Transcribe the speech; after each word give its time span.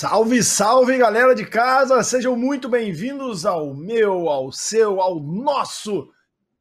Salve, 0.00 0.42
salve, 0.42 0.96
galera 0.96 1.34
de 1.34 1.44
casa! 1.44 2.02
Sejam 2.02 2.34
muito 2.34 2.70
bem-vindos 2.70 3.44
ao 3.44 3.74
meu, 3.74 4.30
ao 4.30 4.50
seu, 4.50 4.98
ao 4.98 5.20
nosso 5.20 6.10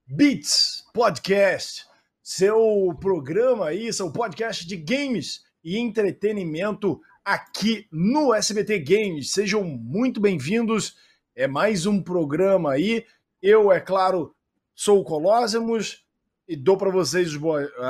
Beats 0.05 0.83
Podcast, 0.93 1.85
seu 2.21 2.93
programa 2.99 3.67
aí, 3.67 3.93
seu 3.93 4.11
podcast 4.11 4.67
de 4.67 4.75
games 4.75 5.45
e 5.63 5.77
entretenimento 5.77 6.99
aqui 7.23 7.87
no 7.89 8.33
SBT 8.33 8.77
Games. 8.79 9.31
Sejam 9.31 9.63
muito 9.63 10.19
bem-vindos. 10.19 10.97
É 11.33 11.47
mais 11.47 11.85
um 11.85 12.03
programa 12.03 12.73
aí. 12.73 13.05
Eu, 13.41 13.71
é 13.71 13.79
claro, 13.79 14.35
sou 14.75 14.99
o 14.99 15.03
Colosemos 15.05 16.05
e 16.49 16.55
dou 16.55 16.75
para 16.75 16.89
vocês 16.89 17.29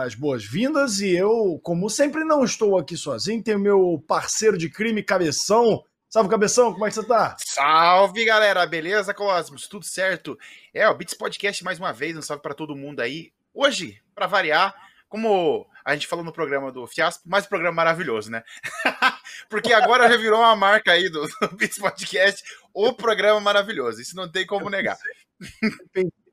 as 0.04 0.16
boas-vindas. 0.16 1.00
E 1.00 1.16
eu, 1.16 1.58
como 1.64 1.90
sempre, 1.90 2.26
não 2.26 2.44
estou 2.44 2.78
aqui 2.78 2.98
sozinho. 2.98 3.42
Tenho 3.42 3.58
meu 3.58 4.04
parceiro 4.06 4.58
de 4.58 4.70
crime, 4.70 5.02
Cabeção. 5.02 5.82
Salve, 6.10 6.30
Cabeção, 6.30 6.74
como 6.74 6.86
é 6.86 6.90
que 6.90 6.96
você 6.96 7.08
tá? 7.08 7.38
Salve, 7.40 8.26
galera, 8.26 8.66
beleza, 8.66 9.14
Cosmos? 9.14 9.68
Tudo 9.70 9.86
certo? 9.86 10.38
É, 10.74 10.90
o 10.90 10.94
Beats 10.94 11.14
Podcast 11.14 11.64
mais 11.64 11.80
uma 11.80 11.94
vez, 11.94 12.18
um 12.18 12.22
salve 12.22 12.42
para 12.42 12.54
todo 12.54 12.76
mundo 12.76 13.00
aí. 13.00 13.32
Hoje, 13.54 14.02
para 14.14 14.28
variar, 14.28 14.76
como 15.08 15.66
a 15.86 15.94
gente 15.94 16.08
falou 16.08 16.26
no 16.26 16.34
programa 16.34 16.70
do 16.70 16.86
Fiasco, 16.86 17.30
mais 17.30 17.46
um 17.46 17.50
programa 17.50 17.76
maravilhoso, 17.76 18.30
né? 18.30 18.44
Porque 19.50 19.72
agora 19.72 20.10
já 20.10 20.18
virou 20.18 20.40
uma 20.40 20.56
marca 20.56 20.92
aí 20.92 21.10
do, 21.10 21.22
do 21.42 21.56
Beats 21.56 21.78
Podcast, 21.78 22.44
o 22.74 22.92
programa 22.92 23.40
maravilhoso. 23.40 24.02
Isso 24.02 24.18
não 24.18 24.30
tem 24.30 24.46
como 24.46 24.70
negar 24.70 24.98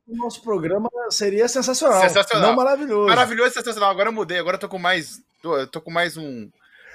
o 0.06 0.16
nosso 0.16 0.40
programa 0.42 0.88
seria 1.10 1.48
sensacional. 1.48 2.00
Sensacional. 2.00 2.50
Não 2.50 2.56
maravilhoso. 2.56 3.08
Maravilhoso 3.08 3.50
e 3.50 3.54
sensacional. 3.54 3.90
Agora 3.90 4.08
eu 4.08 4.12
mudei, 4.12 4.38
agora 4.38 4.56
eu 4.56 4.60
tô 4.60 4.68
com 4.68 4.78
mais. 4.78 5.20
Tô, 5.42 5.66
tô 5.66 5.80
com 5.80 5.90
mais 5.90 6.16
um, 6.16 6.48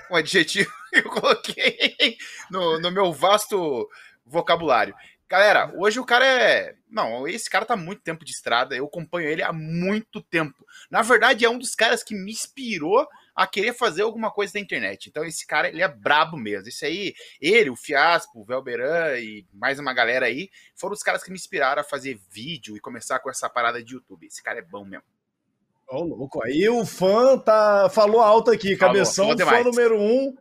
um 0.09 0.15
adjetivo 0.15 0.71
que 0.91 0.99
eu 0.99 1.09
coloquei 1.09 2.17
no, 2.49 2.79
no 2.79 2.91
meu 2.91 3.11
vasto 3.11 3.89
vocabulário. 4.25 4.95
Galera, 5.27 5.73
hoje 5.77 5.99
o 5.99 6.05
cara 6.05 6.25
é. 6.25 6.75
Não, 6.89 7.27
esse 7.27 7.49
cara 7.49 7.65
tá 7.65 7.75
muito 7.75 8.01
tempo 8.01 8.25
de 8.25 8.31
estrada, 8.31 8.75
eu 8.75 8.85
acompanho 8.85 9.29
ele 9.29 9.41
há 9.41 9.53
muito 9.53 10.21
tempo. 10.21 10.65
Na 10.89 11.01
verdade, 11.01 11.45
é 11.45 11.49
um 11.49 11.57
dos 11.57 11.75
caras 11.75 12.03
que 12.03 12.15
me 12.15 12.31
inspirou 12.31 13.07
a 13.35 13.47
querer 13.47 13.73
fazer 13.73 14.01
alguma 14.01 14.31
coisa 14.31 14.53
na 14.55 14.59
internet. 14.59 15.07
Então 15.09 15.23
esse 15.23 15.45
cara, 15.45 15.69
ele 15.69 15.81
é 15.81 15.87
brabo 15.87 16.37
mesmo. 16.37 16.67
Isso 16.67 16.85
aí, 16.85 17.13
ele, 17.39 17.69
o 17.69 17.75
Fiaspo, 17.75 18.41
o 18.41 18.45
Velberan 18.45 19.17
e 19.19 19.45
mais 19.53 19.79
uma 19.79 19.93
galera 19.93 20.25
aí, 20.25 20.49
foram 20.75 20.93
os 20.93 21.03
caras 21.03 21.23
que 21.23 21.29
me 21.29 21.37
inspiraram 21.37 21.81
a 21.81 21.85
fazer 21.85 22.19
vídeo 22.29 22.75
e 22.75 22.79
começar 22.81 23.19
com 23.19 23.29
essa 23.29 23.49
parada 23.49 23.83
de 23.83 23.93
YouTube. 23.93 24.27
Esse 24.27 24.43
cara 24.43 24.59
é 24.59 24.63
bom 24.63 24.85
mesmo. 24.85 25.05
Ô, 25.89 25.97
oh, 25.97 26.03
louco, 26.03 26.43
aí 26.43 26.69
o 26.69 26.85
fã 26.85 27.37
tá, 27.37 27.89
falou 27.89 28.21
alto 28.21 28.49
aqui, 28.49 28.77
falou, 28.77 28.93
cabeção, 28.93 29.37
falou 29.37 29.49
fã 29.49 29.63
número 29.63 29.99
um, 29.99 30.33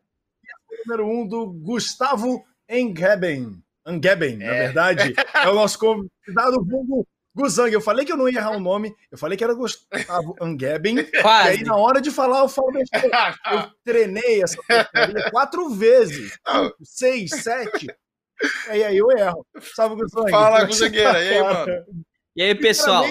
número 0.86 1.08
um 1.08 1.27
do 1.27 1.52
Gustavo 1.52 2.44
Engeben. 2.69 3.60
Angeben, 3.84 4.34
é. 4.34 4.47
na 4.47 4.52
verdade, 4.52 5.14
é 5.34 5.48
o 5.48 5.54
nosso 5.54 5.78
convidado 5.78 6.64
vulgo 6.64 7.06
Guzang, 7.41 7.72
eu 7.72 7.80
falei 7.80 8.05
que 8.05 8.12
eu 8.12 8.16
não 8.16 8.28
ia 8.28 8.38
errar 8.38 8.52
o 8.52 8.60
nome, 8.60 8.94
eu 9.10 9.19
falei 9.19 9.36
que 9.36 9.44
era 9.44 9.55
Gustavo 9.55 10.36
Angeben, 10.41 11.05
Quase. 11.22 11.48
e 11.48 11.50
aí 11.58 11.64
na 11.64 11.77
hora 11.77 12.00
de 12.00 12.10
falar 12.10 12.41
eu 12.41 12.48
falo 12.48 12.72
besteira. 12.72 13.34
Eu 13.50 13.70
treinei 13.84 14.42
essa 14.42 14.56
quatro 15.30 15.70
vezes, 15.70 16.32
cinco, 16.32 16.77
seis, 16.82 17.30
sete, 17.30 17.86
e 18.69 18.84
aí 18.84 18.97
eu 18.97 19.10
erro. 19.10 19.47
Salve, 19.74 19.97
Guzang. 19.97 20.30
Fala, 20.30 20.64
Guzangueira, 20.64 21.12
tá, 21.12 21.22
e 21.22 21.28
aí, 21.28 21.42
mano? 21.42 21.84
E 22.36 22.42
aí, 22.42 22.55
pessoal? 22.55 23.05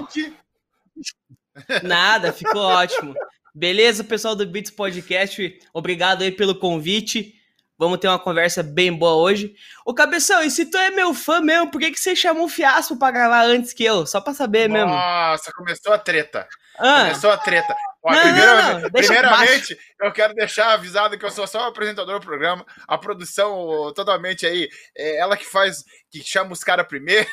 Nada, 1.84 2.32
ficou 2.32 2.62
ótimo. 2.62 3.14
Beleza, 3.54 4.04
pessoal 4.04 4.36
do 4.36 4.46
Beats 4.46 4.72
Podcast? 4.72 5.60
Obrigado 5.74 6.22
aí 6.22 6.32
pelo 6.32 6.56
convite. 6.56 7.36
Vamos 7.80 7.98
ter 7.98 8.10
uma 8.10 8.20
conversa 8.20 8.62
bem 8.62 8.92
boa 8.92 9.16
hoje. 9.16 9.56
Ô, 9.86 9.94
Cabeção, 9.94 10.44
e 10.44 10.52
se 10.52 10.66
tu 10.66 10.78
é 10.78 10.92
meu 10.92 11.14
fã 11.14 11.40
mesmo, 11.40 11.72
por 11.72 11.80
que, 11.80 11.92
que 11.92 12.00
você 12.00 12.14
chamou 12.14 12.44
o 12.44 12.50
Fiasco 12.50 13.00
pra 13.00 13.10
gravar 13.10 13.46
antes 13.46 13.72
que 13.72 13.86
eu? 13.86 14.06
Só 14.06 14.20
pra 14.20 14.34
saber 14.34 14.68
Nossa, 14.68 14.86
mesmo. 14.86 15.00
Nossa, 15.00 15.54
começou 15.54 15.94
a 15.94 15.98
treta. 15.98 16.46
Ah. 16.78 17.04
Começou 17.04 17.32
a 17.32 17.38
treta. 17.38 17.74
Ó, 18.04 18.12
não, 18.12 18.22
primeira, 18.22 18.74
não, 18.74 18.80
não. 18.82 18.92
primeiramente, 18.92 19.78
eu 20.02 20.12
quero 20.12 20.34
deixar 20.34 20.74
avisado 20.74 21.18
que 21.18 21.24
eu 21.24 21.32
sou 21.32 21.48
só 21.48 21.62
o 21.62 21.70
apresentador 21.70 22.20
do 22.20 22.26
programa. 22.26 22.66
A 22.86 22.98
produção, 22.98 23.94
totalmente 23.96 24.46
aí, 24.46 24.68
é 24.98 25.18
ela 25.18 25.38
que 25.38 25.46
faz, 25.46 25.86
que 26.12 26.22
chama 26.22 26.52
os 26.52 26.64
caras 26.66 26.86
primeiro. 26.86 27.30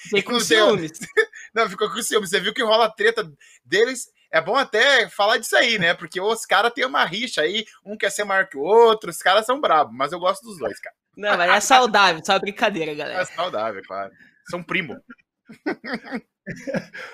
Fiquei 0.00 0.22
com 0.22 0.38
ciúmes. 0.38 0.92
Não, 1.52 1.68
ficou 1.68 1.90
com 1.90 2.00
ciúmes. 2.00 2.30
Você 2.30 2.38
viu 2.38 2.54
que 2.54 2.62
rola 2.62 2.84
a 2.84 2.92
treta 2.92 3.28
deles 3.64 4.06
é 4.30 4.40
bom 4.40 4.56
até 4.56 5.08
falar 5.08 5.38
disso 5.38 5.56
aí, 5.56 5.78
né? 5.78 5.94
Porque 5.94 6.20
os 6.20 6.44
caras 6.44 6.72
têm 6.72 6.84
uma 6.84 7.04
rixa 7.04 7.42
aí, 7.42 7.64
um 7.84 7.96
quer 7.96 8.10
ser 8.10 8.24
maior 8.24 8.46
que 8.46 8.56
o 8.56 8.62
outro, 8.62 9.10
os 9.10 9.18
caras 9.18 9.46
são 9.46 9.60
bravos, 9.60 9.94
mas 9.94 10.12
eu 10.12 10.18
gosto 10.18 10.42
dos 10.42 10.58
dois, 10.58 10.78
cara. 10.80 10.94
Não, 11.16 11.36
mas 11.36 11.50
é 11.50 11.60
saudável, 11.60 12.22
só 12.24 12.38
brincadeira, 12.38 12.94
galera. 12.96 13.22
É 13.22 13.24
saudável, 13.24 13.82
claro. 13.86 14.12
São 14.50 14.62
primo. 14.62 14.96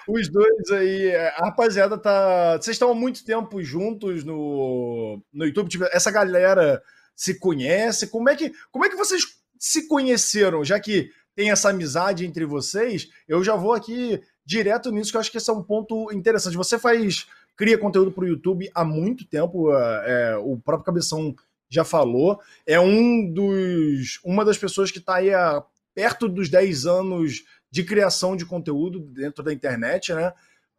Os 0.06 0.30
dois 0.30 0.70
aí, 0.70 1.06
é, 1.08 1.28
a 1.30 1.46
rapaziada 1.46 1.98
tá. 1.98 2.56
Vocês 2.56 2.76
estão 2.76 2.90
há 2.90 2.94
muito 2.94 3.24
tempo 3.24 3.60
juntos 3.62 4.22
no, 4.22 5.20
no 5.32 5.44
YouTube. 5.44 5.68
Tipo, 5.68 5.84
essa 5.86 6.10
galera 6.10 6.80
se 7.16 7.38
conhece. 7.38 8.08
Como 8.08 8.28
é 8.28 8.36
que, 8.36 8.52
como 8.70 8.84
é 8.84 8.88
que 8.88 8.96
vocês 8.96 9.22
se 9.58 9.88
conheceram? 9.88 10.64
Já 10.64 10.78
que 10.78 11.10
tem 11.34 11.50
essa 11.50 11.70
amizade 11.70 12.24
entre 12.24 12.44
vocês, 12.44 13.08
eu 13.26 13.42
já 13.42 13.56
vou 13.56 13.72
aqui 13.72 14.20
direto 14.44 14.90
nisso, 14.90 15.10
que 15.10 15.16
eu 15.16 15.20
acho 15.20 15.30
que 15.30 15.38
esse 15.38 15.50
é 15.50 15.52
um 15.52 15.62
ponto 15.62 16.12
interessante. 16.12 16.56
Você 16.56 16.78
faz, 16.78 17.26
cria 17.56 17.78
conteúdo 17.78 18.12
para 18.12 18.24
o 18.24 18.28
YouTube 18.28 18.70
há 18.74 18.84
muito 18.84 19.26
tempo, 19.26 19.74
é, 19.74 20.04
é, 20.06 20.36
o 20.36 20.56
próprio 20.58 20.84
Cabeção 20.84 21.34
já 21.68 21.84
falou, 21.84 22.40
é 22.66 22.78
um 22.78 23.32
dos, 23.32 24.20
uma 24.24 24.44
das 24.44 24.58
pessoas 24.58 24.90
que 24.90 24.98
está 24.98 25.16
aí 25.16 25.32
a, 25.32 25.62
perto 25.94 26.28
dos 26.28 26.48
10 26.48 26.86
anos 26.86 27.44
de 27.70 27.82
criação 27.82 28.36
de 28.36 28.46
conteúdo 28.46 29.00
dentro 29.00 29.42
da 29.42 29.52
internet, 29.52 30.12
né? 30.12 30.32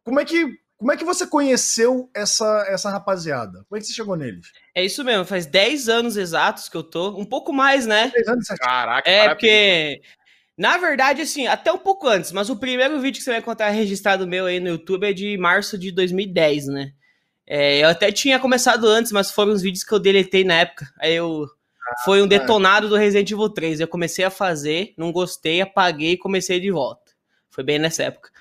Como 0.03 0.19
é 0.19 0.25
que 0.25 0.57
como 0.77 0.91
é 0.91 0.97
que 0.97 1.05
você 1.05 1.25
conheceu 1.25 2.09
essa, 2.13 2.65
essa 2.67 2.89
rapaziada? 2.89 3.65
Como 3.69 3.77
é 3.77 3.79
que 3.79 3.87
você 3.87 3.93
chegou 3.93 4.15
neles? 4.17 4.51
É 4.75 4.83
isso 4.83 5.05
mesmo, 5.05 5.23
faz 5.23 5.45
10 5.45 5.87
anos 5.87 6.17
exatos 6.17 6.67
que 6.67 6.75
eu 6.75 6.83
tô. 6.83 7.17
Um 7.17 7.25
pouco 7.25 7.53
mais, 7.53 7.85
né? 7.85 8.11
10 8.13 8.27
anos, 8.27 8.47
Caraca, 8.47 9.09
É, 9.09 9.29
porque 9.29 10.01
na 10.57 10.77
verdade, 10.77 11.21
assim, 11.21 11.47
até 11.47 11.71
um 11.71 11.77
pouco 11.77 12.07
antes, 12.07 12.31
mas 12.31 12.49
o 12.49 12.55
primeiro 12.55 12.99
vídeo 13.01 13.17
que 13.17 13.23
você 13.23 13.31
vai 13.31 13.39
encontrar 13.39 13.69
registrado 13.69 14.25
meu 14.25 14.45
aí 14.45 14.59
no 14.59 14.69
YouTube 14.69 15.07
é 15.07 15.13
de 15.13 15.37
março 15.37 15.77
de 15.77 15.91
2010, 15.91 16.67
né? 16.67 16.93
É, 17.47 17.83
eu 17.83 17.89
até 17.89 18.11
tinha 18.11 18.39
começado 18.39 18.87
antes, 18.87 19.11
mas 19.11 19.31
foram 19.31 19.51
os 19.51 19.61
vídeos 19.61 19.83
que 19.83 19.93
eu 19.93 19.99
deletei 19.99 20.43
na 20.43 20.55
época. 20.55 20.91
Aí 20.99 21.13
eu. 21.13 21.45
Ah, 21.87 22.03
foi 22.03 22.21
um 22.21 22.27
detonado 22.27 22.89
do 22.89 22.95
Resident 22.95 23.29
Evil 23.29 23.49
3. 23.49 23.79
Eu 23.79 23.87
comecei 23.87 24.25
a 24.25 24.31
fazer, 24.31 24.93
não 24.97 25.11
gostei, 25.11 25.61
apaguei 25.61 26.13
e 26.13 26.17
comecei 26.17 26.59
de 26.59 26.71
volta. 26.71 27.11
Foi 27.51 27.63
bem 27.63 27.77
nessa 27.77 28.03
época. 28.03 28.31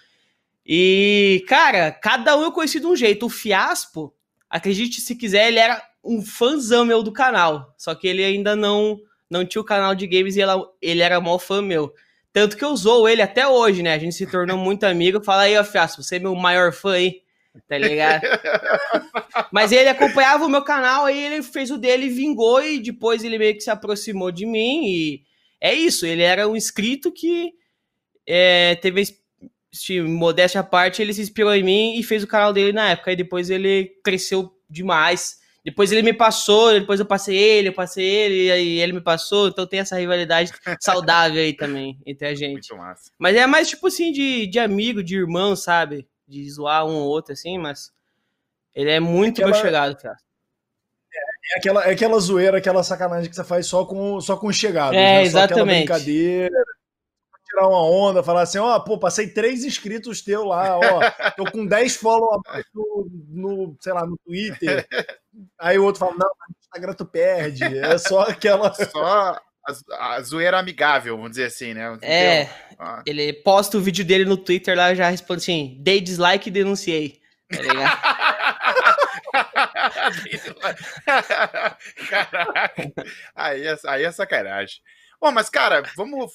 E, 0.64 1.44
cara, 1.46 1.92
cada 1.92 2.36
um 2.38 2.42
eu 2.42 2.52
conheci 2.52 2.80
de 2.80 2.86
um 2.86 2.96
jeito. 2.96 3.26
O 3.26 3.30
Fiaspo, 3.30 4.14
acredite 4.48 5.02
se 5.02 5.14
quiser, 5.14 5.48
ele 5.48 5.58
era 5.58 5.82
um 6.02 6.22
fãzão 6.22 6.86
meu 6.86 7.02
do 7.02 7.12
canal. 7.12 7.74
Só 7.76 7.94
que 7.94 8.06
ele 8.06 8.24
ainda 8.24 8.56
não 8.56 8.98
não 9.30 9.44
tinha 9.44 9.62
o 9.62 9.64
canal 9.64 9.94
de 9.94 10.06
games 10.06 10.36
e 10.36 10.40
ela, 10.40 10.62
ele 10.80 11.02
era 11.02 11.20
mó 11.20 11.38
fã 11.38 11.62
meu. 11.62 11.92
Tanto 12.32 12.56
que 12.56 12.64
eu 12.64 12.70
usou 12.70 13.08
ele 13.08 13.22
até 13.22 13.46
hoje, 13.46 13.82
né? 13.82 13.94
A 13.94 13.98
gente 13.98 14.14
se 14.16 14.26
tornou 14.26 14.58
muito 14.58 14.84
amigo. 14.84 15.22
Fala 15.22 15.42
aí, 15.42 15.56
ó, 15.56 15.62
Fiasco, 15.62 16.02
você 16.02 16.16
é 16.16 16.18
meu 16.18 16.34
maior 16.34 16.72
fã 16.72 16.94
aí, 16.94 17.22
tá 17.68 17.78
ligado? 17.78 18.22
Mas 19.52 19.70
ele 19.70 19.88
acompanhava 19.88 20.44
o 20.44 20.48
meu 20.48 20.62
canal, 20.62 21.04
aí 21.04 21.16
ele 21.16 21.42
fez 21.44 21.70
o 21.70 21.78
dele, 21.78 22.08
vingou 22.08 22.60
e 22.60 22.80
depois 22.80 23.22
ele 23.22 23.38
meio 23.38 23.54
que 23.54 23.60
se 23.60 23.70
aproximou 23.70 24.32
de 24.32 24.46
mim. 24.46 24.84
E 24.84 25.22
é 25.60 25.72
isso, 25.72 26.04
ele 26.04 26.22
era 26.22 26.48
um 26.48 26.56
inscrito 26.56 27.12
que 27.12 27.52
é, 28.26 28.74
teve 28.76 29.04
modéstia 30.08 30.60
à 30.60 30.64
parte, 30.64 31.02
ele 31.02 31.14
se 31.14 31.22
inspirou 31.22 31.54
em 31.54 31.62
mim 31.62 31.98
e 31.98 32.02
fez 32.02 32.24
o 32.24 32.28
canal 32.28 32.52
dele 32.52 32.72
na 32.72 32.90
época. 32.90 33.12
E 33.12 33.16
depois 33.16 33.48
ele 33.48 33.92
cresceu 34.02 34.50
demais. 34.68 35.38
Depois 35.64 35.90
ele 35.90 36.02
me 36.02 36.12
passou, 36.12 36.72
depois 36.72 37.00
eu 37.00 37.06
passei 37.06 37.36
ele, 37.36 37.68
eu 37.68 37.72
passei 37.72 38.04
ele, 38.04 38.44
e 38.44 38.52
aí 38.52 38.80
ele 38.80 38.92
me 38.92 39.00
passou, 39.00 39.48
então 39.48 39.66
tem 39.66 39.80
essa 39.80 39.96
rivalidade 39.96 40.52
saudável 40.78 41.40
aí 41.40 41.56
também 41.56 41.98
entre 42.04 42.28
a 42.28 42.34
gente. 42.34 42.68
Muito 42.70 42.76
massa. 42.76 43.10
Mas 43.18 43.34
é 43.34 43.46
mais 43.46 43.70
tipo 43.70 43.86
assim, 43.86 44.12
de, 44.12 44.46
de 44.46 44.58
amigo, 44.58 45.02
de 45.02 45.16
irmão, 45.16 45.56
sabe? 45.56 46.06
De 46.28 46.48
zoar 46.50 46.86
um 46.86 46.94
ou 46.96 47.08
outro, 47.08 47.32
assim, 47.32 47.56
mas 47.56 47.90
ele 48.74 48.90
é 48.90 49.00
muito 49.00 49.40
aquela... 49.40 49.52
meu 49.52 49.60
chegado, 49.60 49.96
cara. 49.96 50.16
É, 51.14 51.54
é, 51.54 51.58
aquela, 51.58 51.84
é 51.84 51.92
aquela 51.92 52.20
zoeira, 52.20 52.58
aquela 52.58 52.82
sacanagem 52.82 53.30
que 53.30 53.36
você 53.36 53.44
faz 53.44 53.66
só 53.66 53.86
com, 53.86 54.20
só 54.20 54.36
com 54.36 54.52
chegados. 54.52 54.98
É, 54.98 55.16
né? 55.16 55.22
exatamente. 55.22 55.86
Só 55.88 55.94
brincadeira 55.94 56.64
tirar 57.48 57.68
uma 57.68 57.82
onda, 57.82 58.22
falar 58.22 58.42
assim, 58.42 58.58
ó, 58.58 58.76
oh, 58.76 58.80
pô, 58.82 58.98
passei 58.98 59.28
três 59.28 59.64
inscritos 59.64 60.22
teu 60.22 60.44
lá, 60.44 60.76
ó, 60.76 61.30
tô 61.36 61.44
com 61.50 61.64
10 61.64 61.96
followers 61.96 62.42
no, 62.74 63.08
no, 63.28 63.76
sei 63.80 63.92
lá, 63.92 64.04
no 64.04 64.18
Twitter. 64.26 64.86
Aí 65.58 65.78
o 65.78 65.84
outro 65.84 66.00
fala, 66.00 66.12
não, 66.12 66.28
no 66.28 66.56
Instagram 66.60 66.94
tu 66.94 67.04
perde. 67.04 67.64
É 67.64 67.98
só 67.98 68.22
aquela. 68.22 68.72
Só 68.90 69.38
a, 69.66 70.16
a 70.16 70.20
zoeira 70.20 70.58
amigável, 70.58 71.16
vamos 71.16 71.32
dizer 71.32 71.46
assim, 71.46 71.72
né? 71.72 71.98
É. 72.02 72.50
Ah. 72.78 73.02
Ele 73.06 73.32
posta 73.32 73.78
o 73.78 73.80
vídeo 73.80 74.04
dele 74.04 74.26
no 74.26 74.36
Twitter 74.36 74.76
lá 74.76 74.94
já 74.94 75.08
responde 75.08 75.42
assim: 75.42 75.78
dei 75.80 76.00
dislike 76.00 76.48
e 76.48 76.52
denunciei. 76.52 77.22
Tá 77.48 77.62
ligado? 77.62 77.98
Caraca. 82.10 82.92
Aí 83.34 83.66
é, 83.66 83.76
aí 83.86 84.04
é 84.04 84.12
sacanagem. 84.12 84.80
Bom, 85.20 85.32
mas, 85.32 85.48
cara, 85.48 85.82
vamos 85.96 86.32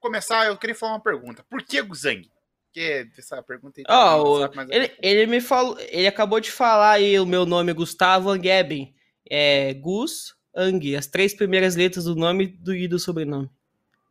começar. 0.00 0.46
Eu 0.46 0.56
queria 0.56 0.74
falar 0.74 0.94
uma 0.94 1.02
pergunta. 1.02 1.44
Por 1.48 1.62
que 1.62 1.80
Guzang? 1.82 2.28
Porque 2.72 3.10
essa 3.18 3.42
pergunta 3.42 3.80
aí. 3.80 3.84
Oh, 3.88 4.48
ele, 4.70 4.92
ele 5.02 5.26
me 5.26 5.40
falou. 5.40 5.76
Ele 5.80 6.06
acabou 6.06 6.38
de 6.38 6.52
falar 6.52 6.92
aí 6.92 7.18
o 7.18 7.26
meu 7.26 7.44
nome, 7.44 7.72
Gustavo 7.72 8.30
Angeben. 8.30 8.94
É 9.28 9.74
Gus 9.74 10.36
Ang, 10.54 10.96
as 10.96 11.06
três 11.06 11.34
primeiras 11.34 11.74
letras 11.74 12.04
do 12.04 12.14
nome 12.14 12.46
do, 12.46 12.74
e 12.74 12.86
do 12.86 12.98
sobrenome. 12.98 13.50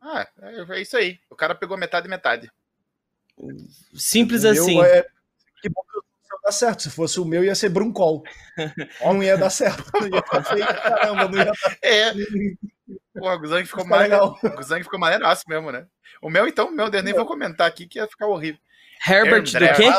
Ah, 0.00 0.26
é, 0.42 0.76
é 0.76 0.82
isso 0.82 0.96
aí. 0.96 1.18
O 1.30 1.36
cara 1.36 1.54
pegou 1.54 1.76
metade 1.76 2.06
e 2.06 2.10
metade. 2.10 2.50
Simples 3.94 4.44
assim. 4.44 4.80
É... 4.82 5.06
Que 5.62 5.68
bom 5.68 5.82
que 5.82 6.00
dar 6.42 6.52
certo. 6.52 6.82
Se 6.82 6.90
fosse 6.90 7.18
o 7.20 7.24
meu, 7.24 7.44
ia 7.44 7.54
ser 7.54 7.68
Bruncol. 7.70 8.22
não 9.00 9.22
ia 9.22 9.36
dar 9.36 9.50
certo. 9.50 9.84
Ia 9.96 10.42
feio, 10.44 10.66
caramba, 10.66 11.28
não 11.28 11.38
ia 11.38 11.44
dar... 11.44 11.54
É. 11.82 12.12
Pô, 13.14 13.32
o 13.32 13.38
Guzang 13.38 13.64
ficou, 13.64 13.86
mais... 13.86 14.12
o 14.12 14.74
ficou 14.82 14.98
maneiraço 14.98 15.44
mesmo, 15.48 15.70
né? 15.70 15.86
O 16.20 16.30
meu, 16.30 16.46
então, 16.46 16.68
o 16.68 16.72
meu, 16.72 16.88
eu 16.88 17.02
nem 17.02 17.14
vou 17.14 17.26
comentar 17.26 17.66
aqui 17.66 17.86
que 17.86 17.98
ia 17.98 18.06
ficar 18.06 18.26
horrível. 18.26 18.60
Herbert 19.06 19.44
do 19.44 19.76
quê? 19.76 19.90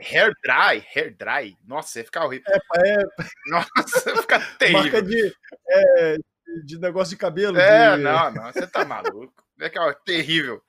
Hair 0.00 0.32
dry, 0.42 0.84
hair 0.94 1.16
dry. 1.16 1.56
Nossa, 1.64 2.00
ia 2.00 2.04
ficar 2.04 2.24
horrível. 2.24 2.46
É, 2.48 2.88
é... 2.88 3.04
Nossa, 3.46 4.10
ia 4.10 4.16
ficar 4.16 4.40
terrível. 4.58 4.82
Marca 4.82 5.02
de, 5.02 5.36
é, 5.68 6.16
de 6.64 6.78
negócio 6.78 7.10
de 7.10 7.16
cabelo. 7.16 7.58
É, 7.58 7.96
de... 7.96 8.02
não, 8.02 8.32
não, 8.32 8.52
você 8.52 8.66
tá 8.66 8.84
maluco. 8.84 9.32
É 9.60 9.68
que, 9.68 9.78
ó, 9.78 9.92
terrível. 9.92 10.62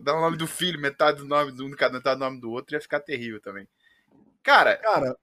Dar 0.00 0.14
o 0.14 0.20
nome 0.20 0.36
do 0.36 0.46
filho, 0.46 0.80
metade 0.80 1.18
do 1.18 1.24
nome 1.24 1.52
do 1.52 1.64
um, 1.64 1.68
metade 1.68 2.16
do 2.16 2.18
nome 2.18 2.40
do 2.40 2.50
outro, 2.50 2.74
ia 2.74 2.80
ficar 2.80 2.98
terrível 2.98 3.40
também. 3.40 3.68
Cara, 4.42 4.76
cara, 4.76 5.16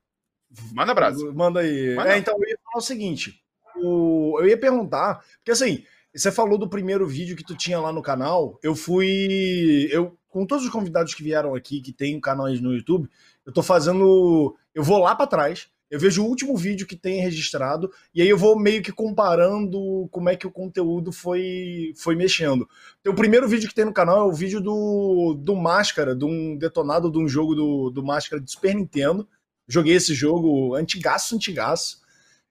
manda 0.72 0.94
abraço. 0.94 1.34
Manda 1.34 1.60
aí. 1.60 1.94
Manda. 1.94 2.14
É, 2.14 2.18
então 2.18 2.34
eu 2.36 2.50
ia 2.50 2.58
falar 2.64 2.78
o 2.78 2.82
seguinte, 2.82 3.44
o, 3.76 4.38
eu 4.40 4.48
ia 4.48 4.58
perguntar, 4.58 5.24
porque 5.38 5.52
assim, 5.52 5.86
você 6.14 6.32
falou 6.32 6.58
do 6.58 6.70
primeiro 6.70 7.08
vídeo 7.08 7.36
que 7.36 7.44
tu 7.44 7.56
tinha 7.56 7.80
lá 7.80 7.92
no 7.92 8.02
canal, 8.02 8.60
eu 8.62 8.76
fui, 8.76 9.88
eu 9.92 10.18
com 10.28 10.46
todos 10.46 10.64
os 10.66 10.72
convidados 10.72 11.14
que 11.14 11.24
vieram 11.24 11.54
aqui, 11.54 11.82
que 11.82 11.92
tem 11.92 12.20
canais 12.20 12.62
no 12.62 12.74
YouTube, 12.74 13.10
eu 13.46 13.52
tô 13.52 13.62
fazendo, 13.62 14.56
eu 14.74 14.84
vou 14.84 14.98
lá 15.00 15.14
para 15.14 15.28
trás, 15.28 15.70
eu 15.92 16.00
vejo 16.00 16.24
o 16.24 16.26
último 16.26 16.56
vídeo 16.56 16.88
que 16.88 16.96
tem 16.96 17.22
registrado 17.22 17.92
e 18.16 18.22
aí 18.22 18.30
eu 18.30 18.38
vou 18.38 18.58
meio 18.58 18.82
que 18.82 18.94
comparando 18.94 20.08
como 20.10 20.30
é 20.30 20.38
que 20.38 20.48
o 20.48 20.52
conteúdo 20.52 21.12
foi, 21.12 21.94
foi 21.98 22.16
mexendo. 22.16 22.68
O 23.06 23.14
primeiro 23.14 23.46
vídeo 23.46 23.68
que 23.68 23.76
tem 23.76 23.84
no 23.84 23.94
canal 23.94 24.20
é 24.20 24.24
o 24.24 24.32
vídeo 24.32 24.62
do, 24.62 25.34
do 25.38 25.54
Máscara, 25.54 26.16
de 26.16 26.24
um 26.24 26.58
detonado 26.58 27.12
de 27.12 27.20
um 27.20 27.28
jogo 27.28 27.54
do, 27.54 27.90
do 27.90 28.02
Máscara 28.02 28.42
de 28.42 28.50
Super 28.50 28.74
Nintendo. 28.74 29.28
Joguei 29.68 29.96
esse 29.96 30.14
jogo 30.14 30.76
antigaço, 30.76 31.36
antigaço. 31.36 32.00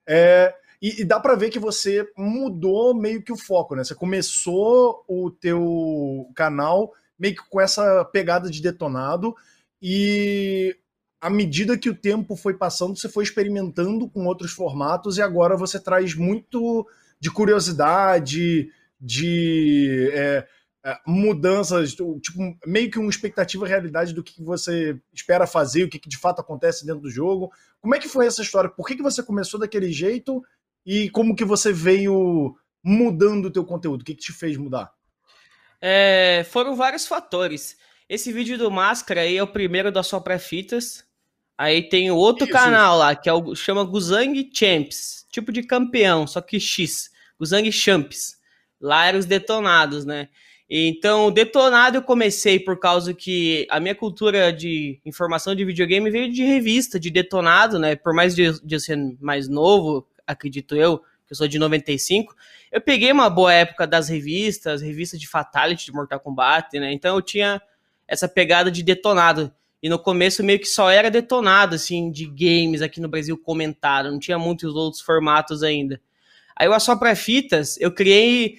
É, 0.07 0.55
e, 0.81 1.03
e 1.03 1.05
dá 1.05 1.21
para 1.21 1.35
ver 1.35 1.51
que 1.51 1.59
você 1.59 2.09
mudou 2.17 2.95
meio 2.95 3.23
que 3.23 3.33
o 3.33 3.37
foco, 3.37 3.75
né? 3.75 3.85
Você 3.85 3.95
começou 3.95 5.05
o 5.07 5.31
teu 5.31 6.31
canal 6.35 6.93
meio 7.19 7.35
que 7.35 7.49
com 7.51 7.61
essa 7.61 8.03
pegada 8.07 8.49
de 8.51 8.63
detonado 8.63 9.35
e 9.83 10.75
à 11.21 11.29
medida 11.29 11.77
que 11.77 11.91
o 11.91 11.95
tempo 11.95 12.35
foi 12.35 12.55
passando, 12.55 12.99
você 12.99 13.09
foi 13.09 13.25
experimentando 13.25 14.09
com 14.09 14.25
outros 14.25 14.53
formatos 14.53 15.19
e 15.19 15.23
agora 15.23 15.55
você 15.55 15.79
traz 15.79 16.15
muito 16.15 16.89
de 17.21 17.31
curiosidade, 17.31 18.71
de 18.99 20.11
é, 20.15 20.47
é, 20.83 20.99
mudanças, 21.07 21.95
tipo, 21.95 22.59
meio 22.67 22.91
que 22.91 22.99
uma 22.99 23.11
expectativa 23.11 23.67
realidade 23.67 24.15
do 24.15 24.23
que 24.23 24.43
você 24.43 24.99
espera 25.13 25.47
fazer, 25.47 25.85
o 25.85 25.91
que, 25.91 26.01
de 26.09 26.17
fato 26.17 26.41
acontece 26.41 26.87
dentro 26.87 27.03
do 27.03 27.11
jogo. 27.11 27.51
Como 27.83 27.95
é 27.95 27.99
que 27.99 28.09
foi 28.09 28.27
essa 28.27 28.41
história? 28.41 28.71
Por 28.71 28.87
que, 28.87 28.97
que 28.97 29.03
você 29.03 29.23
começou 29.23 29.61
daquele 29.61 29.93
jeito 29.93 30.43
e 30.85 31.11
como 31.11 31.35
que 31.35 31.45
você 31.45 31.73
veio 31.73 32.55
mudando 32.83 33.47
o 33.47 33.51
teu 33.51 33.65
conteúdo? 33.65 34.03
O 34.03 34.05
que, 34.05 34.15
que 34.15 34.23
te 34.23 34.33
fez 34.33 34.57
mudar? 34.57 34.93
É, 35.81 36.45
foram 36.51 36.77
vários 36.77 37.07
fatores. 37.07 37.77
Esse 38.09 38.33
vídeo 38.33 38.59
do 38.59 38.71
Máscara 38.71 39.23
aí 39.23 39.37
é 39.37 39.43
o 39.43 39.47
primeiro 39.47 39.93
da 39.93 40.03
Sopra 40.03 40.39
Fitas. 40.39 41.05
Aí 41.57 41.89
tem 41.89 42.11
outro 42.11 42.45
isso, 42.45 42.53
canal 42.53 42.99
lá, 42.99 43.15
que 43.15 43.29
é 43.29 43.33
o 43.33 43.55
chama 43.55 43.85
Guzang 43.85 44.51
Champs, 44.53 45.27
tipo 45.31 45.53
de 45.53 45.63
campeão, 45.63 46.27
só 46.27 46.41
que 46.41 46.59
X, 46.59 47.11
Guzang 47.39 47.71
Champs. 47.71 48.39
Lá 48.81 49.07
eram 49.07 49.19
os 49.19 49.27
detonados, 49.27 50.07
né? 50.07 50.29
Então, 50.73 51.27
o 51.27 51.31
detonado 51.31 51.99
eu 51.99 52.03
comecei 52.03 52.59
por 52.59 52.79
causa 52.79 53.13
que 53.13 53.67
a 53.69 53.81
minha 53.81 53.95
cultura 53.95 54.53
de 54.53 55.01
informação 55.05 55.55
de 55.55 55.65
videogame 55.65 56.11
veio 56.11 56.33
de 56.33 56.45
revista, 56.45 56.99
de 56.99 57.11
detonado, 57.11 57.79
né? 57.79 57.97
Por 57.97 58.15
mais 58.15 58.35
de, 58.35 58.59
de 58.65 58.77
eu 58.77 58.81
ser 58.81 58.97
mais 59.21 59.49
novo, 59.49 60.07
acredito 60.31 60.77
eu, 60.77 60.99
que 60.99 61.33
eu 61.33 61.37
sou 61.37 61.49
de 61.49 61.59
95, 61.59 62.35
eu 62.73 62.81
peguei 62.81 63.13
uma 63.13 63.29
boa 63.29 63.53
época 63.53 63.87
das 63.87 64.09
revistas, 64.09 64.83
revistas 64.83 65.19
de 65.19 65.27
Fatality, 65.27 65.87
de 65.87 65.93
Mortal 65.93 66.21
Kombat, 66.21 66.79
né? 66.79 66.93
Então 66.93 67.17
eu 67.17 67.23
tinha 67.23 67.61
essa 68.07 68.29
pegada 68.29 68.71
de 68.71 68.83
detonado. 68.83 69.53
E 69.83 69.89
no 69.89 69.99
começo 69.99 70.45
meio 70.45 70.59
que 70.59 70.67
só 70.67 70.91
era 70.91 71.11
detonado, 71.11 71.75
assim, 71.75 72.11
de 72.11 72.27
games 72.27 72.83
aqui 72.83 73.01
no 73.01 73.09
Brasil 73.09 73.37
comentado, 73.39 74.11
não 74.11 74.19
tinha 74.19 74.39
muitos 74.39 74.75
outros 74.75 75.01
formatos 75.01 75.63
ainda. 75.63 76.01
Aí 76.55 76.69
o 76.69 76.75
Assopra 76.75 77.17
Fitas, 77.17 77.81
eu 77.81 77.91
criei 77.91 78.59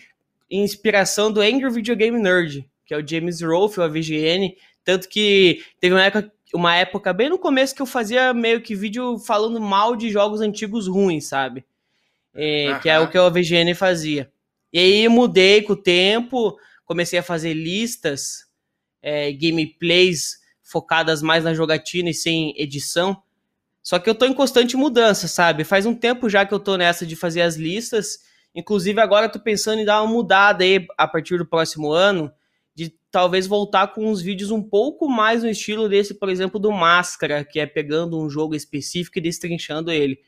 inspiração 0.50 1.32
do 1.32 1.40
Angry 1.40 1.70
Video 1.70 1.96
Game 1.96 2.20
Nerd, 2.20 2.68
que 2.86 2.94
é 2.94 2.98
o 2.98 3.08
James 3.08 3.42
Rolfe, 3.42 3.80
o 3.80 3.84
AVGN, 3.84 4.56
tanto 4.84 5.08
que 5.08 5.64
teve 5.80 5.94
uma 5.94 6.04
época, 6.04 6.32
uma 6.53 6.75
época 6.75 7.13
bem 7.13 7.30
no 7.30 7.39
começo 7.39 7.75
que 7.75 7.81
eu 7.81 7.86
fazia 7.86 8.33
meio 8.33 8.62
que 8.62 8.75
vídeo 8.75 9.18
falando 9.19 9.59
mal 9.59 9.95
de 9.95 10.09
jogos 10.09 10.42
antigos 10.42 10.88
ruins, 10.88 11.27
sabe? 11.27 11.65
É, 12.33 12.80
que 12.80 12.89
é 12.89 13.00
o 13.00 13.09
que 13.09 13.18
o 13.18 13.24
AVGN 13.24 13.74
fazia. 13.74 14.31
E 14.71 14.80
aí 14.80 15.07
mudei 15.09 15.62
com 15.62 15.74
o 15.74 15.75
tempo, 15.75 16.57
comecei 16.86 17.19
a 17.19 17.24
fazer 17.24 17.53
listas, 17.53 18.45
é, 19.01 19.31
gameplays 19.31 20.39
focadas 20.62 21.21
mais 21.21 21.44
na 21.44 21.53
jogatina 21.53 22.09
e 22.09 22.13
sem 22.13 22.53
edição. 22.57 23.21
Só 23.83 24.00
que 24.00 24.09
eu 24.09 24.15
tô 24.15 24.25
em 24.25 24.33
constante 24.33 24.77
mudança, 24.77 25.27
sabe? 25.27 25.63
Faz 25.63 25.86
um 25.86 25.95
tempo 25.95 26.30
já 26.30 26.45
que 26.45 26.53
eu 26.53 26.59
tô 26.59 26.77
nessa 26.77 27.06
de 27.06 27.15
fazer 27.15 27.42
as 27.42 27.56
listas. 27.56 28.19
Inclusive, 28.53 29.00
agora 29.01 29.25
eu 29.25 29.31
tô 29.31 29.39
pensando 29.39 29.81
em 29.81 29.86
dar 29.86 30.01
uma 30.01 30.12
mudada 30.12 30.63
aí 30.63 30.86
a 30.98 31.07
partir 31.07 31.38
do 31.38 31.45
próximo 31.45 31.92
ano, 31.92 32.31
de 32.74 32.94
talvez 33.12 33.46
voltar 33.46 33.88
com 33.88 34.10
uns 34.10 34.22
vídeos 34.22 34.52
um 34.52 34.62
pouco 34.62 35.10
mais 35.10 35.44
no 35.44 35.50
estilo 35.50 35.90
desse, 35.90 36.14
por 36.14 36.30
exemplo, 36.30 36.60
do 36.60 36.72
Máscara, 36.72 37.44
que 37.44 37.60
é 37.60 37.66
pegando 37.66 38.20
um 38.20 38.30
jogo 38.30 38.56
específico 38.56 39.20
e 39.20 39.22
destrinchando 39.22 39.92
ele. 39.92 40.20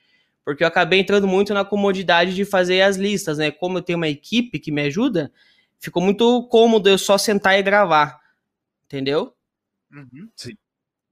Porque 0.43 0.63
eu 0.63 0.67
acabei 0.67 0.99
entrando 0.99 1.27
muito 1.27 1.53
na 1.53 1.63
comodidade 1.63 2.35
de 2.35 2.43
fazer 2.43 2.81
as 2.81 2.97
listas, 2.97 3.37
né? 3.37 3.49
Como 3.49 3.77
eu 3.77 3.81
tenho 3.81 3.97
uma 3.97 4.09
equipe 4.09 4.59
que 4.59 4.71
me 4.71 4.81
ajuda, 4.81 5.31
ficou 5.79 6.03
muito 6.03 6.47
cômodo 6.49 6.89
eu 6.89 6.97
só 6.97 7.17
sentar 7.17 7.57
e 7.57 7.63
gravar. 7.63 8.19
Entendeu? 8.85 9.33
Uhum. 9.91 10.29
Sim. 10.35 10.57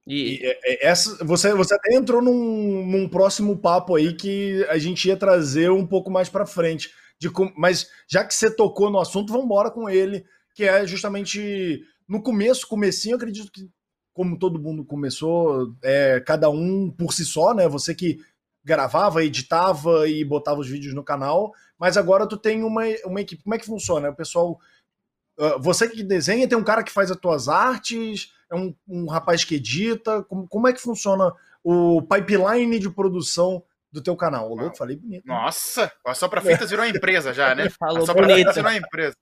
E, 0.06 0.34
e, 0.34 0.46
é, 0.46 0.58
é, 0.64 0.86
essa, 0.86 1.24
você, 1.24 1.54
você 1.54 1.74
até 1.74 1.94
entrou 1.94 2.20
num, 2.20 2.86
num, 2.86 3.08
próximo 3.08 3.56
papo 3.56 3.94
aí 3.94 4.14
que 4.14 4.66
a 4.68 4.76
gente 4.76 5.06
ia 5.06 5.16
trazer 5.16 5.70
um 5.70 5.86
pouco 5.86 6.10
mais 6.10 6.28
para 6.28 6.44
frente. 6.44 6.90
De 7.18 7.30
mas 7.56 7.88
já 8.08 8.24
que 8.24 8.34
você 8.34 8.54
tocou 8.54 8.90
no 8.90 8.98
assunto, 8.98 9.32
vamos 9.32 9.46
embora 9.46 9.70
com 9.70 9.88
ele, 9.88 10.24
que 10.54 10.64
é 10.64 10.86
justamente 10.86 11.82
no 12.08 12.22
começo, 12.22 12.68
comecinho, 12.68 13.16
acredito 13.16 13.50
que 13.50 13.70
como 14.12 14.38
todo 14.38 14.60
mundo 14.60 14.84
começou, 14.84 15.74
é, 15.82 16.20
cada 16.20 16.50
um 16.50 16.90
por 16.90 17.12
si 17.12 17.24
só, 17.24 17.54
né? 17.54 17.66
Você 17.68 17.94
que 17.94 18.18
gravava, 18.64 19.24
editava 19.24 20.08
e 20.08 20.24
botava 20.24 20.60
os 20.60 20.68
vídeos 20.68 20.94
no 20.94 21.02
canal, 21.02 21.52
mas 21.78 21.96
agora 21.96 22.28
tu 22.28 22.36
tem 22.36 22.62
uma, 22.62 22.82
uma 23.04 23.20
equipe. 23.20 23.42
Como 23.42 23.54
é 23.54 23.58
que 23.58 23.66
funciona? 23.66 24.10
O 24.10 24.14
pessoal. 24.16 24.58
Uh, 25.38 25.58
você 25.60 25.88
que 25.88 26.02
desenha, 26.02 26.46
tem 26.46 26.58
um 26.58 26.62
cara 26.62 26.82
que 26.82 26.92
faz 26.92 27.10
as 27.10 27.16
tuas 27.16 27.48
artes, 27.48 28.32
é 28.50 28.54
um, 28.54 28.74
um 28.86 29.06
rapaz 29.08 29.44
que 29.44 29.54
edita? 29.54 30.22
Como, 30.24 30.46
como 30.46 30.68
é 30.68 30.72
que 30.72 30.80
funciona 30.80 31.32
o 31.64 32.02
pipeline 32.02 32.78
de 32.78 32.90
produção 32.90 33.64
do 33.90 34.02
teu 34.02 34.14
canal? 34.14 34.50
O 34.50 34.54
louco, 34.54 34.76
falei 34.76 34.96
bonito. 34.96 35.26
Né? 35.26 35.34
Nossa, 35.34 35.90
a 36.06 36.14
Só 36.14 36.28
Pra 36.28 36.42
Fitas 36.42 36.68
virou 36.68 36.84
uma 36.84 36.90
empresa 36.90 37.32
já, 37.32 37.54
né? 37.54 37.70
Falou 37.80 38.04
Só 38.04 38.12
bonito. 38.12 38.44
Pra 38.44 38.52
virou 38.52 38.70
uma 38.70 38.76
empresa. 38.76 39.16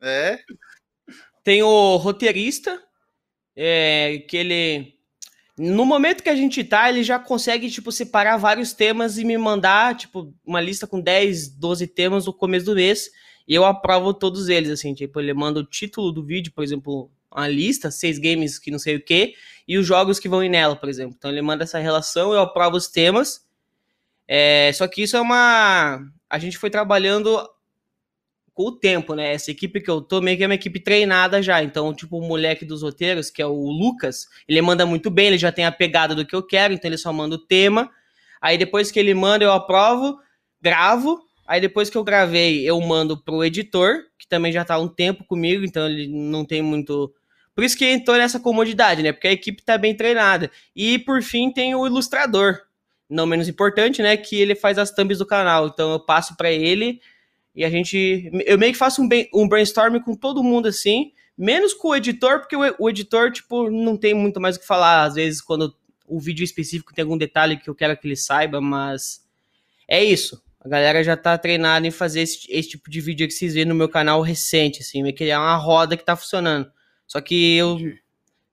É. 0.00 0.38
Tem 1.44 1.62
o 1.62 1.96
roteirista, 1.96 2.82
é, 3.56 4.24
que 4.28 4.36
ele... 4.36 4.94
No 5.56 5.84
momento 5.84 6.22
que 6.22 6.28
a 6.28 6.36
gente 6.36 6.62
tá, 6.62 6.88
ele 6.88 7.02
já 7.02 7.18
consegue, 7.18 7.68
tipo, 7.68 7.90
separar 7.90 8.36
vários 8.36 8.72
temas 8.72 9.18
e 9.18 9.24
me 9.24 9.36
mandar, 9.36 9.96
tipo, 9.96 10.32
uma 10.46 10.60
lista 10.60 10.86
com 10.86 11.00
10, 11.00 11.48
12 11.56 11.86
temas 11.88 12.26
no 12.26 12.32
começo 12.32 12.66
do 12.66 12.76
mês. 12.76 13.10
E 13.46 13.54
eu 13.54 13.64
aprovo 13.64 14.14
todos 14.14 14.48
eles, 14.48 14.70
assim, 14.70 14.94
tipo, 14.94 15.18
ele 15.18 15.34
manda 15.34 15.58
o 15.58 15.64
título 15.64 16.12
do 16.12 16.22
vídeo, 16.22 16.52
por 16.52 16.62
exemplo, 16.62 17.10
uma 17.30 17.48
lista, 17.48 17.90
seis 17.90 18.18
games 18.18 18.58
que 18.58 18.70
não 18.70 18.78
sei 18.78 18.96
o 18.96 19.04
que, 19.04 19.34
e 19.66 19.78
os 19.78 19.86
jogos 19.86 20.18
que 20.18 20.28
vão 20.28 20.44
ir 20.44 20.48
nela, 20.48 20.76
por 20.76 20.88
exemplo. 20.88 21.14
Então 21.16 21.30
ele 21.30 21.42
manda 21.42 21.64
essa 21.64 21.78
relação, 21.78 22.32
eu 22.32 22.40
aprovo 22.40 22.76
os 22.76 22.88
temas. 22.88 23.46
É, 24.26 24.70
só 24.74 24.86
que 24.86 25.02
isso 25.02 25.16
é 25.16 25.20
uma. 25.20 26.00
A 26.28 26.38
gente 26.38 26.58
foi 26.58 26.68
trabalhando 26.68 27.38
com 28.58 28.64
o 28.64 28.72
tempo, 28.72 29.14
né? 29.14 29.34
Essa 29.34 29.52
equipe 29.52 29.80
que 29.80 29.88
eu 29.88 30.00
tô 30.00 30.20
meio 30.20 30.36
que 30.36 30.42
é 30.42 30.46
uma 30.48 30.54
equipe 30.56 30.80
treinada 30.80 31.40
já. 31.40 31.62
Então, 31.62 31.94
tipo, 31.94 32.18
o 32.18 32.26
moleque 32.26 32.64
dos 32.64 32.82
roteiros, 32.82 33.30
que 33.30 33.40
é 33.40 33.46
o 33.46 33.52
Lucas, 33.52 34.26
ele 34.48 34.60
manda 34.60 34.84
muito 34.84 35.12
bem, 35.12 35.28
ele 35.28 35.38
já 35.38 35.52
tem 35.52 35.64
a 35.64 35.70
pegada 35.70 36.12
do 36.12 36.26
que 36.26 36.34
eu 36.34 36.42
quero, 36.42 36.74
então 36.74 36.88
ele 36.88 36.98
só 36.98 37.12
manda 37.12 37.36
o 37.36 37.38
tema. 37.38 37.88
Aí 38.42 38.58
depois 38.58 38.90
que 38.90 38.98
ele 38.98 39.14
manda, 39.14 39.44
eu 39.44 39.52
aprovo, 39.52 40.18
gravo. 40.60 41.20
Aí 41.46 41.60
depois 41.60 41.88
que 41.88 41.96
eu 41.96 42.02
gravei, 42.02 42.68
eu 42.68 42.80
mando 42.80 43.16
pro 43.22 43.44
editor, 43.44 44.00
que 44.18 44.26
também 44.26 44.50
já 44.50 44.64
tá 44.64 44.74
há 44.74 44.80
um 44.80 44.88
tempo 44.88 45.22
comigo, 45.22 45.64
então 45.64 45.88
ele 45.88 46.08
não 46.08 46.44
tem 46.44 46.60
muito. 46.60 47.14
Por 47.54 47.62
isso 47.62 47.78
que 47.78 47.86
entrou 47.86 48.16
nessa 48.16 48.40
comodidade, 48.40 49.04
né? 49.04 49.12
Porque 49.12 49.28
a 49.28 49.32
equipe 49.32 49.62
tá 49.62 49.78
bem 49.78 49.94
treinada. 49.94 50.50
E 50.74 50.98
por 50.98 51.22
fim 51.22 51.52
tem 51.52 51.76
o 51.76 51.86
ilustrador, 51.86 52.58
não 53.08 53.24
menos 53.24 53.48
importante, 53.48 54.02
né? 54.02 54.16
Que 54.16 54.40
ele 54.40 54.56
faz 54.56 54.78
as 54.78 54.90
thumbs 54.90 55.18
do 55.18 55.26
canal. 55.26 55.68
Então 55.68 55.92
eu 55.92 56.00
passo 56.00 56.36
para 56.36 56.50
ele 56.50 57.00
e 57.58 57.64
a 57.64 57.70
gente. 57.70 58.30
Eu 58.46 58.56
meio 58.56 58.72
que 58.72 58.78
faço 58.78 59.02
um, 59.02 59.08
um 59.34 59.48
brainstorm 59.48 59.98
com 59.98 60.14
todo 60.14 60.44
mundo 60.44 60.68
assim, 60.68 61.10
menos 61.36 61.74
com 61.74 61.88
o 61.88 61.96
editor, 61.96 62.38
porque 62.38 62.54
o, 62.54 62.60
o, 62.78 62.88
editor, 62.88 63.32
tipo, 63.32 63.68
não 63.68 63.96
tem 63.96 64.14
muito 64.14 64.40
mais 64.40 64.54
o 64.54 64.60
que 64.60 64.66
falar. 64.66 65.02
Às 65.02 65.16
vezes, 65.16 65.40
quando 65.40 65.74
o 66.06 66.20
vídeo 66.20 66.44
específico 66.44 66.94
tem 66.94 67.02
algum 67.02 67.18
detalhe 67.18 67.56
que 67.56 67.68
eu 67.68 67.74
quero 67.74 67.96
que 67.96 68.06
ele 68.06 68.14
saiba, 68.14 68.60
mas 68.60 69.26
é 69.88 70.04
isso. 70.04 70.40
A 70.60 70.68
galera 70.68 71.02
já 71.02 71.16
tá 71.16 71.36
treinada 71.36 71.84
em 71.84 71.90
fazer 71.90 72.20
esse, 72.20 72.46
esse 72.48 72.68
tipo 72.68 72.88
de 72.88 73.00
vídeo 73.00 73.26
que 73.26 73.34
vocês 73.34 73.54
vêem 73.54 73.66
no 73.66 73.74
meu 73.74 73.88
canal 73.88 74.22
recente, 74.22 74.80
assim, 74.80 75.02
meio 75.02 75.14
que 75.14 75.24
é 75.24 75.36
uma 75.36 75.56
roda 75.56 75.96
que 75.96 76.04
tá 76.04 76.14
funcionando. 76.14 76.70
Só 77.08 77.20
que 77.20 77.56
eu 77.56 77.76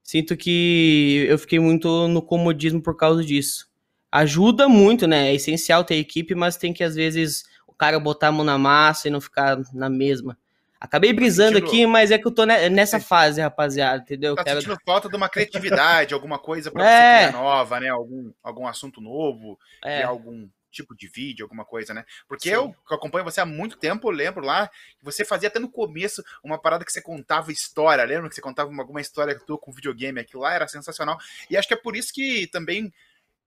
sinto 0.01 0.35
que 0.35 1.27
eu 1.29 1.37
fiquei 1.37 1.59
muito 1.59 2.07
no 2.07 2.23
comodismo 2.23 2.81
por 2.81 2.97
causa 2.97 3.23
disso. 3.23 3.67
Ajuda 4.11 4.67
muito, 4.67 5.05
né? 5.05 5.29
É 5.29 5.35
essencial 5.35 5.83
ter 5.83 5.97
equipe, 5.97 6.33
mas 6.33 6.57
tem 6.57 6.73
que 6.73 6.83
às 6.83 6.95
vezes 6.95 7.43
cara 7.77 7.99
botar 7.99 8.29
a 8.29 8.31
mão 8.31 8.45
na 8.45 8.57
massa 8.57 9.07
e 9.07 9.11
não 9.11 9.21
ficar 9.21 9.57
na 9.73 9.89
mesma. 9.89 10.37
Acabei 10.79 11.11
tá 11.11 11.15
brisando 11.15 11.57
aqui, 11.57 11.87
mas 11.87 12.11
é 12.11 12.17
que 12.17 12.27
eu 12.27 12.31
tô 12.31 12.45
nessa 12.45 12.99
fase, 12.99 13.41
rapaziada, 13.41 14.03
entendeu? 14.03 14.35
Tá 14.35 14.43
Quero... 14.43 14.61
sentindo 14.61 14.79
falta 14.85 15.09
de 15.09 15.15
uma 15.15 15.29
criatividade, 15.29 16.13
alguma 16.13 16.37
coisa 16.37 16.69
pra 16.69 16.83
é. 16.85 17.23
você 17.23 17.29
criar 17.29 17.41
nova, 17.41 17.79
né? 17.79 17.89
Algum, 17.89 18.31
algum 18.43 18.67
assunto 18.67 19.01
novo, 19.01 19.57
é. 19.83 20.03
algum 20.03 20.47
tipo 20.75 20.93
de 20.95 21.07
vídeo, 21.07 21.45
alguma 21.45 21.63
coisa, 21.63 21.93
né? 21.93 22.03
Porque 22.27 22.49
Sim. 22.49 22.55
eu, 22.55 22.75
que 22.87 22.93
acompanho 22.93 23.23
você 23.23 23.39
há 23.39 23.45
muito 23.45 23.77
tempo, 23.77 24.09
eu 24.09 24.11
lembro 24.11 24.43
lá 24.43 24.67
que 24.67 25.03
você 25.03 25.23
fazia 25.23 25.47
até 25.47 25.57
no 25.57 25.69
começo 25.69 26.21
uma 26.43 26.59
parada 26.59 26.83
que 26.83 26.91
você 26.91 27.01
contava 27.01 27.51
história, 27.51 28.03
lembra 28.03 28.27
que 28.27 28.35
você 28.35 28.41
contava 28.41 28.69
alguma 28.77 29.01
história 29.01 29.39
tua 29.39 29.57
com 29.57 29.71
videogame, 29.71 30.19
aquilo 30.19 30.41
lá 30.41 30.53
era 30.53 30.67
sensacional. 30.67 31.17
E 31.49 31.55
acho 31.55 31.67
que 31.67 31.73
é 31.73 31.77
por 31.77 31.95
isso 31.95 32.13
que 32.13 32.47
também 32.47 32.93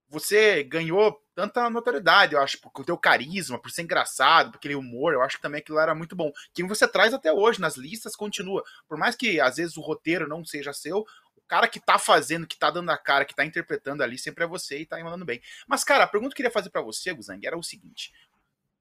você 0.08 0.62
ganhou 0.64 1.20
tanta 1.34 1.68
notoriedade, 1.70 2.34
eu 2.34 2.40
acho, 2.40 2.58
por 2.60 2.84
teu 2.84 2.96
carisma, 2.96 3.60
por 3.60 3.70
ser 3.70 3.82
engraçado, 3.82 4.50
por 4.50 4.56
aquele 4.56 4.74
humor, 4.74 5.12
eu 5.12 5.22
acho 5.22 5.36
que 5.36 5.42
também 5.42 5.60
aquilo 5.60 5.78
era 5.78 5.94
muito 5.94 6.16
bom. 6.16 6.32
Que 6.52 6.64
você 6.64 6.88
traz 6.88 7.14
até 7.14 7.32
hoje 7.32 7.60
nas 7.60 7.76
listas 7.76 8.16
continua. 8.16 8.64
Por 8.88 8.98
mais 8.98 9.14
que 9.14 9.40
às 9.40 9.56
vezes 9.56 9.76
o 9.76 9.80
roteiro 9.80 10.26
não 10.26 10.44
seja 10.44 10.72
seu, 10.72 11.06
o 11.36 11.40
cara 11.46 11.68
que 11.68 11.78
tá 11.78 11.98
fazendo, 11.98 12.46
que 12.46 12.58
tá 12.58 12.70
dando 12.70 12.90
a 12.90 12.98
cara, 12.98 13.24
que 13.24 13.34
tá 13.34 13.44
interpretando 13.44 14.02
ali 14.02 14.18
sempre 14.18 14.44
é 14.44 14.46
você 14.46 14.80
e 14.80 14.86
tá 14.86 14.98
mandando 15.02 15.24
bem. 15.24 15.40
Mas 15.66 15.84
cara, 15.84 16.04
a 16.04 16.08
pergunta 16.08 16.30
que 16.30 16.34
eu 16.34 16.44
queria 16.44 16.50
fazer 16.50 16.70
para 16.70 16.82
você, 16.82 17.12
Guzang, 17.12 17.46
era 17.46 17.56
o 17.56 17.62
seguinte: 17.62 18.12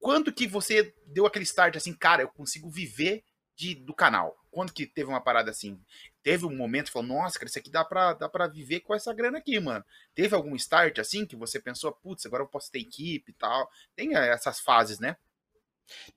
quando 0.00 0.32
que 0.32 0.46
você 0.46 0.94
deu 1.06 1.26
aquele 1.26 1.44
start 1.44 1.76
assim, 1.76 1.92
cara, 1.92 2.22
eu 2.22 2.28
consigo 2.28 2.70
viver 2.70 3.22
de, 3.58 3.74
do 3.74 3.92
canal? 3.92 4.38
Quando 4.52 4.72
que 4.72 4.86
teve 4.86 5.10
uma 5.10 5.20
parada 5.20 5.50
assim? 5.50 5.78
Teve 6.22 6.46
um 6.46 6.56
momento 6.56 6.86
que 6.86 6.92
falou, 6.92 7.08
nossa, 7.08 7.36
cara, 7.38 7.48
isso 7.48 7.58
aqui 7.58 7.70
dá 7.70 7.84
pra, 7.84 8.12
dá 8.12 8.28
pra 8.28 8.46
viver 8.46 8.80
com 8.80 8.94
essa 8.94 9.12
grana 9.12 9.38
aqui, 9.38 9.58
mano. 9.58 9.84
Teve 10.14 10.34
algum 10.34 10.54
start 10.54 11.00
assim 11.00 11.26
que 11.26 11.34
você 11.34 11.58
pensou, 11.58 11.92
putz, 11.92 12.24
agora 12.24 12.44
eu 12.44 12.46
posso 12.46 12.70
ter 12.70 12.78
equipe 12.78 13.32
e 13.32 13.34
tal? 13.34 13.68
Tem 13.96 14.14
eh, 14.14 14.28
essas 14.28 14.60
fases, 14.60 15.00
né? 15.00 15.16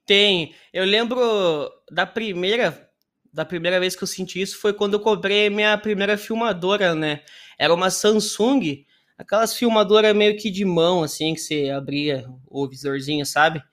Tem. 0.06 0.54
Eu 0.72 0.84
lembro 0.84 1.20
da 1.90 2.06
primeira 2.06 2.88
da 3.32 3.46
primeira 3.46 3.80
vez 3.80 3.96
que 3.96 4.02
eu 4.02 4.06
senti 4.06 4.42
isso 4.42 4.58
foi 4.58 4.74
quando 4.74 4.92
eu 4.92 5.00
comprei 5.00 5.48
minha 5.48 5.76
primeira 5.78 6.18
filmadora, 6.18 6.94
né? 6.94 7.24
Era 7.58 7.72
uma 7.72 7.88
Samsung, 7.88 8.84
aquelas 9.16 9.56
filmadoras 9.56 10.14
meio 10.14 10.36
que 10.36 10.50
de 10.50 10.66
mão, 10.66 11.02
assim, 11.02 11.32
que 11.32 11.40
você 11.40 11.70
abria 11.70 12.26
o 12.46 12.68
visorzinho, 12.68 13.24
sabe? 13.24 13.64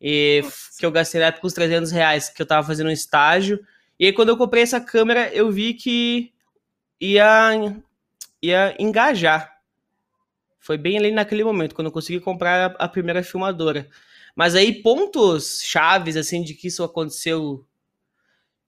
E 0.00 0.42
que 0.78 0.84
eu 0.84 0.90
gastei 0.90 1.20
na 1.20 1.28
época 1.28 1.46
uns 1.46 1.52
300 1.52 1.90
reais, 1.90 2.28
que 2.28 2.40
eu 2.40 2.46
tava 2.46 2.66
fazendo 2.66 2.88
um 2.88 2.92
estágio. 2.92 3.64
E 3.98 4.06
aí, 4.06 4.12
quando 4.12 4.28
eu 4.28 4.36
comprei 4.36 4.62
essa 4.62 4.80
câmera, 4.80 5.32
eu 5.32 5.50
vi 5.50 5.74
que 5.74 6.32
ia, 7.00 7.74
ia 8.42 8.76
engajar. 8.78 9.56
Foi 10.60 10.76
bem 10.76 10.98
ali 10.98 11.12
naquele 11.12 11.44
momento, 11.44 11.74
quando 11.74 11.86
eu 11.86 11.92
consegui 11.92 12.20
comprar 12.20 12.72
a, 12.72 12.84
a 12.84 12.88
primeira 12.88 13.22
filmadora. 13.22 13.88
Mas 14.34 14.54
aí, 14.54 14.82
pontos 14.82 15.62
chaves, 15.62 16.16
assim, 16.16 16.42
de 16.42 16.52
que 16.52 16.68
isso 16.68 16.84
aconteceu. 16.84 17.64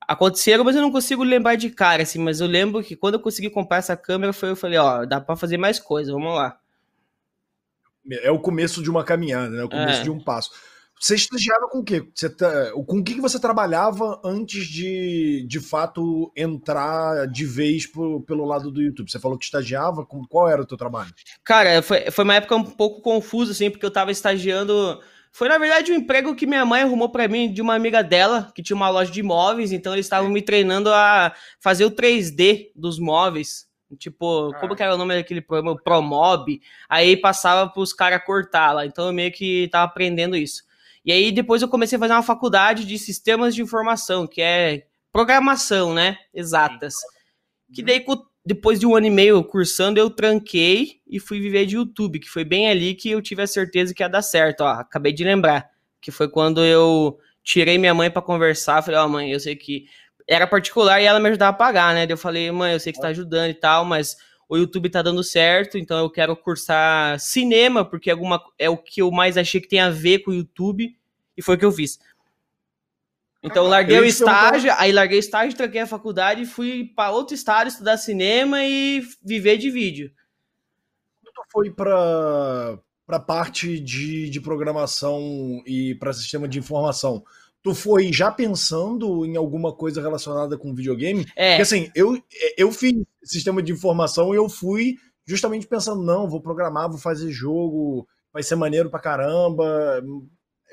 Aconteceram, 0.01 0.65
mas 0.65 0.75
eu 0.75 0.81
não 0.81 0.91
consigo 0.91 1.23
lembrar 1.23 1.57
de 1.57 1.69
cara, 1.69 2.05
assim. 2.05 2.19
Mas 2.19 2.41
eu 2.41 2.47
lembro 2.47 2.83
que 2.83 2.97
quando 2.97 3.15
eu 3.15 3.21
consegui 3.21 3.51
comprar 3.51 3.77
essa 3.77 3.95
câmera, 3.95 4.33
foi, 4.33 4.49
eu 4.49 4.57
falei, 4.57 4.79
ó, 4.79 5.05
dá 5.05 5.21
pra 5.21 5.37
fazer 5.37 5.59
mais 5.59 5.79
coisa, 5.79 6.11
vamos 6.11 6.35
lá. 6.35 6.59
É 8.11 8.31
o 8.31 8.39
começo 8.39 8.83
de 8.83 8.89
uma 8.89 9.05
caminhada, 9.05 9.51
né? 9.51 9.61
É 9.61 9.65
o 9.65 9.69
começo 9.69 10.01
é. 10.01 10.05
de 10.05 10.11
um 10.11 10.19
passo. 10.19 10.51
Você 11.01 11.15
estagiava 11.15 11.69
com 11.69 11.79
o 11.79 11.85
quê? 11.85 12.03
Você 12.15 12.29
tá, 12.29 12.73
com 12.73 12.99
o 12.99 13.05
que 13.05 13.21
você 13.21 13.39
trabalhava 13.39 14.21
antes 14.25 14.67
de, 14.67 15.47
de 15.49 15.61
fato, 15.61 16.33
entrar 16.37 17.27
de 17.29 17.45
vez 17.45 17.87
pro, 17.87 18.21
pelo 18.23 18.45
lado 18.45 18.71
do 18.71 18.83
YouTube? 18.83 19.11
Você 19.11 19.21
falou 19.21 19.39
que 19.39 19.45
estagiava, 19.45 20.05
com, 20.05 20.25
qual 20.27 20.49
era 20.49 20.63
o 20.63 20.67
teu 20.67 20.77
trabalho? 20.77 21.13
Cara, 21.45 21.83
foi, 21.83 22.11
foi 22.11 22.25
uma 22.25 22.35
época 22.35 22.57
um 22.57 22.65
pouco 22.65 23.01
confusa, 23.01 23.53
assim, 23.53 23.71
porque 23.71 23.87
eu 23.87 23.91
tava 23.91 24.11
estagiando... 24.11 25.01
Foi, 25.31 25.49
na 25.49 25.59
verdade, 25.59 25.93
um 25.93 25.97
emprego 25.97 26.35
que 26.35 26.47
minha 26.47 26.65
mãe 26.65 26.83
arrumou 26.83 27.11
para 27.11 27.29
mim 27.29 27.53
de 27.53 27.63
uma 27.63 27.75
amiga 27.75 28.03
dela, 28.03 28.51
que 28.55 28.63
tinha 28.63 28.75
uma 28.75 28.89
loja 28.89 29.13
de 29.13 29.21
imóveis, 29.21 29.73
então 29.73 29.93
eles 29.93 30.07
estavam 30.07 30.31
me 30.31 30.43
treinando 30.43 30.93
a 30.93 31.33
fazer 31.61 31.85
o 31.85 31.91
3D 31.91 32.71
dos 32.75 32.99
móveis. 32.99 33.69
Tipo, 33.97 34.53
como 34.61 34.77
que 34.77 34.83
era 34.83 34.95
o 34.95 34.99
nome 34.99 35.15
daquele 35.15 35.41
programa? 35.41 35.81
Promob. 35.81 36.61
Aí 36.89 37.17
passava 37.17 37.71
pros 37.71 37.93
caras 37.93 38.23
cortar 38.25 38.73
lá. 38.73 38.85
Então 38.85 39.07
eu 39.07 39.13
meio 39.13 39.33
que 39.33 39.69
tava 39.69 39.85
aprendendo 39.85 40.37
isso. 40.37 40.63
E 41.09 41.13
aí 41.13 41.33
depois 41.33 41.63
eu 41.63 41.69
comecei 41.69 41.97
a 41.97 41.99
fazer 41.99 42.13
uma 42.13 42.23
faculdade 42.23 42.85
de 42.85 42.99
sistemas 42.99 43.55
de 43.55 43.63
informação, 43.63 44.27
que 44.27 44.43
é 44.43 44.83
programação, 45.11 45.95
né? 45.95 46.19
Exatas. 46.35 46.97
Que 47.73 47.83
daí, 47.83 48.05
depois 48.45 48.79
de 48.79 48.85
um 48.85 48.95
ano 48.95 49.07
e 49.07 49.11
meio 49.11 49.43
cursando, 49.43 49.99
eu 49.99 50.11
tranquei 50.11 51.01
e 51.09 51.19
fui 51.19 51.41
viver 51.41 51.65
de 51.65 51.77
YouTube, 51.77 52.19
que 52.19 52.29
foi 52.29 52.45
bem 52.45 52.69
ali 52.69 52.95
que 52.95 53.11
eu 53.11 53.23
tive 53.23 53.41
a 53.41 53.47
certeza 53.47 53.95
que 53.95 54.03
ia 54.03 54.09
dar 54.09 54.21
certo. 54.21 54.61
Ó, 54.61 54.69
acabei 54.69 55.11
de 55.11 55.25
lembrar, 55.25 55.71
que 55.99 56.11
foi 56.11 56.29
quando 56.29 56.63
eu 56.63 57.19
tirei 57.43 57.79
minha 57.79 57.95
mãe 57.95 58.11
para 58.11 58.21
conversar. 58.21 58.83
Falei, 58.83 59.01
ó, 59.01 59.07
oh, 59.07 59.09
mãe, 59.09 59.33
eu 59.33 59.41
sei 59.41 59.57
que 59.57 59.87
era 60.29 60.47
particular 60.47 61.01
e 61.01 61.07
ela 61.07 61.19
me 61.19 61.31
ajudava 61.31 61.53
a 61.53 61.59
pagar, 61.59 61.95
né? 61.95 62.07
Daí 62.07 62.13
eu 62.13 62.19
falei, 62.19 62.53
mãe, 62.53 62.75
eu 62.75 62.81
sei 62.81 62.93
que 62.93 62.99
você 62.99 63.03
tá 63.03 63.09
ajudando 63.09 63.49
e 63.49 63.55
tal, 63.55 63.83
mas 63.83 64.15
o 64.49 64.57
YouTube 64.57 64.89
tá 64.89 65.03
dando 65.03 65.23
certo, 65.23 65.77
então 65.77 65.99
eu 65.99 66.11
quero 66.11 66.35
cursar 66.35 67.21
cinema, 67.21 67.85
porque 67.85 68.11
alguma, 68.11 68.43
é 68.59 68.71
o 68.71 68.79
que 68.79 69.03
eu 69.03 69.11
mais 69.11 69.37
achei 69.37 69.61
que 69.61 69.69
tem 69.69 69.81
a 69.81 69.91
ver 69.91 70.21
com 70.21 70.31
o 70.31 70.35
YouTube 70.35 70.97
e 71.37 71.43
foi 71.43 71.57
o 71.57 71.59
que 71.59 71.65
eu 71.65 71.73
fiz. 71.73 71.99
Então 73.43 73.65
eu 73.65 73.69
larguei 73.69 73.99
eu 73.99 74.03
o 74.03 74.07
estágio, 74.07 74.73
aí 74.77 74.91
larguei 74.91 75.19
o 75.19 75.21
estágio, 75.21 75.57
tranquei 75.57 75.83
a 75.83 75.87
faculdade, 75.87 76.47
fui 76.47 76.93
para 76.97 77.13
outro 77.13 77.35
estado 77.35 77.69
estudar 77.69 77.97
cinema 77.99 78.65
e 78.65 79.07
viver 79.23 79.59
de 79.59 79.71
vídeo. 79.71 80.11
Tu 81.23 81.43
foi 81.53 81.71
para 81.71 82.79
para 83.07 83.19
parte 83.19 83.81
de, 83.81 84.29
de 84.29 84.39
programação 84.39 85.63
e 85.67 85.95
para 85.95 86.13
sistema 86.13 86.47
de 86.47 86.59
informação, 86.59 87.25
tu 87.63 87.75
foi 87.75 88.13
já 88.13 88.31
pensando 88.31 89.25
em 89.27 89.37
alguma 89.37 89.73
coisa 89.73 90.01
relacionada 90.01 90.57
com 90.57 90.75
videogame? 90.75 91.27
É. 91.37 91.51
Porque 91.51 91.63
assim, 91.63 91.91
eu, 91.95 92.21
eu 92.57 92.73
fiz 92.73 92.95
sistema 93.23 93.63
de 93.63 93.73
informação 93.73 94.33
e 94.33 94.37
eu 94.37 94.49
fui 94.49 94.97
justamente 95.27 95.67
pensando, 95.67 96.03
não, 96.03 96.29
vou 96.29 96.41
programar, 96.41 96.89
vou 96.89 96.99
fazer 96.99 97.31
jogo, 97.31 98.07
vai 98.33 98.43
ser 98.43 98.57
maneiro 98.57 98.91
pra 98.91 99.01
caramba 99.01 100.03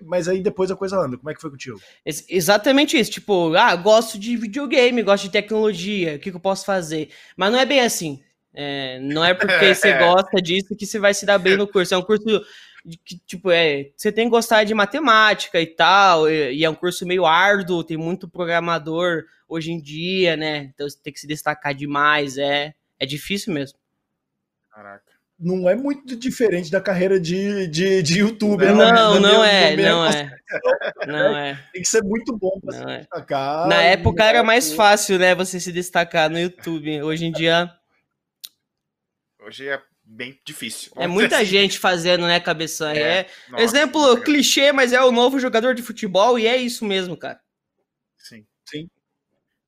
mas 0.04 0.28
aí 0.28 0.42
depois 0.42 0.70
a 0.72 0.76
coisa 0.76 0.98
anda. 0.98 1.18
Como 1.18 1.30
é 1.30 1.34
que 1.34 1.42
foi 1.42 1.50
contigo? 1.50 1.80
Ex 2.06 2.26
exatamente 2.28 2.98
isso. 2.98 3.12
Tipo, 3.12 3.54
ah, 3.56 3.76
gosto 3.76 4.20
de 4.20 4.36
videogame, 4.36 5.04
gosto 5.04 5.24
de 5.24 5.30
tecnologia, 5.30 6.16
o 6.16 6.20
que, 6.20 6.32
que 6.32 6.36
eu 6.36 6.42
posso 6.42 6.66
fazer? 6.66 7.10
Mas 7.38 7.52
não 7.52 7.60
é 7.60 7.66
bem 7.66 7.80
assim. 7.80 8.22
É, 8.54 9.00
não 9.00 9.24
é 9.24 9.34
porque 9.34 9.54
você 9.76 9.98
gosta 9.98 10.42
disso 10.42 10.76
que 10.76 10.86
você 10.86 11.00
vai 11.00 11.14
se 11.14 11.26
dar 11.26 11.38
bem 11.38 11.58
no 11.58 11.68
curso. 11.68 11.94
É 11.94 11.98
um 11.98 12.04
curso 12.04 12.26
que, 13.04 13.18
tipo, 13.26 13.52
é, 13.52 13.92
você 13.96 14.12
tem 14.12 14.26
que 14.26 14.32
gostar 14.32 14.64
de 14.64 14.74
matemática 14.74 15.60
e 15.60 15.68
tal, 15.68 16.30
e, 16.30 16.54
e 16.54 16.64
é 16.64 16.70
um 16.70 16.76
curso 16.76 17.06
meio 17.06 17.26
árduo, 17.26 17.84
tem 17.84 17.98
muito 17.98 18.28
programador 18.28 19.24
hoje 19.48 19.72
em 19.72 19.82
dia, 19.82 20.36
né? 20.38 20.72
Então 20.74 20.88
você 20.88 20.98
tem 21.02 21.14
que 21.14 21.20
se 21.20 21.28
destacar 21.28 21.74
demais, 21.74 22.38
é, 22.38 22.74
é 23.00 23.06
difícil 23.06 23.54
mesmo. 23.54 23.78
Caraca 24.72 25.16
não 25.38 25.70
é 25.70 25.76
muito 25.76 26.16
diferente 26.16 26.72
da 26.72 26.80
carreira 26.80 27.20
de, 27.20 27.68
de, 27.68 28.02
de 28.02 28.20
youtuber. 28.20 28.74
Não, 28.74 29.20
não, 29.20 29.44
é, 29.44 29.76
não 29.76 30.06
é. 30.06 30.32
Não 31.06 31.38
é. 31.38 31.60
Tem 31.74 31.82
que 31.82 31.88
ser 31.88 32.02
muito 32.04 32.38
bom 32.38 32.60
para 32.62 32.78
se 32.78 32.84
é. 32.84 32.98
destacar. 33.00 33.68
Na 33.68 33.82
época 33.82 34.24
era 34.24 34.44
mais 34.44 34.72
fácil, 34.72 35.20
né, 35.20 35.36
você 35.36 35.60
se 35.60 35.72
destacar 35.72 36.30
no 36.30 36.40
YouTube. 36.40 37.04
Hoje 37.04 37.26
em 37.26 37.32
dia. 37.32 37.70
Hoje 39.46 39.68
é 39.68 39.82
bem 40.06 40.40
difícil. 40.46 40.92
É 40.96 41.08
muita 41.08 41.38
assim. 41.38 41.46
gente 41.46 41.80
fazendo, 41.80 42.26
né, 42.28 42.40
cabeção? 42.40 42.90
É, 42.90 43.00
é. 43.00 43.30
Nossa, 43.50 43.64
exemplo 43.64 44.22
clichê, 44.22 44.72
mas 44.72 44.94
é 44.94 45.02
o 45.02 45.12
novo 45.12 45.40
jogador 45.40 45.74
de 45.74 45.82
futebol 45.82 46.38
e 46.38 46.46
é 46.46 46.56
isso 46.56 46.86
mesmo, 46.86 47.18
cara. 47.18 47.40
Sim. 48.18 48.46
Sim. 48.70 48.88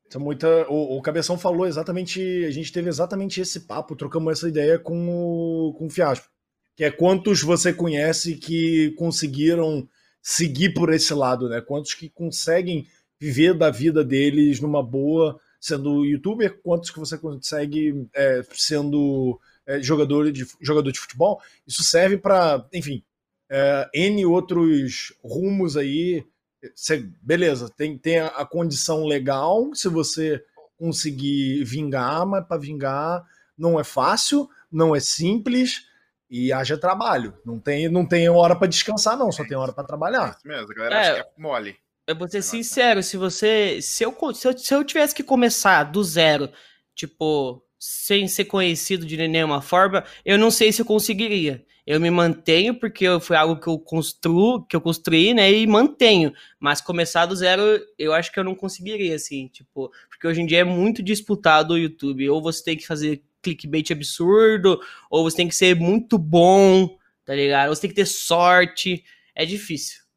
Então, 0.06 0.22
muita, 0.22 0.48
o, 0.70 0.98
o, 0.98 1.01
Cabeção 1.01 1.38
falou 1.38 1.67
exatamente, 1.67 2.46
a 2.46 2.51
gente 2.51 2.72
teve 2.72 2.88
exatamente 2.88 3.41
esse 3.41 3.62
papo, 3.62 3.96
trocamos 3.96 4.32
essa 4.32 4.48
ideia 4.48 4.79
com 4.79 5.10
o, 5.10 5.74
com 5.74 5.88
o 5.88 5.89
Fiasco. 5.89 6.29
que 6.77 6.84
é 6.84 6.91
quantos 6.91 7.41
você 7.41 7.74
conhece 7.74 8.36
que 8.36 8.91
conseguiram 8.91 9.88
seguir 10.22 10.74
por 10.74 10.94
esse 10.94 11.13
lado, 11.13 11.50
né? 11.50 11.60
Quantos 11.60 11.94
que 11.94 12.10
conseguem 12.10 12.88
viver 13.20 13.53
da 13.53 13.70
vida 13.70 14.03
deles 14.03 14.60
numa 14.62 14.82
boa, 14.82 15.39
sendo 15.60 16.06
youtuber, 16.06 16.62
quantos 16.62 16.89
que 16.89 17.00
você 17.00 17.17
consegue 17.17 18.08
é, 18.13 18.41
sendo 18.53 19.39
é, 19.67 19.81
jogador, 19.81 20.31
de, 20.31 20.47
jogador 20.62 20.91
de 20.91 21.00
futebol. 21.00 21.41
Isso 21.67 21.83
serve 21.83 22.17
para, 22.17 22.65
enfim, 22.74 23.03
é, 23.50 23.89
N 23.93 24.25
outros 24.25 25.13
rumos 25.24 25.75
aí. 25.75 26.25
Você, 26.74 27.07
beleza, 27.21 27.69
tem, 27.69 27.97
tem 27.97 28.19
a, 28.19 28.27
a 28.27 28.45
condição 28.45 29.05
legal 29.05 29.69
se 29.75 29.89
você 29.89 30.43
conseguir 30.77 31.63
vingar, 31.65 32.25
mas 32.25 32.45
para 32.47 32.57
vingar 32.57 33.24
não 33.57 33.79
é 33.79 33.83
fácil, 33.83 34.50
não 34.71 34.95
é 34.95 35.00
simples 35.00 35.88
e 36.29 36.51
haja 36.53 36.77
trabalho. 36.77 37.33
Não 37.45 37.59
tem, 37.59 37.89
não 37.89 38.05
tem 38.05 38.29
hora 38.29 38.55
para 38.55 38.67
descansar, 38.67 39.17
não, 39.17 39.31
só 39.31 39.45
tem 39.45 39.57
hora 39.57 39.74
para 39.74 39.83
trabalhar. 39.83 40.27
É 40.27 40.31
isso 40.31 40.47
mesmo, 40.47 40.71
a 40.71 40.75
galera 40.75 40.95
é, 40.95 41.00
acha 41.00 41.13
que 41.15 41.19
é 41.19 41.41
mole. 41.41 41.77
Eu 42.07 42.15
vou 42.15 42.29
ser 42.29 42.41
sincero, 42.41 43.03
se 43.03 43.17
você. 43.17 43.81
Se 43.81 44.03
eu, 44.03 44.15
se, 44.33 44.47
eu, 44.47 44.57
se 44.57 44.74
eu 44.74 44.83
tivesse 44.83 45.13
que 45.13 45.24
começar 45.24 45.83
do 45.83 46.01
zero, 46.03 46.50
tipo, 46.95 47.62
sem 47.79 48.27
ser 48.27 48.46
conhecido 48.46 49.05
de 49.05 49.17
nenhuma 49.27 49.62
forma, 49.62 50.03
eu 50.25 50.38
não 50.38 50.50
sei 50.50 50.72
se 50.72 50.81
eu 50.81 50.86
conseguiria. 50.86 51.65
Eu 51.86 52.01
me 52.01 52.12
mantenho 52.12 52.75
porque 52.77 53.05
foi 53.22 53.38
algo 53.38 53.62
que 53.62 53.67
eu 53.67 53.79
construo, 53.79 54.65
que 54.65 54.75
eu 54.75 54.81
construí, 54.81 55.34
né, 55.34 55.50
e 55.50 55.65
mantenho. 55.65 56.34
Mas 56.60 56.81
começar 56.81 57.25
do 57.25 57.36
zero, 57.36 57.62
eu 57.98 58.13
acho 58.13 58.31
que 58.31 58.39
eu 58.39 58.43
não 58.43 58.53
conseguiria, 58.53 59.15
assim, 59.15 59.48
tipo, 59.48 59.89
porque 60.10 60.27
hoje 60.27 60.41
em 60.41 60.46
dia 60.46 60.60
é 60.60 60.63
muito 60.65 61.01
disputado 61.01 61.74
o 61.74 61.77
YouTube. 61.77 62.29
Ou 62.29 62.41
você 62.41 62.62
tem 62.62 62.75
que 62.75 62.86
fazer 62.86 63.24
clickbait 63.41 63.89
absurdo, 63.91 64.81
ou 65.10 65.24
você 65.24 65.38
tem 65.38 65.48
que 65.48 65.55
ser 65.55 65.77
muito 65.77 66.17
bom, 66.17 66.98
tá 67.24 67.34
ligado? 67.34 67.69
Ou 67.69 67.75
você 67.75 67.81
tem 67.81 67.89
que 67.89 67.96
ter 67.96 68.05
sorte. 68.05 69.05
É 69.34 69.46
difícil 69.46 70.07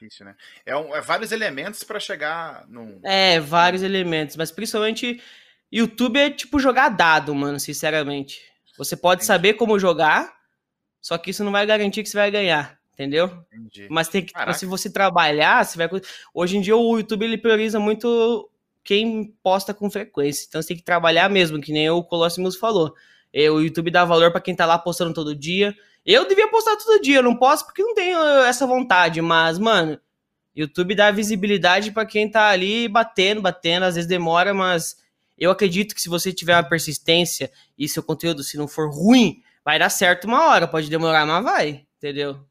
difícil, 0.00 0.24
né? 0.24 0.34
É, 0.64 0.74
um, 0.74 0.94
é 0.94 1.00
vários 1.00 1.30
elementos 1.30 1.84
para 1.84 2.00
chegar 2.00 2.66
num. 2.68 3.00
É, 3.04 3.38
vários 3.38 3.82
elementos, 3.82 4.36
mas 4.36 4.50
principalmente 4.50 5.20
YouTube 5.70 6.18
é 6.18 6.30
tipo 6.30 6.58
jogar 6.58 6.88
dado, 6.88 7.34
mano, 7.34 7.60
sinceramente. 7.60 8.40
Você 8.76 8.96
pode 8.96 9.20
Entendi. 9.20 9.26
saber 9.26 9.54
como 9.54 9.78
jogar, 9.78 10.32
só 11.00 11.16
que 11.18 11.30
isso 11.30 11.44
não 11.44 11.52
vai 11.52 11.66
garantir 11.66 12.02
que 12.02 12.08
você 12.08 12.16
vai 12.16 12.30
ganhar, 12.30 12.78
entendeu? 12.92 13.44
Entendi. 13.52 13.86
Mas 13.90 14.08
tem 14.08 14.24
que, 14.24 14.32
se 14.54 14.66
você 14.66 14.90
trabalhar, 14.90 15.64
você 15.64 15.76
vai. 15.78 15.88
Hoje 16.32 16.56
em 16.56 16.60
dia 16.60 16.76
o 16.76 16.96
YouTube 16.98 17.24
ele 17.24 17.38
prioriza 17.38 17.78
muito 17.78 18.50
quem 18.82 19.34
posta 19.42 19.74
com 19.74 19.90
frequência. 19.90 20.46
Então 20.48 20.60
você 20.60 20.68
tem 20.68 20.76
que 20.76 20.82
trabalhar 20.82 21.28
mesmo, 21.28 21.60
que 21.60 21.72
nem 21.72 21.90
o 21.90 22.02
Colossimos 22.02 22.56
falou. 22.56 22.94
O 23.32 23.60
YouTube 23.60 23.90
dá 23.90 24.04
valor 24.04 24.32
para 24.32 24.40
quem 24.40 24.56
tá 24.56 24.66
lá 24.66 24.78
postando 24.78 25.14
todo 25.14 25.34
dia. 25.36 25.74
Eu 26.04 26.26
devia 26.26 26.48
postar 26.48 26.76
todo 26.76 27.00
dia, 27.00 27.18
eu 27.18 27.22
não 27.22 27.36
posso 27.36 27.66
porque 27.66 27.82
não 27.82 27.94
tenho 27.94 28.18
essa 28.44 28.66
vontade, 28.66 29.20
mas, 29.20 29.58
mano, 29.58 30.00
YouTube 30.56 30.94
dá 30.94 31.10
visibilidade 31.10 31.92
para 31.92 32.06
quem 32.06 32.28
tá 32.28 32.48
ali 32.48 32.88
batendo, 32.88 33.42
batendo, 33.42 33.84
às 33.84 33.94
vezes 33.94 34.08
demora, 34.08 34.54
mas 34.54 34.96
eu 35.40 35.50
acredito 35.50 35.94
que 35.94 36.02
se 36.02 36.08
você 36.08 36.32
tiver 36.32 36.54
uma 36.54 36.68
persistência 36.68 37.50
e 37.76 37.88
seu 37.88 38.02
conteúdo, 38.02 38.44
se 38.44 38.58
não 38.58 38.68
for 38.68 38.90
ruim, 38.90 39.42
vai 39.64 39.78
dar 39.78 39.88
certo 39.88 40.26
uma 40.26 40.46
hora, 40.46 40.68
pode 40.68 40.90
demorar, 40.90 41.26
mas 41.26 41.42
vai, 41.42 41.86
entendeu? 41.96 42.46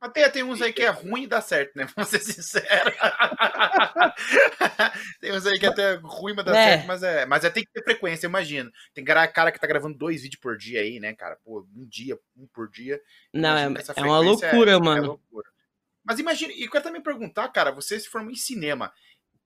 Até 0.00 0.26
tem 0.30 0.42
uns 0.42 0.62
aí 0.62 0.72
que 0.72 0.80
é 0.80 0.88
ruim 0.88 1.24
e 1.24 1.26
dá 1.26 1.42
certo, 1.42 1.76
né? 1.76 1.86
Vamos 1.94 2.10
ser 2.10 2.20
sinceros. 2.20 2.94
tem 5.20 5.32
uns 5.32 5.44
aí 5.44 5.58
que 5.58 5.66
é 5.66 5.68
até 5.68 5.94
ruim, 5.96 6.32
mas 6.34 6.46
dá 6.46 6.56
é. 6.56 6.70
certo, 6.70 6.86
mas 6.86 7.02
é. 7.02 7.26
Mas 7.26 7.44
é, 7.44 7.50
tem 7.50 7.64
que 7.64 7.70
ter 7.70 7.84
frequência, 7.84 8.26
imagina. 8.26 8.70
Tem 8.94 9.04
cara 9.04 9.52
que 9.52 9.60
tá 9.60 9.66
gravando 9.66 9.98
dois 9.98 10.22
vídeos 10.22 10.40
por 10.40 10.56
dia 10.56 10.80
aí, 10.80 10.98
né, 10.98 11.14
cara? 11.14 11.36
Pô, 11.44 11.66
um 11.76 11.86
dia, 11.86 12.18
um 12.34 12.46
por 12.46 12.70
dia. 12.70 12.98
Não, 13.34 13.58
é, 13.58 13.64
é 13.94 14.02
uma 14.02 14.20
loucura, 14.20 14.72
é, 14.72 14.78
mano. 14.78 15.04
É 15.04 15.08
loucura. 15.08 15.50
Mas 16.02 16.18
imagina, 16.18 16.54
e 16.54 16.64
eu 16.64 16.70
quero 16.70 16.84
também 16.84 17.02
perguntar, 17.02 17.50
cara, 17.50 17.70
você 17.70 18.00
se 18.00 18.08
formou 18.08 18.32
em 18.32 18.36
cinema. 18.36 18.90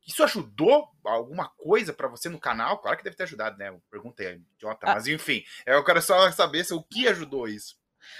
Isso 0.07 0.23
ajudou 0.23 0.89
alguma 1.05 1.49
coisa 1.49 1.93
para 1.93 2.09
você 2.09 2.29
no 2.29 2.39
canal? 2.39 2.79
Claro 2.79 2.97
que 2.97 3.05
deve 3.05 3.17
ter 3.17 3.23
ajudado, 3.23 3.57
né? 3.57 3.75
Pergunta 3.91 4.23
aí, 4.23 4.41
idiota. 4.57 4.87
Ah. 4.87 4.95
Mas 4.95 5.07
enfim, 5.07 5.43
eu 5.65 5.83
quero 5.83 6.03
só 6.03 6.31
saber 6.31 6.65
se, 6.65 6.75
o 6.75 6.83
que 6.83 7.09
ajudou 7.09 7.49
isso. 7.49 7.77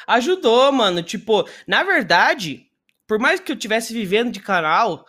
Ajudou, 0.07 0.73
mano. 0.73 1.03
Tipo, 1.03 1.49
na 1.67 1.83
verdade, 1.83 2.71
por 3.07 3.19
mais 3.19 3.41
que 3.41 3.53
eu 3.53 3.57
tivesse 3.57 3.93
vivendo 3.93 4.33
de 4.33 4.41
canal, 4.41 5.07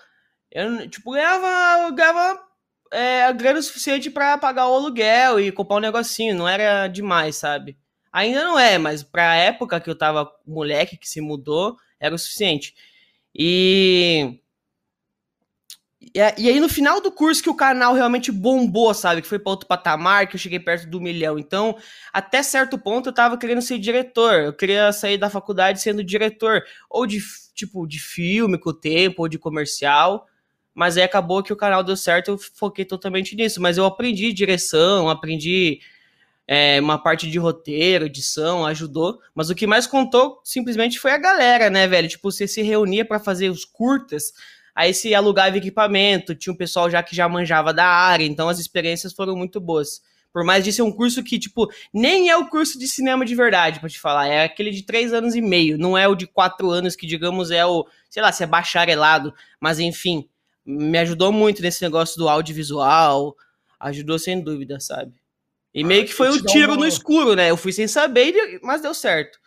eu, 0.51 0.89
tipo, 0.89 1.11
ganhava, 1.11 1.91
ganhava 1.91 2.45
é, 2.91 3.31
grana 3.33 3.61
suficiente 3.61 4.09
para 4.09 4.37
pagar 4.37 4.67
o 4.67 4.75
aluguel 4.75 5.39
e 5.39 5.51
comprar 5.51 5.77
um 5.77 5.81
negocinho. 5.81 6.35
Não 6.35 6.47
era 6.47 6.87
demais, 6.87 7.37
sabe? 7.37 7.77
Ainda 8.11 8.43
não 8.43 8.57
é, 8.57 8.77
mas 8.77 9.03
pra 9.03 9.35
época 9.35 9.79
que 9.79 9.89
eu 9.89 9.97
tava 9.97 10.31
moleque, 10.45 10.97
que 10.97 11.07
se 11.07 11.19
mudou, 11.19 11.77
era 11.99 12.15
o 12.15 12.19
suficiente. 12.19 12.73
E 13.33 14.39
e, 16.13 16.21
aí, 16.21 16.59
no 16.59 16.69
final 16.69 17.01
do 17.01 17.11
curso, 17.11 17.41
que 17.41 17.49
o 17.49 17.55
canal 17.55 17.93
realmente 17.93 18.31
bombou, 18.31 18.93
sabe? 18.93 19.21
Que 19.21 19.27
foi 19.27 19.39
para 19.39 19.49
outro 19.49 19.67
patamar, 19.67 20.27
que 20.27 20.35
eu 20.35 20.39
cheguei 20.39 20.59
perto 20.59 20.87
do 20.87 21.01
milhão. 21.01 21.39
Então, 21.39 21.75
até 22.13 22.43
certo 22.43 22.77
ponto, 22.77 23.09
eu 23.09 23.13
tava 23.13 23.37
querendo 23.37 23.61
ser 23.61 23.79
diretor. 23.79 24.33
Eu 24.33 24.53
queria 24.53 24.91
sair 24.91 25.17
da 25.17 25.29
faculdade 25.29 25.81
sendo 25.81 26.03
diretor. 26.03 26.63
Ou 26.89 27.07
de, 27.07 27.19
tipo, 27.53 27.87
de 27.87 27.99
filme 27.99 28.57
com 28.57 28.69
o 28.69 28.73
tempo, 28.73 29.23
ou 29.23 29.27
de 29.27 29.39
comercial. 29.39 30.27
Mas 30.73 30.97
aí 30.97 31.03
acabou 31.03 31.41
que 31.41 31.53
o 31.53 31.55
canal 31.55 31.83
deu 31.83 31.95
certo, 31.95 32.31
eu 32.31 32.37
foquei 32.37 32.85
totalmente 32.85 33.35
nisso. 33.35 33.61
Mas 33.61 33.77
eu 33.77 33.85
aprendi 33.85 34.31
direção, 34.31 35.09
aprendi 35.09 35.79
é, 36.47 36.79
uma 36.79 37.01
parte 37.01 37.29
de 37.29 37.39
roteiro, 37.39 38.05
edição, 38.05 38.65
ajudou. 38.65 39.19
Mas 39.33 39.49
o 39.49 39.55
que 39.55 39.65
mais 39.65 39.87
contou 39.87 40.39
simplesmente 40.43 40.99
foi 40.99 41.11
a 41.11 41.17
galera, 41.17 41.69
né, 41.69 41.87
velho? 41.87 42.07
Tipo, 42.07 42.31
você 42.31 42.47
se 42.47 42.61
reunia 42.61 43.03
para 43.03 43.19
fazer 43.19 43.49
os 43.49 43.65
curtas 43.65 44.33
Aí 44.75 44.93
se 44.93 45.15
alugava 45.15 45.57
equipamento, 45.57 46.35
tinha 46.35 46.51
um 46.51 46.57
pessoal 46.57 46.89
já 46.89 47.01
que 47.01 47.15
já 47.15 47.29
manjava 47.29 47.73
da 47.73 47.85
área, 47.85 48.25
então 48.25 48.49
as 48.49 48.59
experiências 48.59 49.13
foram 49.13 49.33
muito 49.33 49.61
boas. 49.61 50.01
Por 50.33 50.43
mais 50.43 50.65
de 50.65 50.73
ser 50.73 50.81
um 50.81 50.91
curso 50.91 51.23
que, 51.23 51.39
tipo, 51.39 51.71
nem 51.93 52.29
é 52.29 52.35
o 52.35 52.49
curso 52.49 52.77
de 52.77 52.85
cinema 52.89 53.23
de 53.23 53.33
verdade, 53.33 53.79
pra 53.79 53.87
te 53.87 53.97
falar. 53.97 54.27
É 54.27 54.43
aquele 54.43 54.69
de 54.69 54.83
três 54.83 55.13
anos 55.13 55.33
e 55.33 55.39
meio. 55.39 55.77
Não 55.77 55.97
é 55.97 56.09
o 56.09 56.13
de 56.13 56.27
quatro 56.27 56.69
anos, 56.69 56.93
que, 56.93 57.07
digamos, 57.07 57.51
é 57.51 57.65
o, 57.65 57.87
sei 58.09 58.21
lá, 58.21 58.33
se 58.33 58.43
é 58.43 58.45
bacharelado. 58.45 59.33
Mas, 59.61 59.79
enfim, 59.79 60.27
me 60.65 60.97
ajudou 60.97 61.31
muito 61.31 61.61
nesse 61.61 61.81
negócio 61.81 62.17
do 62.17 62.27
audiovisual. 62.27 63.33
Ajudou 63.79 64.19
sem 64.19 64.41
dúvida, 64.41 64.77
sabe? 64.81 65.13
E 65.73 65.83
ah, 65.83 65.87
meio 65.87 66.03
que 66.03 66.13
foi 66.13 66.29
o 66.29 66.33
um 66.33 66.41
tiro 66.41 66.75
no 66.75 66.85
escuro, 66.85 67.33
né? 67.33 67.49
Eu 67.49 67.55
fui 67.55 67.71
sem 67.71 67.87
saber, 67.87 68.59
mas 68.61 68.81
deu 68.81 68.93
certo 68.93 69.39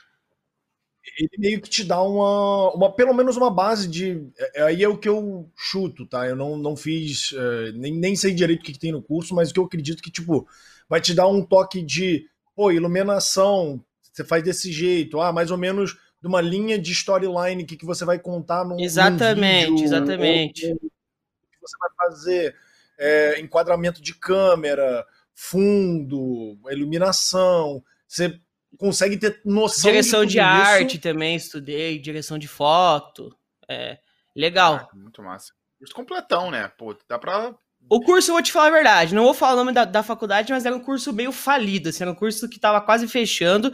ele 1.17 1.31
meio 1.39 1.61
que 1.61 1.69
te 1.69 1.85
dá 1.85 2.03
uma, 2.03 2.73
uma 2.73 2.93
pelo 2.93 3.15
menos 3.15 3.37
uma 3.37 3.51
base 3.51 3.89
de. 3.89 4.27
É, 4.55 4.63
aí 4.63 4.83
é 4.83 4.89
o 4.89 4.99
que 4.99 5.09
eu 5.09 5.51
chuto, 5.57 6.07
tá? 6.07 6.27
Eu 6.27 6.37
não, 6.37 6.57
não 6.57 6.77
fiz, 6.77 7.35
é, 7.37 7.73
nem, 7.73 7.95
nem 7.95 8.17
sei 8.17 8.35
direito 8.35 8.61
o 8.61 8.65
que, 8.65 8.73
que, 8.73 8.79
tem 8.79 8.93
no 8.93 9.03
curso, 9.03 9.35
mas 9.35 9.51
o 9.51 9.55
que 9.55 9.61
eu 9.61 9.65
acredito 9.65 10.03
que, 10.03 10.11
tipo, 10.11 10.47
vai 10.89 11.01
te 11.01 11.15
dar 11.15 11.29
um 11.29 11.43
toque 11.43 11.83
de, 11.83 12.27
pô, 12.55 12.71
iluminação, 12.71 13.83
você 14.13 14.25
faz 14.25 14.43
desse 14.43 14.73
jeito, 14.73 15.21
ah, 15.21 15.33
mais 15.33 15.51
ou 15.51 15.59
menos 15.59 15.97
de 16.21 16.27
uma 16.27 16.41
linha 16.41 16.79
de 16.79 16.93
storyline 16.93 17.65
que, 17.65 17.77
que 17.77 17.87
você 17.87 18.05
vai 18.05 18.19
contar 18.19 18.65
no. 18.65 18.81
Exatamente, 18.81 19.71
vídeo, 19.71 19.85
exatamente. 19.85 20.73
O 20.73 20.79
que 20.79 21.61
você 21.61 21.77
vai 21.79 21.91
fazer, 21.97 22.57
é, 22.99 23.41
enquadramento 23.41 24.03
de 24.03 24.15
câmera, 24.15 25.07
fundo, 25.35 26.59
iluminação. 26.71 27.83
Você 28.09 28.41
consegue 28.77 29.17
ter 29.17 29.41
noção 29.45 29.91
direção 29.91 30.25
de, 30.25 30.33
de 30.33 30.41
arte 30.41 30.99
também 30.99 31.37
estudei 31.37 31.99
direção 31.99 32.39
de 32.39 32.49
foto 32.49 33.35
é 33.69 33.99
legal. 34.37 34.89
Ah, 34.93 34.97
muito 34.97 35.23
massa. 35.23 35.53
Curso 35.79 35.95
completão 35.95 36.51
né? 36.51 36.69
Pô 36.77 36.97
dá 37.09 37.19
para 37.19 37.55
o 37.89 38.01
curso 38.01 38.31
eu 38.31 38.35
vou 38.35 38.43
te 38.43 38.53
falar 38.53 38.67
a 38.67 38.73
verdade 38.73 39.15
não 39.15 39.25
vou 39.25 39.33
falar 39.33 39.55
o 39.55 39.57
nome 39.57 39.73
da, 39.73 39.85
da 39.85 40.03
faculdade 40.03 40.53
mas 40.53 40.67
era 40.67 40.75
um 40.75 40.81
curso 40.81 41.13
meio 41.13 41.31
falido 41.31 41.89
assim, 41.89 42.03
era 42.03 42.11
um 42.11 42.15
curso 42.15 42.49
que 42.49 42.59
tava 42.59 42.81
quase 42.81 43.07
fechando. 43.09 43.73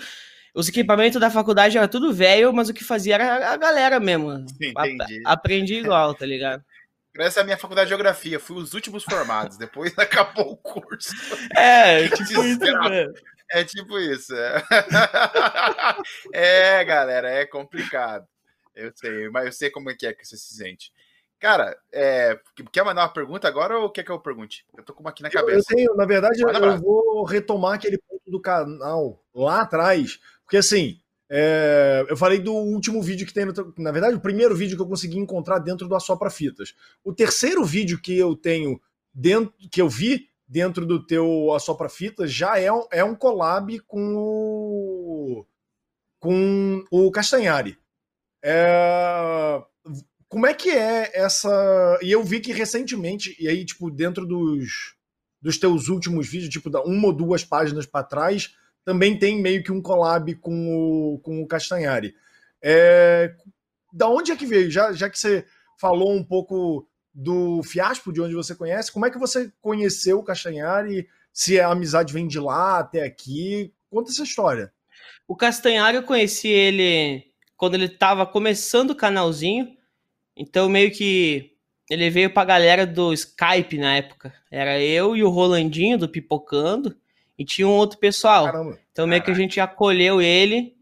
Os 0.55 0.69
equipamentos 0.69 1.19
da 1.19 1.31
faculdade 1.31 1.77
era 1.77 1.89
tudo 1.89 2.13
velho 2.13 2.53
mas 2.53 2.69
o 2.69 2.75
que 2.75 2.85
fazia 2.85 3.15
era 3.15 3.53
a 3.53 3.57
galera 3.57 3.99
mesmo. 3.99 4.45
Entendi. 4.61 5.23
A, 5.25 5.33
aprendi 5.33 5.75
igual 5.75 6.15
tá 6.15 6.27
ligado? 6.27 6.63
Essa 7.17 7.41
é 7.41 7.43
a 7.43 7.45
minha 7.45 7.57
faculdade 7.57 7.87
de 7.87 7.91
geografia, 7.91 8.41
fui 8.41 8.57
os 8.57 8.75
últimos 8.75 9.05
formados, 9.05 9.57
depois 9.57 9.95
acabou 9.99 10.53
o 10.53 10.57
curso. 10.57 11.15
É, 11.57 12.09
tipo 12.11 12.45
isso. 12.45 12.59
É 13.55 13.63
tipo 13.63 13.97
isso. 14.01 14.35
É. 14.35 14.65
é, 16.81 16.85
galera, 16.85 17.31
é 17.31 17.47
complicado. 17.47 18.27
Eu 18.75 18.91
sei, 18.97 19.29
mas 19.31 19.47
eu 19.47 19.53
sei 19.53 19.71
como 19.71 19.91
é 19.91 19.95
que 19.95 20.07
é 20.07 20.13
que 20.13 20.27
você 20.27 20.37
se 20.37 20.57
sente. 20.57 20.93
Cara, 21.39 21.79
é, 21.93 22.37
quer 22.73 22.85
mandar 22.85 23.03
uma 23.03 23.13
pergunta 23.13 23.47
agora 23.47 23.79
ou 23.79 23.91
quer 23.91 24.03
que 24.03 24.11
eu 24.11 24.19
pergunte? 24.19 24.67
Eu 24.77 24.83
tô 24.83 24.93
com 24.93 25.03
uma 25.03 25.11
aqui 25.11 25.23
na 25.23 25.31
cabeça. 25.31 25.73
Eu, 25.73 25.77
tenho, 25.77 25.95
na 25.95 26.05
verdade, 26.05 26.41
eu, 26.41 26.49
eu, 26.49 26.79
vou 26.79 27.25
retomar 27.25 27.75
aquele 27.75 27.99
ponto 27.99 28.29
do 28.29 28.41
canal 28.41 29.23
lá 29.33 29.61
atrás, 29.61 30.19
porque 30.43 30.57
assim, 30.57 30.99
é, 31.31 32.05
eu 32.09 32.17
falei 32.17 32.41
do 32.41 32.53
último 32.53 33.01
vídeo 33.01 33.27
que 33.27 33.33
tem, 33.33 33.45
no, 33.45 33.53
na 33.79 33.93
verdade, 33.93 34.17
o 34.17 34.21
primeiro 34.21 34.57
vídeo 34.57 34.77
que 34.77 34.83
eu 34.83 34.89
consegui 34.89 35.19
encontrar 35.19 35.61
dentro 35.61 35.87
do 35.87 35.95
Assopra 35.95 36.31
Fitas. 36.31 36.75
O 37.05 37.13
terceiro 37.13 37.65
vídeo 37.65 38.01
que 38.01 38.19
eu 38.19 38.35
tenho 38.35 38.81
dentro, 39.13 39.55
que 39.71 39.81
eu 39.81 39.89
vi 39.89 40.29
dentro 40.47 40.87
do 40.87 41.05
teu 41.05 41.53
Assopra 41.55 41.89
Fitas 41.89 42.33
já 42.33 42.59
é 42.59 42.73
um, 42.73 42.87
é 42.93 43.05
um 43.05 43.15
collab 43.15 43.79
com 43.81 44.15
o, 44.17 45.47
com 46.19 46.85
o 46.91 47.11
Castanhari. 47.11 47.79
É... 48.45 49.63
Como 50.29 50.47
é 50.47 50.55
que 50.55 50.71
é 50.71 51.11
essa. 51.15 51.99
E 52.03 52.11
eu 52.11 52.23
vi 52.23 52.41
que 52.41 52.53
recentemente, 52.53 53.37
e 53.39 53.49
aí, 53.49 53.65
tipo, 53.65 53.91
dentro 53.91 54.27
dos, 54.27 54.95
dos 55.41 55.59
teus 55.59 55.89
últimos 55.89 56.29
vídeos, 56.29 56.51
tipo, 56.51 56.69
da 56.69 56.83
uma 56.83 57.07
ou 57.07 57.13
duas 57.13 57.45
páginas 57.45 57.87
para 57.87 58.05
trás, 58.05 58.55
também 58.85 59.19
tem 59.19 59.41
meio 59.41 59.63
que 59.63 59.73
um 59.73 59.81
collab 59.81 60.35
com 60.37 61.15
o, 61.15 61.19
com 61.21 61.43
o 61.43 61.47
Castanhari. 61.47 62.15
É... 62.63 63.35
Da 63.93 64.09
onde 64.09 64.33
é 64.33 64.37
que 64.37 64.47
veio? 64.47 64.71
Já, 64.71 64.93
já 64.93 65.09
que 65.09 65.19
você 65.19 65.47
falou 65.81 66.13
um 66.13 66.25
pouco 66.25 66.89
do 67.15 67.63
Fiaspo, 67.63 68.13
de 68.13 68.21
onde 68.21 68.35
você 68.35 68.55
conhece, 68.55 68.91
como 68.91 69.07
é 69.07 69.11
que 69.11 69.19
você 69.19 69.53
conheceu 69.61 70.19
o 70.19 70.25
Castanhari? 70.25 71.09
Se 71.33 71.61
a 71.61 71.69
amizade 71.69 72.13
vem 72.13 72.27
de 72.27 72.41
lá 72.41 72.81
até 72.81 73.05
aqui? 73.05 73.73
Conta 73.89 74.11
essa 74.11 74.25
história. 74.25 74.73
O 75.29 75.37
Castanhari, 75.37 75.97
eu 75.97 76.03
conheci 76.03 76.49
ele 76.49 77.25
quando 77.57 77.75
ele 77.75 77.87
estava 77.87 78.27
começando 78.27 78.91
o 78.91 78.97
canalzinho. 78.97 79.77
Então, 80.37 80.69
meio 80.69 80.91
que 80.91 81.53
ele 81.89 82.11
veio 82.11 82.33
pra 82.33 82.45
galera 82.45 82.87
do 82.87 83.13
Skype 83.13 83.79
na 83.79 83.97
época. 83.97 84.35
Era 84.51 84.81
eu 84.81 85.17
e 85.17 85.23
o 85.23 85.31
Rolandinho 85.31 85.97
do 85.97 86.09
Pipocando. 86.09 86.97
E 87.39 87.45
tinha 87.45 87.67
um 87.67 87.73
outro 87.73 87.99
pessoal. 87.99 88.47
Caramba. 88.47 88.79
Então, 88.93 89.07
meio 89.07 89.23
que 89.23 89.31
a 89.31 89.35
gente 89.35 89.61
acolheu 89.61 90.21
ele. 90.21 90.74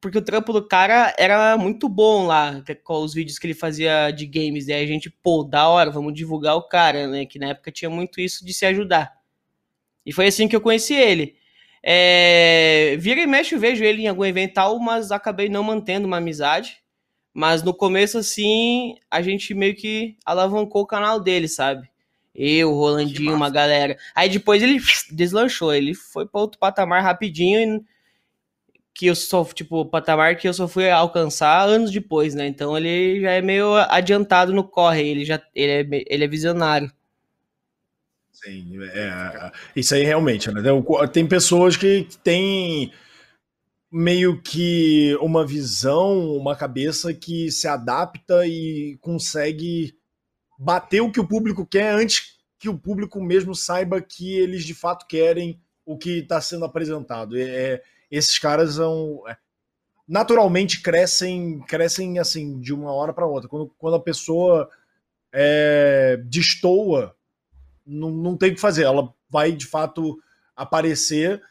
Porque 0.00 0.18
o 0.18 0.22
trampo 0.22 0.52
do 0.52 0.66
cara 0.66 1.14
era 1.16 1.56
muito 1.56 1.88
bom 1.88 2.26
lá, 2.26 2.62
com 2.84 3.02
os 3.02 3.14
vídeos 3.14 3.38
que 3.38 3.46
ele 3.46 3.54
fazia 3.54 4.10
de 4.10 4.26
games. 4.26 4.68
E 4.68 4.72
aí 4.72 4.84
a 4.84 4.86
gente, 4.86 5.08
pô, 5.08 5.44
da 5.44 5.68
hora, 5.68 5.90
vamos 5.90 6.12
divulgar 6.12 6.56
o 6.56 6.62
cara, 6.62 7.06
né? 7.06 7.24
Que 7.24 7.38
na 7.38 7.48
época 7.48 7.70
tinha 7.70 7.88
muito 7.88 8.20
isso 8.20 8.44
de 8.44 8.52
se 8.52 8.66
ajudar. 8.66 9.12
E 10.04 10.12
foi 10.12 10.26
assim 10.26 10.48
que 10.48 10.56
eu 10.56 10.60
conheci 10.60 10.94
ele. 10.94 11.36
É, 11.82 12.96
vira 12.98 13.20
e 13.20 13.26
mexe, 13.26 13.54
eu 13.54 13.60
vejo 13.60 13.82
ele 13.82 14.02
em 14.02 14.08
algum 14.08 14.24
evento 14.24 14.54
tal, 14.54 14.78
mas 14.78 15.10
acabei 15.10 15.48
não 15.48 15.62
mantendo 15.62 16.06
uma 16.06 16.18
amizade. 16.18 16.82
Mas 17.34 17.62
no 17.62 17.72
começo, 17.72 18.18
assim, 18.18 18.96
a 19.10 19.22
gente 19.22 19.54
meio 19.54 19.74
que 19.74 20.16
alavancou 20.24 20.82
o 20.82 20.86
canal 20.86 21.18
dele, 21.18 21.48
sabe? 21.48 21.88
Eu, 22.34 22.70
o 22.72 22.78
Rolandinho, 22.78 23.34
uma 23.34 23.50
galera. 23.50 23.96
Aí 24.14 24.28
depois 24.28 24.62
ele 24.62 24.78
deslanchou, 25.12 25.74
ele 25.74 25.94
foi 25.94 26.26
para 26.26 26.40
outro 26.40 26.58
patamar 26.58 27.02
rapidinho 27.02 27.60
e 27.60 27.91
que 28.94 29.06
eu 29.06 29.14
só, 29.14 29.44
tipo, 29.44 29.86
patamar 29.86 30.36
que 30.36 30.46
eu 30.46 30.54
só 30.54 30.68
fui 30.68 30.90
alcançar 30.90 31.62
anos 31.66 31.90
depois, 31.90 32.34
né? 32.34 32.46
Então 32.46 32.76
ele 32.76 33.20
já 33.20 33.30
é 33.30 33.40
meio 33.40 33.74
adiantado 33.74 34.52
no 34.52 34.64
corre, 34.64 35.02
ele 35.08 35.24
já 35.24 35.40
ele 35.54 35.72
é, 35.72 36.04
ele 36.08 36.24
é 36.24 36.28
visionário. 36.28 36.92
Sim, 38.32 38.82
é, 38.82 38.98
é, 38.98 39.52
isso 39.76 39.94
aí 39.94 40.02
realmente, 40.02 40.50
né? 40.50 40.60
Tem 41.12 41.26
pessoas 41.26 41.76
que 41.76 42.08
têm 42.24 42.92
meio 43.90 44.40
que 44.40 45.16
uma 45.20 45.46
visão, 45.46 46.34
uma 46.36 46.56
cabeça 46.56 47.12
que 47.12 47.50
se 47.50 47.68
adapta 47.68 48.46
e 48.46 48.98
consegue 49.00 49.94
bater 50.58 51.00
o 51.00 51.10
que 51.10 51.20
o 51.20 51.26
público 51.26 51.66
quer 51.66 51.94
antes 51.94 52.32
que 52.62 52.68
o 52.68 52.78
público 52.78 53.20
mesmo 53.20 53.56
saiba 53.56 54.00
que 54.00 54.34
eles 54.38 54.64
de 54.64 54.72
fato 54.72 55.04
querem 55.08 55.60
o 55.84 55.98
que 55.98 56.20
está 56.20 56.40
sendo 56.40 56.64
apresentado. 56.64 57.36
É, 57.36 57.82
esses 58.12 58.38
caras 58.38 58.74
são 58.74 59.22
é, 59.26 59.36
naturalmente 60.06 60.82
crescem, 60.82 61.60
crescem 61.60 62.18
assim 62.18 62.60
de 62.60 62.74
uma 62.74 62.92
hora 62.92 63.14
para 63.14 63.26
outra. 63.26 63.48
Quando, 63.48 63.72
quando 63.78 63.94
a 63.94 64.02
pessoa 64.02 64.68
é, 65.32 66.22
destoa 66.26 67.16
não, 67.86 68.10
não 68.10 68.36
tem 68.36 68.50
o 68.50 68.54
que 68.54 68.60
fazer, 68.60 68.84
ela 68.84 69.12
vai 69.30 69.52
de 69.52 69.66
fato 69.66 70.20
aparecer. 70.54 71.42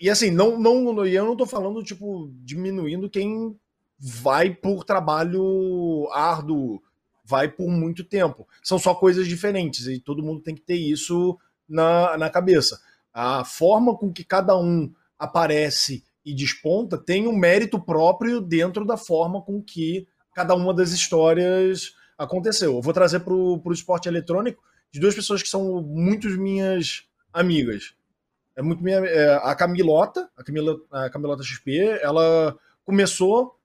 E 0.00 0.08
assim, 0.08 0.30
não, 0.30 0.58
não, 0.58 1.06
eu 1.06 1.26
não 1.26 1.36
tô 1.36 1.46
falando, 1.46 1.84
tipo, 1.84 2.30
diminuindo 2.42 3.10
quem 3.10 3.54
vai 3.98 4.54
por 4.54 4.82
trabalho 4.82 6.08
árduo, 6.10 6.82
vai 7.22 7.48
por 7.48 7.68
muito 7.68 8.02
tempo. 8.02 8.48
São 8.62 8.78
só 8.78 8.94
coisas 8.94 9.28
diferentes 9.28 9.86
e 9.86 10.00
todo 10.00 10.22
mundo 10.22 10.40
tem 10.40 10.54
que 10.54 10.62
ter 10.62 10.76
isso 10.76 11.38
na, 11.68 12.16
na 12.16 12.30
cabeça. 12.30 12.80
A 13.12 13.44
forma 13.44 13.96
com 13.96 14.10
que 14.10 14.24
cada 14.24 14.56
um 14.56 14.92
aparece 15.20 16.02
e 16.24 16.34
desponta 16.34 16.98
tem 16.98 17.28
um 17.28 17.36
mérito 17.36 17.78
próprio 17.78 18.40
dentro 18.40 18.84
da 18.84 18.96
forma 18.96 19.42
com 19.42 19.62
que 19.62 20.08
cada 20.34 20.54
uma 20.54 20.74
das 20.74 20.90
histórias 20.90 21.94
aconteceu. 22.16 22.74
Eu 22.74 22.82
vou 22.82 22.92
trazer 22.92 23.20
para 23.20 23.34
o 23.34 23.72
esporte 23.72 24.08
eletrônico 24.08 24.62
de 24.90 24.98
duas 24.98 25.14
pessoas 25.14 25.42
que 25.42 25.48
são 25.48 25.82
muito 25.82 26.28
minhas 26.28 27.04
amigas. 27.32 27.94
É 28.56 28.62
muito 28.62 28.82
minha. 28.82 28.98
É, 28.98 29.36
a 29.42 29.54
Camilota, 29.54 30.28
a, 30.36 30.42
Camila, 30.42 30.76
a 30.90 31.10
Camilota 31.10 31.42
XP, 31.42 31.98
ela 32.02 32.56
começou. 32.84 33.56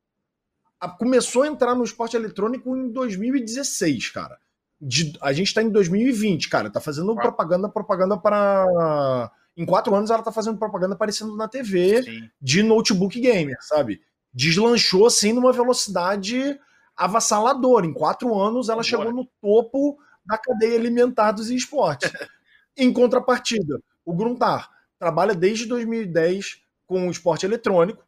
A, 0.79 0.89
começou 0.89 1.43
a 1.43 1.47
entrar 1.47 1.73
no 1.75 1.83
esporte 1.83 2.15
eletrônico 2.15 2.75
em 2.75 2.91
2016, 2.91 4.09
cara. 4.09 4.37
De, 4.79 5.17
a 5.21 5.33
gente 5.33 5.53
tá 5.53 5.63
em 5.63 5.69
2020, 5.69 6.49
cara. 6.49 6.69
Tá 6.69 6.79
fazendo 6.79 7.15
propaganda, 7.15 7.67
propaganda 7.67 8.17
para. 8.17 9.31
Em 9.57 9.65
quatro 9.65 9.95
anos 9.95 10.09
ela 10.09 10.23
tá 10.23 10.31
fazendo 10.31 10.57
propaganda 10.57 10.95
aparecendo 10.95 11.35
na 11.35 11.47
TV 11.47 12.03
Sim. 12.03 12.29
de 12.41 12.61
notebook 12.61 13.19
gamer, 13.19 13.57
sabe? 13.61 14.01
Deslanchou 14.33 15.05
assim 15.05 15.31
numa 15.31 15.53
velocidade 15.53 16.59
avassaladora. 16.95 17.85
Em 17.85 17.93
quatro 17.93 18.37
anos 18.37 18.69
ela 18.69 18.83
chegou 18.83 19.13
no 19.13 19.25
topo 19.41 19.97
da 20.25 20.37
cadeia 20.37 20.77
alimentar 20.77 21.31
dos 21.31 21.49
esportes. 21.49 22.11
em 22.75 22.91
contrapartida, 22.91 23.81
o 24.03 24.13
Gruntar 24.13 24.69
trabalha 24.99 25.33
desde 25.33 25.65
2010 25.65 26.61
com 26.85 27.07
o 27.07 27.11
esporte 27.11 27.45
eletrônico. 27.45 28.03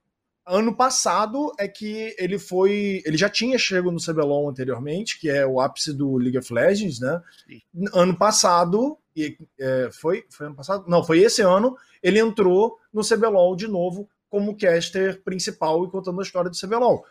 Ano 0.46 0.74
passado 0.74 1.52
é 1.60 1.68
que 1.68 2.16
ele 2.18 2.40
foi. 2.40 3.02
Ele 3.06 3.18
já 3.18 3.30
tinha 3.30 3.58
chego 3.58 3.92
no 3.92 4.00
CBLOL 4.00 4.50
anteriormente, 4.50 5.20
que 5.20 5.30
é 5.30 5.46
o 5.46 5.60
ápice 5.60 5.94
do 5.94 6.16
League 6.16 6.38
of 6.38 6.54
Legends, 6.54 7.02
né? 7.02 7.22
Sim. 7.46 7.62
Ano 7.94 8.16
passado, 8.18 8.98
e, 9.18 9.38
é, 9.60 9.90
foi, 9.92 10.26
foi 10.30 10.46
ano 10.46 10.56
passado? 10.56 10.86
Não, 10.88 11.04
foi 11.04 11.20
esse 11.20 11.42
ano, 11.42 11.76
ele 12.02 12.20
entrou 12.20 12.78
no 12.94 13.02
CBLOL 13.02 13.56
de 13.56 13.68
novo 13.68 14.08
como 14.30 14.58
caster 14.58 15.22
principal 15.24 15.84
e 15.84 15.90
contando 15.90 16.20
a 16.20 16.24
história 16.24 16.50
do 16.50 16.58
CBLOL. 16.58 17.04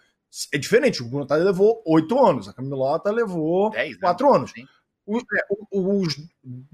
É 0.52 0.58
diferente, 0.58 1.02
o 1.02 1.08
Gruntar 1.08 1.38
levou 1.38 1.82
oito 1.86 2.18
anos, 2.24 2.48
a 2.48 2.52
Camilota 2.52 3.10
levou 3.10 3.72
quatro 4.00 4.32
anos. 4.32 4.52
anos. 4.56 4.70
É, 5.08 5.46
os, 5.72 6.16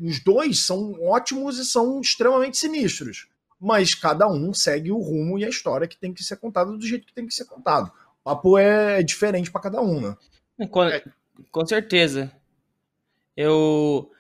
os 0.00 0.24
dois 0.24 0.64
são 0.64 0.94
ótimos 1.02 1.58
e 1.58 1.64
são 1.64 2.00
extremamente 2.00 2.56
sinistros. 2.56 3.28
Mas 3.60 3.94
cada 3.94 4.26
um 4.26 4.52
segue 4.52 4.90
o 4.90 4.98
rumo 4.98 5.38
e 5.38 5.44
a 5.44 5.48
história 5.48 5.86
que 5.86 5.96
tem 5.96 6.12
que 6.12 6.24
ser 6.24 6.36
contada 6.36 6.72
do 6.72 6.86
jeito 6.86 7.06
que 7.06 7.14
tem 7.14 7.26
que 7.26 7.34
ser 7.34 7.44
contado. 7.44 7.92
O 8.20 8.24
papo 8.24 8.58
é 8.58 9.02
diferente 9.02 9.50
para 9.50 9.60
cada 9.60 9.80
um, 9.80 10.00
né? 10.00 10.16
Com, 10.68 10.80
com 11.50 11.66
certeza. 11.66 12.32
Eu 13.36 14.10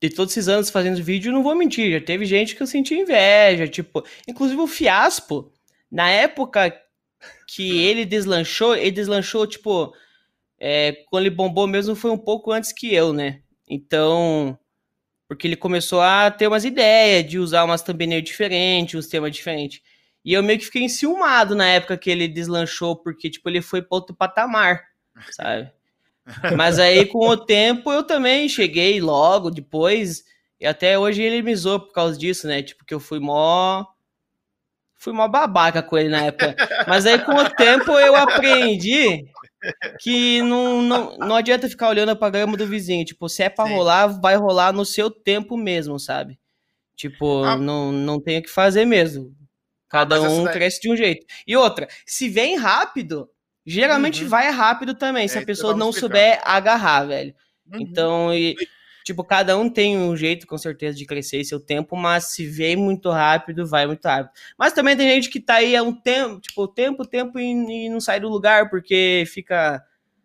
de 0.00 0.10
todos 0.10 0.32
esses 0.32 0.48
anos 0.48 0.70
fazendo 0.70 1.02
vídeo, 1.02 1.32
não 1.32 1.42
vou 1.42 1.54
mentir, 1.54 1.92
já 1.92 2.04
teve 2.04 2.24
gente 2.24 2.56
que 2.56 2.62
eu 2.62 2.66
senti 2.66 2.94
inveja, 2.94 3.68
tipo, 3.68 4.02
inclusive 4.26 4.60
o 4.60 4.66
Fiaspo, 4.66 5.52
na 5.90 6.08
época 6.08 6.74
que 7.46 7.84
ele 7.84 8.04
deslanchou, 8.04 8.74
ele 8.74 8.90
deslanchou, 8.90 9.46
tipo, 9.46 9.92
é, 10.58 11.04
quando 11.10 11.26
ele 11.26 11.34
bombou 11.34 11.66
mesmo 11.66 11.94
foi 11.94 12.10
um 12.10 12.18
pouco 12.18 12.50
antes 12.52 12.72
que 12.72 12.94
eu, 12.94 13.12
né? 13.12 13.42
Então, 13.68 14.58
porque 15.28 15.46
ele 15.46 15.56
começou 15.56 16.00
a 16.00 16.30
ter 16.30 16.46
umas 16.46 16.64
ideias 16.64 17.28
de 17.28 17.38
usar 17.38 17.64
umas 17.64 17.82
thumbnails 17.82 18.24
diferentes, 18.24 18.94
uns 18.94 19.06
temas 19.06 19.32
diferentes. 19.32 19.80
E 20.24 20.32
eu 20.32 20.42
meio 20.42 20.58
que 20.58 20.64
fiquei 20.66 20.82
enciumado 20.82 21.54
na 21.54 21.66
época 21.66 21.96
que 21.96 22.10
ele 22.10 22.28
deslanchou, 22.28 22.96
porque, 22.96 23.30
tipo, 23.30 23.48
ele 23.48 23.62
foi 23.62 23.80
para 23.80 23.96
outro 23.96 24.14
patamar, 24.14 24.82
sabe? 25.30 25.70
Mas 26.56 26.78
aí, 26.78 27.06
com 27.06 27.28
o 27.28 27.36
tempo, 27.36 27.92
eu 27.92 28.02
também 28.02 28.48
cheguei 28.48 29.00
logo 29.00 29.50
depois, 29.50 30.24
e 30.60 30.66
até 30.66 30.98
hoje 30.98 31.22
ele 31.22 31.42
me 31.42 31.54
zoou 31.54 31.80
por 31.80 31.92
causa 31.92 32.18
disso, 32.18 32.46
né? 32.46 32.62
Tipo, 32.62 32.84
que 32.84 32.94
eu 32.94 33.00
fui 33.00 33.18
mó. 33.18 33.84
Fui 34.94 35.12
mó 35.14 35.26
babaca 35.26 35.82
com 35.82 35.96
ele 35.96 36.10
na 36.10 36.24
época. 36.24 36.54
Mas 36.86 37.06
aí, 37.06 37.18
com 37.18 37.34
o 37.34 37.48
tempo, 37.48 37.92
eu 37.92 38.14
aprendi 38.14 39.24
que 39.98 40.42
não, 40.42 40.82
não, 40.82 41.16
não 41.16 41.36
adianta 41.36 41.68
ficar 41.68 41.88
olhando 41.88 42.14
pra 42.14 42.28
grama 42.28 42.56
do 42.56 42.66
vizinho. 42.66 43.04
Tipo, 43.04 43.28
se 43.28 43.42
é 43.42 43.48
pra 43.48 43.66
Sim. 43.66 43.74
rolar, 43.74 44.06
vai 44.20 44.36
rolar 44.36 44.72
no 44.72 44.84
seu 44.84 45.10
tempo 45.10 45.56
mesmo, 45.56 45.98
sabe? 45.98 46.38
Tipo, 46.94 47.44
ah. 47.44 47.56
não, 47.56 47.90
não 47.90 48.20
tem 48.20 48.38
o 48.38 48.42
que 48.42 48.50
fazer 48.50 48.84
mesmo. 48.84 49.34
Cada 49.88 50.16
ah, 50.16 50.20
um 50.20 50.44
cresce 50.44 50.82
de 50.82 50.92
um 50.92 50.96
jeito. 50.96 51.26
E 51.46 51.56
outra, 51.56 51.88
se 52.04 52.28
vem 52.28 52.56
rápido, 52.56 53.26
geralmente 53.66 54.22
uhum. 54.22 54.28
vai 54.28 54.50
rápido 54.50 54.94
também, 54.94 55.28
se 55.28 55.38
é, 55.38 55.42
a 55.42 55.46
pessoa 55.46 55.76
não 55.76 55.92
souber 55.92 56.40
agarrar, 56.44 57.04
velho. 57.04 57.34
Uhum. 57.72 57.80
Então, 57.80 58.34
e, 58.34 58.56
Tipo, 59.04 59.24
cada 59.24 59.56
um 59.56 59.68
tem 59.68 59.96
um 59.98 60.16
jeito, 60.16 60.46
com 60.46 60.58
certeza, 60.58 60.96
de 60.96 61.06
crescer 61.06 61.42
seu 61.44 61.58
tempo, 61.58 61.96
mas 61.96 62.26
se 62.26 62.46
vem 62.46 62.76
muito 62.76 63.10
rápido, 63.10 63.66
vai 63.66 63.86
muito 63.86 64.04
rápido. 64.04 64.32
Mas 64.58 64.72
também 64.72 64.96
tem 64.96 65.08
gente 65.08 65.30
que 65.30 65.40
tá 65.40 65.54
aí 65.54 65.74
há 65.74 65.82
um 65.82 65.92
tempo, 65.92 66.40
tipo, 66.40 66.68
tempo, 66.68 67.06
tempo 67.06 67.38
e, 67.38 67.86
e 67.86 67.88
não 67.88 68.00
sai 68.00 68.20
do 68.20 68.28
lugar 68.28 68.68
porque 68.68 69.24
fica 69.26 69.84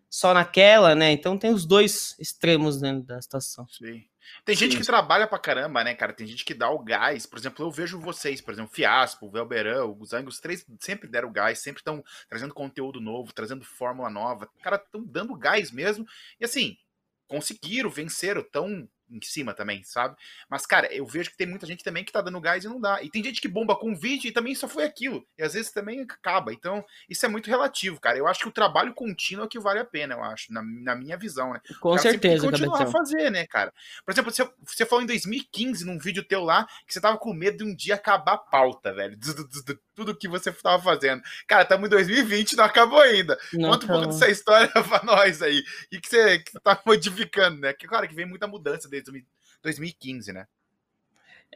só 0.09 0.33
naquela, 0.33 0.93
né? 0.93 1.11
Então 1.11 1.37
tem 1.37 1.51
os 1.51 1.65
dois 1.65 2.15
extremos 2.19 2.79
dentro 2.79 3.03
da 3.03 3.21
situação. 3.21 3.65
Sim. 3.69 4.03
Tem 4.43 4.55
gente 4.55 4.77
que 4.77 4.85
trabalha 4.85 5.27
pra 5.27 5.39
caramba, 5.39 5.83
né, 5.83 5.93
cara? 5.95 6.13
Tem 6.13 6.25
gente 6.27 6.45
que 6.45 6.53
dá 6.53 6.69
o 6.69 6.79
gás. 6.79 7.25
Por 7.25 7.37
exemplo, 7.37 7.65
eu 7.65 7.71
vejo 7.71 7.99
vocês, 7.99 8.41
por 8.41 8.53
exemplo, 8.53 8.73
Fiaspo, 8.73 9.27
o 9.27 9.31
Velberan, 9.31 9.85
o 9.85 10.05
Zang, 10.05 10.27
os 10.27 10.39
três 10.39 10.65
sempre 10.79 11.09
deram 11.09 11.31
gás, 11.31 11.59
sempre 11.59 11.79
estão 11.79 12.03
trazendo 12.29 12.53
conteúdo 12.53 13.01
novo, 13.01 13.33
trazendo 13.33 13.63
fórmula 13.63 14.09
nova. 14.09 14.49
Cara, 14.61 14.77
estão 14.77 15.03
dando 15.03 15.35
gás 15.35 15.71
mesmo. 15.71 16.05
E 16.39 16.45
assim, 16.45 16.77
conseguiram, 17.27 17.89
venceram, 17.89 18.43
tão 18.43 18.87
em 19.09 19.21
cima 19.21 19.53
também, 19.53 19.83
sabe? 19.83 20.15
Mas, 20.49 20.65
cara, 20.65 20.91
eu 20.93 21.05
vejo 21.05 21.29
que 21.29 21.37
tem 21.37 21.47
muita 21.47 21.65
gente 21.65 21.83
também 21.83 22.03
que 22.03 22.11
tá 22.11 22.21
dando 22.21 22.41
gás 22.41 22.63
e 22.63 22.67
não 22.67 22.79
dá. 22.79 23.01
E 23.01 23.09
tem 23.09 23.23
gente 23.23 23.41
que 23.41 23.47
bomba 23.47 23.75
com 23.75 23.95
vídeo 23.95 24.27
e 24.27 24.31
também 24.31 24.55
só 24.55 24.67
foi 24.67 24.83
aquilo. 24.83 25.25
E 25.37 25.43
às 25.43 25.53
vezes 25.53 25.71
também 25.71 26.01
acaba. 26.01 26.51
Então, 26.51 26.83
isso 27.09 27.25
é 27.25 27.29
muito 27.29 27.49
relativo, 27.49 27.99
cara. 27.99 28.17
Eu 28.17 28.27
acho 28.27 28.39
que 28.41 28.47
o 28.47 28.51
trabalho 28.51 28.93
contínuo 28.93 29.45
é 29.45 29.47
que 29.47 29.59
vale 29.59 29.79
a 29.79 29.85
pena, 29.85 30.15
eu 30.15 30.23
acho, 30.23 30.51
na, 30.51 30.61
na 30.63 30.95
minha 30.95 31.17
visão, 31.17 31.53
né? 31.53 31.61
Com 31.79 31.97
certeza, 31.97 32.19
tem 32.19 32.35
que 32.35 32.65
continuar 32.65 32.83
a 32.83 32.91
fazer, 32.91 33.29
né, 33.29 33.45
cara? 33.45 33.73
Por 34.03 34.11
exemplo, 34.11 34.31
você, 34.31 34.49
você 34.63 34.85
falou 34.85 35.03
em 35.03 35.07
2015, 35.07 35.85
num 35.85 35.99
vídeo 35.99 36.23
teu 36.23 36.43
lá, 36.43 36.65
que 36.87 36.93
você 36.93 37.01
tava 37.01 37.17
com 37.17 37.33
medo 37.33 37.57
de 37.57 37.63
um 37.63 37.75
dia 37.75 37.95
acabar 37.95 38.33
a 38.33 38.37
pauta, 38.37 38.93
velho. 38.93 39.17
Tudo 39.95 40.17
que 40.17 40.27
você 40.27 40.51
tava 40.51 40.81
fazendo. 40.81 41.21
Cara, 41.47 41.63
estamos 41.63 41.87
em 41.87 41.89
2020 41.89 42.55
não 42.55 42.65
acabou 42.65 42.99
ainda. 42.99 43.37
Não, 43.53 43.69
Conta 43.69 43.85
um 43.85 43.89
pouco 43.89 44.07
dessa 44.07 44.29
história 44.29 44.67
pra 44.83 45.03
nós 45.03 45.41
aí. 45.41 45.63
E 45.91 45.99
que 45.99 46.07
você, 46.07 46.39
que 46.39 46.51
você 46.51 46.59
tá 46.59 46.81
modificando, 46.85 47.61
né? 47.61 47.73
Que, 47.73 47.87
claro, 47.87 48.07
que 48.07 48.15
vem 48.15 48.25
muita 48.25 48.47
mudança 48.47 48.89
desde 49.01 49.25
2015, 49.63 50.33
né? 50.33 50.47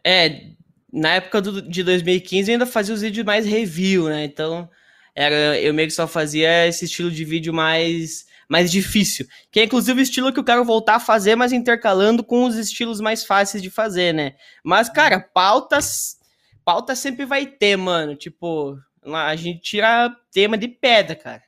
É, 0.04 0.48
na 0.92 1.16
época 1.16 1.42
do, 1.42 1.62
de 1.62 1.84
2015 1.84 2.50
eu 2.50 2.56
ainda 2.56 2.66
fazia 2.66 2.96
os 2.96 3.02
vídeos 3.02 3.26
mais 3.26 3.46
review, 3.46 4.10
né? 4.10 4.24
Então, 4.24 4.70
era, 5.16 5.60
eu 5.60 5.74
meio 5.74 5.88
que 5.88 5.94
só 5.94 6.08
fazia 6.08 6.68
esse 6.68 6.86
estilo 6.86 7.12
de 7.12 7.24
vídeo 7.26 7.54
mais 7.54 8.28
mais 8.48 8.72
difícil. 8.72 9.28
Que 9.52 9.60
é 9.60 9.64
inclusive 9.66 10.00
o 10.00 10.04
estilo 10.04 10.34
que 10.34 10.40
eu 10.40 10.44
quero 10.44 10.66
voltar 10.66 10.96
a 10.96 11.00
fazer, 11.00 11.36
mas 11.36 11.54
intercalando 11.54 12.24
com 12.24 12.46
os 12.46 12.56
estilos 12.56 13.00
mais 13.00 13.24
fáceis 13.24 13.62
de 13.62 13.70
fazer, 13.70 14.12
né? 14.14 14.36
Mas, 14.64 14.90
cara, 14.90 15.20
pautas. 15.20 16.18
Pauta 16.66 16.96
sempre 16.96 17.26
vai 17.26 17.46
ter, 17.46 17.78
mano. 17.78 18.16
Tipo, 18.16 18.78
a 19.04 19.36
gente 19.36 19.62
tira 19.62 20.16
tema 20.32 20.58
de 20.58 20.68
pedra, 20.68 21.16
cara. 21.16 21.44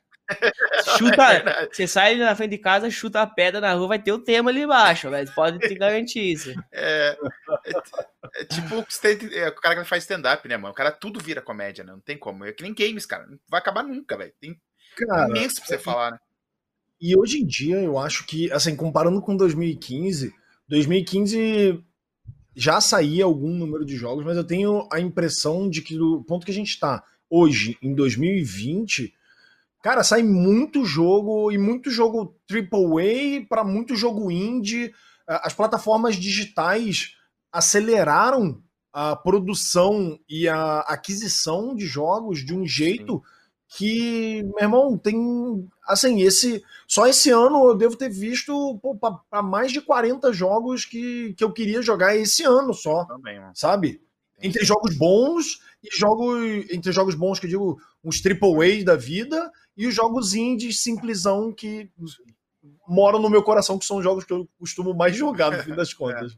Chuta, 0.97 1.33
é 1.33 1.67
você 1.71 1.87
sai 1.87 2.15
na 2.15 2.35
frente 2.35 2.51
de 2.51 2.57
casa, 2.57 2.89
chuta 2.89 3.21
a 3.21 3.27
pedra 3.27 3.61
na 3.61 3.73
rua, 3.73 3.89
vai 3.89 3.99
ter 3.99 4.11
o 4.11 4.19
tema 4.19 4.49
ali 4.49 4.61
embaixo, 4.61 5.09
velho. 5.09 5.31
Pode 5.33 5.59
te 5.59 5.75
garantir 5.75 6.19
isso. 6.19 6.53
É, 6.71 7.17
é, 7.65 7.71
é 8.41 8.45
tipo 8.45 8.75
é, 9.35 9.47
o 9.49 9.55
cara 9.55 9.81
que 9.81 9.89
faz 9.89 10.03
stand-up, 10.03 10.47
né, 10.47 10.57
mano? 10.57 10.73
O 10.73 10.75
cara 10.75 10.91
tudo 10.91 11.19
vira 11.19 11.41
comédia, 11.41 11.83
né? 11.83 11.91
Não 11.91 11.99
tem 11.99 12.17
como. 12.17 12.45
É 12.45 12.51
que 12.51 12.63
nem 12.63 12.73
games, 12.73 13.05
cara. 13.05 13.25
Não 13.27 13.39
vai 13.49 13.59
acabar 13.59 13.83
nunca, 13.83 14.17
velho. 14.17 14.33
Tem 14.39 14.59
cara, 14.95 15.29
imenso 15.29 15.55
pra 15.55 15.65
você 15.65 15.77
falar, 15.77 16.11
né? 16.11 16.19
E 16.99 17.17
hoje 17.17 17.39
em 17.39 17.45
dia, 17.45 17.77
eu 17.77 17.97
acho 17.97 18.25
que, 18.27 18.51
assim, 18.51 18.75
comparando 18.75 19.21
com 19.21 19.35
2015, 19.35 20.33
2015 20.67 21.83
já 22.55 22.79
saía 22.79 23.23
algum 23.23 23.49
número 23.49 23.85
de 23.85 23.95
jogos, 23.95 24.25
mas 24.25 24.37
eu 24.37 24.43
tenho 24.43 24.87
a 24.91 24.99
impressão 24.99 25.69
de 25.69 25.81
que 25.81 25.97
do 25.97 26.23
ponto 26.25 26.45
que 26.45 26.51
a 26.51 26.55
gente 26.55 26.79
tá 26.79 27.03
hoje, 27.29 27.77
em 27.81 27.95
2020 27.95 29.13
Cara, 29.81 30.03
sai 30.03 30.21
muito 30.21 30.85
jogo 30.85 31.51
e 31.51 31.57
muito 31.57 31.89
jogo 31.89 32.35
AAA 32.49 33.45
para 33.49 33.63
muito 33.63 33.95
jogo 33.95 34.29
indie. 34.29 34.93
As 35.25 35.53
plataformas 35.53 36.15
digitais 36.15 37.15
aceleraram 37.51 38.61
a 38.93 39.15
produção 39.15 40.19
e 40.29 40.47
a 40.47 40.79
aquisição 40.81 41.73
de 41.73 41.85
jogos 41.85 42.45
de 42.45 42.53
um 42.53 42.65
jeito 42.65 43.21
que, 43.67 44.43
meu 44.43 44.59
irmão, 44.59 44.97
tem. 44.97 45.67
Assim, 45.87 46.21
esse. 46.21 46.61
Só 46.87 47.07
esse 47.07 47.29
ano 47.29 47.67
eu 47.67 47.75
devo 47.75 47.95
ter 47.95 48.09
visto 48.09 48.79
para 49.29 49.41
mais 49.41 49.71
de 49.71 49.79
40 49.79 50.33
jogos 50.33 50.83
que, 50.83 51.33
que 51.35 51.43
eu 51.43 51.53
queria 51.53 51.81
jogar 51.81 52.15
esse 52.15 52.43
ano 52.43 52.73
só. 52.73 53.05
Também, 53.05 53.39
mano. 53.39 53.53
Sabe? 53.55 54.01
Entre 54.41 54.65
jogos 54.65 54.95
bons 54.97 55.61
e 55.81 55.97
jogos. 55.97 56.69
Entre 56.69 56.91
jogos 56.91 57.15
bons 57.15 57.39
que 57.39 57.45
eu 57.45 57.49
digo, 57.49 57.81
uns 58.03 58.21
AAA 58.23 58.83
da 58.83 58.97
vida 58.97 59.49
e 59.81 59.87
os 59.87 59.95
jogos 59.95 60.35
indies 60.35 60.79
simplesão 60.79 61.51
que 61.51 61.89
moram 62.87 63.17
no 63.17 63.31
meu 63.31 63.41
coração, 63.41 63.79
que 63.79 63.85
são 63.85 63.99
jogos 63.99 64.23
que 64.23 64.31
eu 64.31 64.47
costumo 64.59 64.93
mais 64.93 65.15
jogar, 65.15 65.49
no 65.49 65.63
fim 65.63 65.73
das 65.73 65.91
contas. 65.91 66.37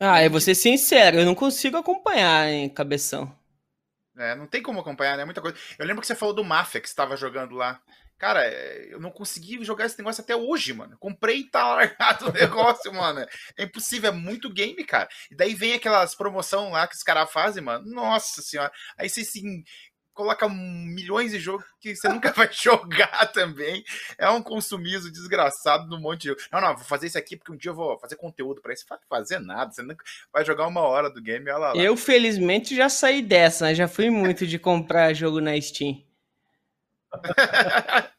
Ah, 0.00 0.20
eu 0.20 0.28
vou 0.28 0.40
ser 0.40 0.56
sincero, 0.56 1.20
eu 1.20 1.24
não 1.24 1.36
consigo 1.36 1.76
acompanhar, 1.76 2.48
em 2.48 2.68
cabeção. 2.68 3.32
É, 4.18 4.34
não 4.34 4.48
tem 4.48 4.60
como 4.60 4.80
acompanhar, 4.80 5.16
né? 5.16 5.24
Muita 5.24 5.40
coisa. 5.40 5.56
Eu 5.78 5.86
lembro 5.86 6.00
que 6.00 6.06
você 6.08 6.16
falou 6.16 6.34
do 6.34 6.42
Mafia 6.42 6.80
que 6.80 6.88
estava 6.88 7.16
jogando 7.16 7.54
lá. 7.54 7.80
Cara, 8.18 8.44
eu 8.88 8.98
não 8.98 9.12
consegui 9.12 9.62
jogar 9.64 9.86
esse 9.86 9.98
negócio 9.98 10.20
até 10.20 10.34
hoje, 10.34 10.72
mano. 10.72 10.96
Comprei 10.98 11.40
e 11.40 11.50
tá 11.50 11.74
largado 11.74 12.28
o 12.28 12.32
negócio, 12.34 12.92
mano. 12.92 13.24
É 13.56 13.62
impossível, 13.62 14.10
é 14.10 14.12
muito 14.12 14.52
game, 14.52 14.82
cara. 14.84 15.08
E 15.30 15.36
daí 15.36 15.54
vem 15.54 15.74
aquelas 15.74 16.16
promoção 16.16 16.70
lá 16.70 16.88
que 16.88 16.96
os 16.96 17.04
caras 17.04 17.30
fazem, 17.32 17.62
mano. 17.62 17.88
Nossa 17.88 18.42
senhora. 18.42 18.72
Aí 18.98 19.08
você 19.08 19.20
assim, 19.20 19.62
coloca 20.14 20.48
milhões 20.48 21.32
de 21.32 21.38
jogos 21.38 21.64
que 21.80 21.94
você 21.94 22.08
nunca 22.08 22.32
vai 22.32 22.48
jogar 22.52 23.26
também. 23.32 23.84
É 24.16 24.30
um 24.30 24.42
consumismo 24.42 25.10
desgraçado 25.10 25.86
no 25.88 26.00
monte 26.00 26.22
de 26.22 26.28
jogo. 26.28 26.40
Não, 26.52 26.60
não, 26.60 26.76
vou 26.76 26.84
fazer 26.84 27.08
isso 27.08 27.18
aqui 27.18 27.36
porque 27.36 27.52
um 27.52 27.56
dia 27.56 27.70
eu 27.70 27.74
vou 27.74 27.98
fazer 27.98 28.16
conteúdo 28.16 28.62
para 28.62 28.72
isso. 28.72 28.86
Vai 28.88 28.98
fazer 29.08 29.38
nada, 29.40 29.72
você 29.72 29.82
nunca 29.82 30.04
vai 30.32 30.44
jogar 30.44 30.66
uma 30.66 30.82
hora 30.82 31.10
do 31.10 31.20
game, 31.20 31.50
olha 31.50 31.58
lá. 31.58 31.76
Eu, 31.76 31.96
felizmente, 31.96 32.74
já 32.74 32.88
saí 32.88 33.20
dessa, 33.20 33.66
né? 33.66 33.74
Já 33.74 33.88
fui 33.88 34.08
muito 34.08 34.46
de 34.46 34.58
comprar 34.58 35.12
jogo 35.12 35.40
na 35.40 35.60
Steam. 35.60 36.02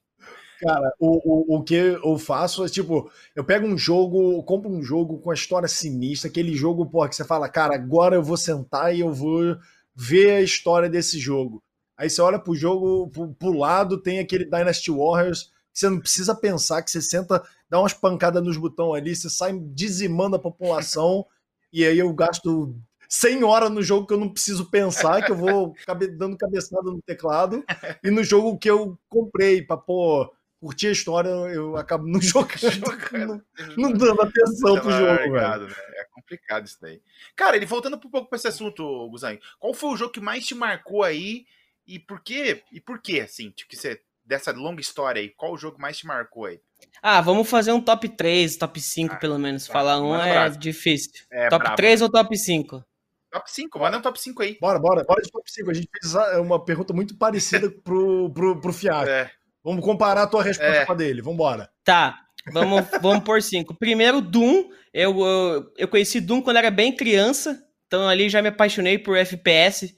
Cara, 0.60 0.94
o, 1.00 1.54
o, 1.54 1.58
o 1.58 1.64
que 1.64 1.76
eu 1.76 2.18
faço 2.18 2.64
é 2.66 2.70
tipo, 2.70 3.12
eu 3.36 3.44
pego 3.44 3.68
um 3.68 3.78
jogo, 3.78 4.42
compro 4.44 4.70
um 4.70 4.82
jogo 4.82 5.20
com 5.20 5.30
a 5.30 5.34
história 5.34 5.68
sinistra, 5.68 6.30
aquele 6.30 6.54
jogo, 6.54 6.86
porra, 6.86 7.10
que 7.10 7.16
você 7.16 7.26
fala, 7.26 7.50
cara, 7.50 7.76
agora 7.76 8.16
eu 8.16 8.24
vou 8.24 8.38
sentar 8.38 8.96
e 8.96 9.02
eu 9.02 9.12
vou 9.12 9.58
ver 9.94 10.32
a 10.32 10.42
história 10.42 10.90
desse 10.90 11.20
jogo. 11.20 11.62
Aí 11.98 12.10
você 12.10 12.22
olha 12.22 12.40
pro 12.40 12.56
jogo, 12.56 13.10
pro, 13.10 13.34
pro 13.34 13.58
lado, 13.58 14.02
tem 14.02 14.20
aquele 14.20 14.46
Dynasty 14.46 14.92
Warriors, 14.92 15.52
que 15.74 15.80
você 15.80 15.90
não 15.90 16.00
precisa 16.00 16.36
pensar, 16.36 16.82
que 16.82 16.92
você 16.92 17.02
senta, 17.02 17.44
dá 17.70 17.80
umas 17.80 17.94
pancadas 17.94 18.44
nos 18.44 18.58
botões 18.58 19.02
ali, 19.02 19.16
você 19.16 19.30
sai 19.30 19.58
dizimando 19.74 20.36
a 20.36 20.40
população, 20.40 21.26
e 21.72 21.86
aí 21.86 21.98
eu 22.00 22.12
gasto 22.14 22.76
100 23.10 23.44
horas 23.44 23.72
no 23.72 23.82
jogo 23.82 24.08
que 24.08 24.14
eu 24.14 24.20
não 24.20 24.30
preciso 24.30 24.70
pensar, 24.70 25.24
que 25.24 25.32
eu 25.32 25.36
vou 25.36 25.74
cabe, 25.86 26.08
dando 26.08 26.38
cabeçada 26.38 26.84
no 26.84 27.02
teclado, 27.02 27.64
e 28.04 28.12
no 28.12 28.24
jogo 28.24 28.58
que 28.58 28.70
eu 28.70 28.98
comprei 29.10 29.62
pra, 29.62 29.78
pô, 29.78 30.30
curtir 30.60 30.88
a 30.88 30.92
história, 30.92 31.30
eu 31.30 31.78
acabo 31.78 32.08
não 32.08 32.20
jogando, 32.22 33.44
não, 33.78 33.90
não 33.90 33.92
dando 33.94 34.22
atenção 34.22 34.80
pro 34.80 34.92
jogo, 34.92 35.32
velho. 35.32 35.68
Né? 35.68 35.76
É 35.98 36.06
complicado 36.12 36.66
isso 36.66 36.78
daí. 36.82 37.02
Cara, 37.36 37.56
ele 37.56 37.66
voltando 37.66 37.96
um 37.96 38.00
pouco 38.00 38.28
pra 38.28 38.38
esse 38.38 38.48
assunto, 38.48 39.10
Guzan, 39.10 39.38
qual 39.60 39.74
foi 39.74 39.92
o 39.92 39.98
jogo 39.98 40.12
que 40.12 40.20
mais 40.20 40.46
te 40.46 40.56
marcou 40.56 41.04
aí 41.04 41.46
e 41.88 42.00
por 42.00 42.22
quê? 42.22 42.64
E 42.72 42.80
por 42.80 43.02
quê, 43.02 43.22
assim, 43.22 43.52
tipo, 43.52 43.70
que 43.70 43.78
você, 43.78 44.00
dessa 44.24 44.52
longa 44.52 44.82
história 44.82 45.22
aí, 45.22 45.30
qual 45.30 45.54
o 45.54 45.58
jogo 45.58 45.80
mais 45.80 45.98
te 45.98 46.06
marcou 46.06 46.46
aí? 46.46 46.60
Ah, 47.02 47.22
vamos 47.22 47.50
fazer 47.50 47.72
um 47.72 47.82
top 47.82 48.10
3, 48.10 48.58
top 48.58 48.80
5 48.80 49.14
ah, 49.14 49.18
pelo 49.18 49.38
menos. 49.38 49.68
Tá. 49.68 49.74
Falar 49.74 50.02
um 50.02 50.16
é 50.16 50.32
bravo. 50.32 50.58
difícil. 50.58 51.12
É, 51.32 51.50
top 51.50 51.64
bravo. 51.64 51.76
3 51.78 52.02
ou 52.02 52.10
top 52.10 52.38
5? 52.38 52.84
Top 53.32 53.52
5, 53.52 53.80
manda 53.80 53.98
um 53.98 54.02
top 54.02 54.20
5 54.20 54.42
aí. 54.42 54.58
Bora, 54.60 54.80
bora, 54.80 55.04
bora 55.04 55.22
de 55.22 55.30
top 55.30 55.52
5. 55.52 55.70
A 55.70 55.74
gente 55.74 55.90
fez 55.92 56.16
uma 56.40 56.64
pergunta 56.64 56.94
muito 56.94 57.18
parecida 57.18 57.70
pro, 57.84 58.32
pro, 58.34 58.60
pro 58.62 58.74
Fiat. 58.74 59.10
É. 59.10 59.30
Vamos 59.64 59.84
comparar 59.84 60.24
a 60.24 60.28
tua 60.28 60.44
resposta 60.44 60.74
é. 60.74 60.86
com 60.86 60.94
a 60.94 60.96
dele. 60.96 61.22
Vambora. 61.22 61.70
Tá, 61.84 62.18
vamos, 62.52 62.86
vamos 63.02 63.24
por 63.24 63.42
5. 63.42 63.76
Primeiro, 63.76 64.22
Doom. 64.22 64.70
Eu, 64.94 65.20
eu, 65.20 65.74
eu 65.78 65.88
conheci 65.88 66.22
Doom 66.22 66.42
quando 66.42 66.58
era 66.58 66.72
bem 66.72 66.96
criança. 66.96 67.62
Então 67.88 68.08
ali 68.08 68.30
já 68.30 68.42
me 68.42 68.50
apaixonei 68.50 68.98
por 68.98 69.18
FPS. 69.18 69.94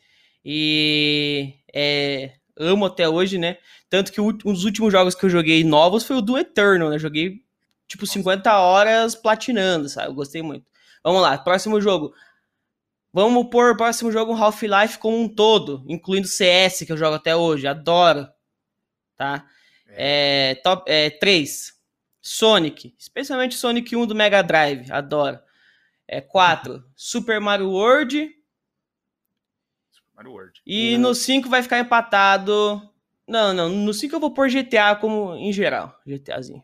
E 0.50 1.56
é, 1.74 2.32
amo 2.58 2.86
até 2.86 3.10
hoje, 3.10 3.38
né? 3.38 3.58
Tanto 3.90 4.14
que 4.14 4.22
um 4.22 4.32
dos 4.32 4.64
últimos 4.64 4.94
jogos 4.94 5.14
que 5.14 5.26
eu 5.26 5.30
joguei 5.30 5.62
novos 5.66 6.06
foi 6.06 6.16
o 6.16 6.22
do 6.22 6.38
Eternal, 6.38 6.90
né? 6.90 6.98
Joguei 6.98 7.44
tipo 7.86 8.08
50 8.08 8.58
horas 8.58 9.14
platinando, 9.14 9.90
sabe? 9.90 10.08
Eu 10.08 10.14
gostei 10.14 10.42
muito. 10.42 10.66
Vamos 11.04 11.22
lá, 11.22 11.38
próximo 11.38 11.82
jogo. 11.82 12.14
Vamos 13.12 13.50
pôr 13.50 13.72
o 13.72 13.76
próximo 13.76 14.10
jogo 14.10 14.34
Half-Life 14.34 15.00
como 15.00 15.20
um 15.20 15.28
todo, 15.28 15.84
incluindo 15.86 16.30
CS, 16.30 16.84
que 16.86 16.94
eu 16.94 16.98
jogo 16.98 17.18
até 17.18 17.36
hoje, 17.36 17.68
adoro. 17.68 18.26
Tá? 19.18 19.46
É. 19.90 20.52
É, 20.52 20.56
top, 20.64 20.90
é, 20.90 21.10
3. 21.10 21.76
Sonic, 22.22 22.96
especialmente 22.98 23.56
Sonic 23.56 23.94
1 23.94 24.06
do 24.06 24.16
Mega 24.16 24.42
Drive, 24.42 24.90
adoro. 24.94 25.40
É 26.08 26.22
4. 26.22 26.82
Super 26.96 27.42
Mario 27.42 27.70
World. 27.70 28.37
Mario 30.18 30.32
World. 30.32 30.62
E 30.66 30.96
uhum. 30.96 31.02
no 31.02 31.16
5 31.16 31.48
vai 31.48 31.62
ficar 31.62 31.80
empatado. 31.80 32.82
Não, 33.28 33.54
não. 33.54 33.70
No 33.70 33.94
5 33.94 34.16
eu 34.16 34.20
vou 34.20 34.34
pôr 34.34 34.50
GTA 34.50 34.96
como 34.96 35.36
em 35.36 35.54
geral. 35.54 35.96
GTAzinho. 36.06 36.64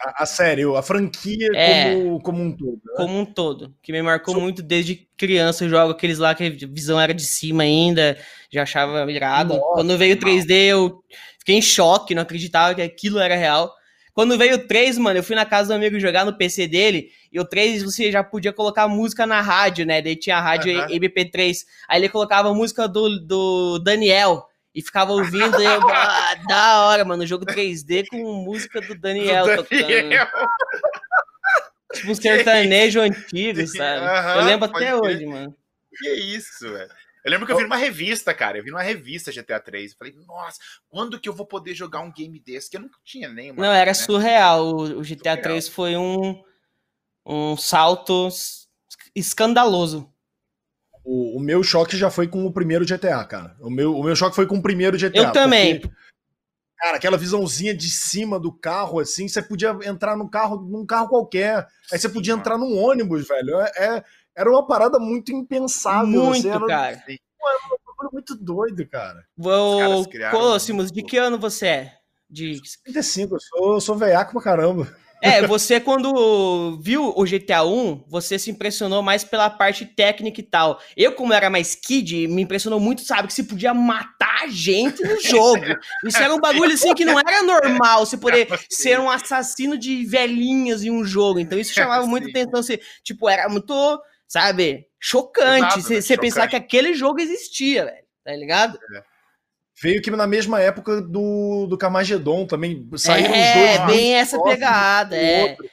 A, 0.00 0.22
a 0.22 0.26
sério, 0.26 0.76
a 0.76 0.82
franquia 0.82 1.48
é, 1.54 1.94
como, 1.94 2.22
como 2.22 2.42
um 2.42 2.56
todo. 2.56 2.80
Né? 2.86 2.92
Como 2.96 3.18
um 3.18 3.24
todo. 3.24 3.74
Que 3.82 3.92
me 3.92 4.00
marcou 4.00 4.34
so... 4.34 4.40
muito 4.40 4.62
desde 4.62 5.08
criança. 5.16 5.64
Eu 5.64 5.70
jogo 5.70 5.92
aqueles 5.92 6.18
lá 6.18 6.34
que 6.34 6.44
a 6.44 6.50
visão 6.50 6.98
era 6.98 7.12
de 7.12 7.24
cima 7.24 7.64
ainda. 7.64 8.16
Já 8.50 8.62
achava 8.62 9.10
irado. 9.10 9.54
Nossa, 9.54 9.74
Quando 9.74 9.98
veio 9.98 10.14
o 10.14 10.18
3D, 10.18 10.50
eu 10.68 11.02
fiquei 11.38 11.56
em 11.56 11.62
choque, 11.62 12.14
não 12.14 12.22
acreditava 12.22 12.74
que 12.74 12.80
aquilo 12.80 13.18
era 13.18 13.34
real. 13.34 13.74
Quando 14.14 14.38
veio 14.38 14.54
o 14.54 14.66
3, 14.66 14.96
mano, 14.96 15.18
eu 15.18 15.24
fui 15.24 15.34
na 15.34 15.44
casa 15.44 15.68
do 15.68 15.76
amigo 15.76 15.98
jogar 15.98 16.24
no 16.24 16.38
PC 16.38 16.68
dele, 16.68 17.10
e 17.32 17.40
o 17.40 17.44
3 17.44 17.82
você 17.82 18.12
já 18.12 18.22
podia 18.22 18.52
colocar 18.52 18.86
música 18.86 19.26
na 19.26 19.40
rádio, 19.40 19.84
né? 19.84 20.00
Daí 20.00 20.14
tinha 20.14 20.36
a 20.36 20.40
rádio 20.40 20.72
uhum. 20.72 20.86
MP3. 20.86 21.64
Aí 21.88 22.00
ele 22.00 22.08
colocava 22.08 22.48
a 22.48 22.54
música 22.54 22.86
do, 22.86 23.18
do 23.18 23.80
Daniel 23.80 24.46
e 24.72 24.80
ficava 24.80 25.10
ouvindo, 25.10 25.60
e 25.60 25.64
eu, 25.64 25.80
ah, 25.90 26.34
da 26.48 26.84
hora, 26.86 27.04
mano, 27.04 27.26
jogo 27.26 27.44
3D 27.44 28.06
com 28.08 28.44
música 28.44 28.80
do 28.80 28.94
Daniel, 28.94 29.46
do 29.46 29.62
Daniel. 29.64 30.26
tocando. 30.26 30.44
tipo 31.92 32.12
um 32.12 32.14
sertanejo 32.16 33.00
antigo, 33.00 33.66
sabe? 33.66 34.06
Uhum, 34.06 34.40
eu 34.40 34.44
lembro 34.44 34.70
até 34.70 34.94
hoje, 34.94 35.26
mano. 35.26 35.56
Que 35.96 36.08
isso, 36.08 36.72
velho. 36.72 36.90
Eu 37.24 37.30
lembro 37.30 37.46
que 37.46 37.52
eu 37.52 37.56
vi 37.56 37.62
numa 37.62 37.76
revista, 37.76 38.34
cara. 38.34 38.58
Eu 38.58 38.64
vi 38.64 38.70
numa 38.70 38.82
revista 38.82 39.32
GTA 39.32 39.58
3. 39.58 39.92
Eu 39.92 39.98
falei, 39.98 40.14
nossa, 40.26 40.58
quando 40.90 41.18
que 41.18 41.26
eu 41.26 41.32
vou 41.32 41.46
poder 41.46 41.74
jogar 41.74 42.00
um 42.00 42.12
game 42.12 42.38
desse? 42.38 42.68
Que 42.68 42.76
eu 42.76 42.82
nunca 42.82 42.98
tinha 43.02 43.30
nem. 43.30 43.50
Não, 43.50 43.72
era 43.72 43.90
né? 43.90 43.94
surreal. 43.94 44.68
O, 44.68 45.00
GTA 45.00 45.30
surreal. 45.30 45.42
3 45.42 45.68
foi 45.68 45.96
um, 45.96 46.44
um 47.24 47.56
salto 47.56 48.28
escandaloso. 49.14 50.12
O, 51.02 51.38
o, 51.38 51.40
meu 51.40 51.62
choque 51.62 51.96
já 51.96 52.10
foi 52.10 52.28
com 52.28 52.44
o 52.44 52.52
primeiro 52.52 52.84
GTA, 52.84 53.24
cara. 53.24 53.56
O 53.58 53.70
meu, 53.70 53.96
o 53.96 54.04
meu 54.04 54.14
choque 54.14 54.36
foi 54.36 54.46
com 54.46 54.58
o 54.58 54.62
primeiro 54.62 54.98
GTA. 54.98 55.18
Eu 55.18 55.32
também. 55.32 55.80
Porque, 55.80 55.96
cara, 56.78 56.98
aquela 56.98 57.16
visãozinha 57.16 57.74
de 57.74 57.88
cima 57.88 58.38
do 58.38 58.52
carro, 58.52 59.00
assim, 59.00 59.28
você 59.28 59.40
podia 59.40 59.74
entrar 59.84 60.14
num 60.14 60.28
carro, 60.28 60.60
num 60.60 60.84
carro 60.84 61.08
qualquer. 61.08 61.66
Aí 61.90 61.98
você 61.98 62.08
podia 62.08 62.34
entrar 62.34 62.58
num 62.58 62.76
ônibus, 62.76 63.26
velho. 63.26 63.60
É, 63.60 63.72
é 63.76 64.04
era 64.36 64.50
uma 64.50 64.66
parada 64.66 64.98
muito 64.98 65.32
impensável. 65.32 66.24
Muito, 66.24 66.38
assim, 66.38 66.48
era, 66.48 66.66
cara. 66.66 67.04
Era 67.08 67.58
um 67.66 67.78
bagulho 67.86 68.10
muito 68.12 68.34
doido, 68.34 68.86
cara. 68.86 69.24
Ô, 69.38 70.04
Cosmos, 70.30 70.90
de 70.90 71.02
que 71.02 71.16
ano 71.16 71.38
você 71.38 71.66
é? 71.66 71.92
De 72.28 72.60
35, 72.84 73.34
eu 73.34 73.40
sou, 73.40 73.74
eu 73.74 73.80
sou 73.80 73.96
veiaco 73.96 74.32
pra 74.32 74.42
caramba. 74.42 74.96
É, 75.24 75.46
você 75.46 75.80
quando 75.80 76.78
viu 76.82 77.14
o 77.16 77.24
GTA 77.24 77.64
1, 77.64 78.04
você 78.06 78.38
se 78.38 78.50
impressionou 78.50 79.02
mais 79.02 79.24
pela 79.24 79.48
parte 79.48 79.86
técnica 79.86 80.38
e 80.38 80.44
tal. 80.44 80.78
Eu, 80.94 81.12
como 81.12 81.32
era 81.32 81.48
mais 81.48 81.74
kid, 81.74 82.28
me 82.28 82.42
impressionou 82.42 82.78
muito, 82.78 83.00
sabe, 83.00 83.28
que 83.28 83.32
se 83.32 83.44
podia 83.44 83.72
matar 83.72 84.46
gente 84.50 85.02
no 85.02 85.18
jogo. 85.24 85.64
Isso 86.04 86.18
era 86.18 86.34
um 86.34 86.38
bagulho 86.40 86.74
assim 86.74 86.92
que 86.92 87.06
não 87.06 87.18
era 87.18 87.42
normal, 87.42 88.04
você 88.04 88.18
poder 88.18 88.48
ser 88.68 89.00
um 89.00 89.08
assassino 89.08 89.78
de 89.78 90.04
velhinhas 90.04 90.84
em 90.84 90.90
um 90.90 91.02
jogo. 91.02 91.38
Então 91.38 91.58
isso 91.58 91.72
chamava 91.74 92.06
muita 92.06 92.28
atenção, 92.28 92.60
assim, 92.60 92.76
tipo, 93.02 93.26
era 93.26 93.48
muito, 93.48 93.72
sabe, 94.34 94.86
chocante 94.98 95.80
você 95.80 96.18
pensar 96.18 96.48
que 96.48 96.56
aquele 96.56 96.92
jogo 96.92 97.20
existia, 97.20 97.84
velho. 97.84 98.04
Tá 98.24 98.34
ligado? 98.34 98.76
É. 98.96 99.02
Veio 99.80 100.02
que 100.02 100.10
na 100.10 100.26
mesma 100.26 100.60
época 100.60 101.00
do, 101.00 101.66
do 101.68 101.78
Carmageddon 101.78 102.46
também. 102.46 102.88
Saíram 102.96 103.32
é, 103.32 103.48
os 103.48 103.54
dois. 103.54 103.68
É, 103.68 103.86
bem 103.86 104.14
essa 104.14 104.42
pegada, 104.42 105.16
é. 105.16 105.50
Outro. 105.50 105.70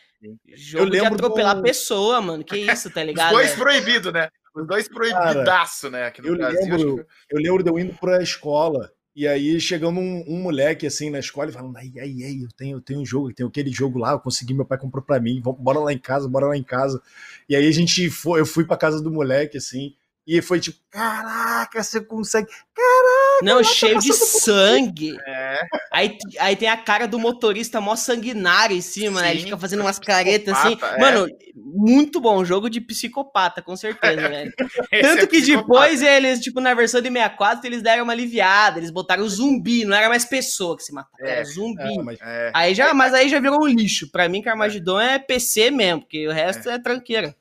Jogo 0.55 0.85
eu 0.85 0.89
lembro 0.89 1.09
de 1.09 1.15
atropelar 1.15 1.55
do... 1.55 1.63
pessoa, 1.63 2.21
mano. 2.21 2.43
Que 2.43 2.57
isso, 2.57 2.91
tá 2.91 3.01
ligado? 3.03 3.31
Os 3.31 3.37
dois 3.37 3.51
é. 3.51 3.55
proibidos, 3.55 4.13
né? 4.13 4.29
Os 4.55 4.67
dois 4.67 4.87
proibidaço, 4.87 5.89
né? 5.89 6.05
Aqui 6.05 6.21
no 6.21 6.27
eu 6.27 6.37
Brasil. 6.37 6.61
Lembro, 6.61 7.05
que... 7.05 7.35
Eu 7.35 7.41
lembro 7.41 7.63
de 7.63 7.69
eu 7.71 7.79
indo 7.79 7.93
pra 7.95 8.21
escola. 8.21 8.91
E 9.13 9.27
aí 9.27 9.59
chegando 9.59 9.99
um, 9.99 10.23
um, 10.25 10.41
moleque 10.41 10.87
assim 10.87 11.09
na 11.09 11.19
escola 11.19 11.49
e 11.49 11.53
falando: 11.53 11.75
ai, 11.77 11.91
ai, 11.97 12.23
ai, 12.23 12.43
eu 12.43 12.47
tenho, 12.55 12.77
eu 12.77 12.81
tenho 12.81 13.01
um 13.01 13.05
jogo, 13.05 13.33
tenho 13.33 13.49
aquele 13.49 13.71
jogo 13.71 13.99
lá, 13.99 14.11
eu 14.13 14.19
consegui, 14.19 14.53
meu 14.53 14.65
pai 14.65 14.77
comprou 14.77 15.03
pra 15.03 15.19
mim, 15.19 15.41
bora 15.41 15.79
lá 15.79 15.91
em 15.91 15.99
casa, 15.99 16.29
bora 16.29 16.47
lá 16.47 16.55
em 16.55 16.63
casa. 16.63 17.01
E 17.49 17.55
aí 17.55 17.67
a 17.67 17.71
gente 17.71 18.09
foi, 18.09 18.39
eu 18.39 18.45
fui 18.45 18.65
pra 18.65 18.77
casa 18.77 19.01
do 19.01 19.11
moleque, 19.11 19.57
assim, 19.57 19.93
e 20.25 20.39
foi 20.39 20.59
tipo, 20.59 20.77
caraca, 20.91 21.81
você 21.81 21.99
consegue. 21.99 22.47
Caraca! 22.47 23.43
Não, 23.43 23.63
cheio 23.63 23.97
de 23.97 24.13
sangue. 24.13 25.17
É. 25.27 25.59
Aí, 25.91 26.15
aí 26.39 26.55
tem 26.55 26.69
a 26.69 26.77
cara 26.77 27.07
do 27.07 27.17
motorista 27.17 27.81
mó 27.81 27.95
sanguinário 27.95 28.75
em 28.75 28.81
cima, 28.81 29.19
Sim, 29.19 29.25
né? 29.25 29.31
Ele 29.31 29.41
fica 29.41 29.57
fazendo 29.57 29.79
umas 29.79 29.97
caretas 29.97 30.55
assim. 30.55 30.77
É. 30.79 30.99
Mano, 30.99 31.27
muito 31.55 32.21
bom. 32.21 32.45
Jogo 32.45 32.69
de 32.69 32.79
psicopata, 32.79 33.63
com 33.63 33.75
certeza, 33.75 34.15
velho. 34.29 34.53
Tanto 35.01 35.23
é 35.23 35.27
que 35.27 35.41
depois 35.41 36.03
eles, 36.03 36.39
tipo, 36.39 36.61
na 36.61 36.75
versão 36.75 37.01
de 37.01 37.09
64, 37.09 37.65
eles 37.65 37.81
deram 37.81 38.03
uma 38.03 38.13
aliviada. 38.13 38.77
Eles 38.77 38.91
botaram 38.91 39.27
zumbi, 39.27 39.85
não 39.85 39.97
era 39.97 40.07
mais 40.07 40.23
pessoa 40.23 40.77
que 40.77 40.83
se 40.83 40.93
matava, 40.93 41.17
era 41.19 41.41
é, 41.41 41.43
zumbi. 41.43 41.81
É, 41.81 42.03
mas... 42.03 42.19
Aí 42.53 42.75
já, 42.75 42.93
mas 42.93 43.13
aí 43.13 43.27
já 43.27 43.39
virou 43.39 43.63
um 43.63 43.67
lixo. 43.67 44.11
Pra 44.11 44.29
mim, 44.29 44.43
Carmageddon 44.43 44.99
é 44.99 45.17
PC 45.17 45.71
mesmo, 45.71 46.01
porque 46.01 46.27
o 46.27 46.31
resto 46.31 46.69
é, 46.69 46.77
tranqueira. 46.77 47.35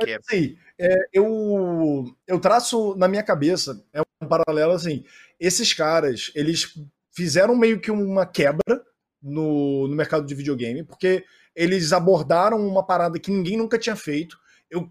Mas, 0.00 0.18
assim, 0.26 0.56
é, 0.78 0.96
eu, 1.12 2.04
eu 2.26 2.40
traço 2.40 2.94
na 2.96 3.08
minha 3.08 3.22
cabeça, 3.22 3.84
é 3.92 4.00
um 4.00 4.26
paralelo 4.28 4.72
assim, 4.72 5.04
esses 5.38 5.72
caras, 5.74 6.30
eles 6.34 6.74
fizeram 7.10 7.56
meio 7.56 7.80
que 7.80 7.90
uma 7.90 8.26
quebra 8.26 8.84
no, 9.22 9.86
no 9.88 9.96
mercado 9.96 10.26
de 10.26 10.34
videogame, 10.34 10.84
porque 10.84 11.24
eles 11.54 11.92
abordaram 11.92 12.66
uma 12.66 12.84
parada 12.84 13.18
que 13.18 13.30
ninguém 13.30 13.56
nunca 13.56 13.78
tinha 13.78 13.94
feito. 13.94 14.38
Eu, 14.70 14.90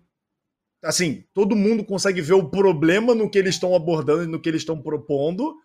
assim, 0.84 1.26
todo 1.34 1.56
mundo 1.56 1.84
consegue 1.84 2.22
ver 2.22 2.34
o 2.34 2.50
problema 2.50 3.16
no 3.16 3.30
que 3.30 3.38
eles 3.38 3.56
estão 3.56 3.76
abordando 3.76 4.24
e 4.24 4.28
no 4.28 4.42
que 4.42 4.50
eles 4.50 4.62
estão 4.62 4.82
propondo, 4.82 5.56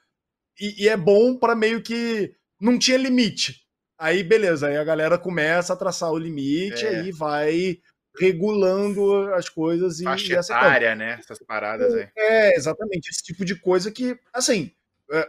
e, 0.58 0.84
e 0.84 0.88
é 0.88 0.96
bom 0.96 1.36
para 1.36 1.54
meio 1.54 1.82
que 1.82 2.34
não 2.60 2.78
tinha 2.78 2.96
limite. 2.96 3.66
Aí, 3.98 4.22
beleza, 4.22 4.68
aí 4.68 4.76
a 4.76 4.84
galera 4.84 5.18
começa 5.18 5.72
a 5.72 5.76
traçar 5.76 6.10
o 6.10 6.18
limite, 6.18 6.84
é. 6.84 7.00
aí 7.00 7.12
vai 7.12 7.78
regulando 8.18 9.32
as 9.34 9.48
coisas 9.48 10.00
e. 10.00 10.04
Faixa 10.04 10.34
e 10.34 10.36
etária, 10.36 10.94
né? 10.94 11.16
Essas 11.18 11.38
paradas 11.38 11.94
aí. 11.94 12.08
É, 12.16 12.56
exatamente. 12.56 13.08
Esse 13.08 13.22
tipo 13.22 13.44
de 13.44 13.54
coisa 13.54 13.90
que, 13.90 14.18
assim. 14.32 14.72
É, 15.10 15.28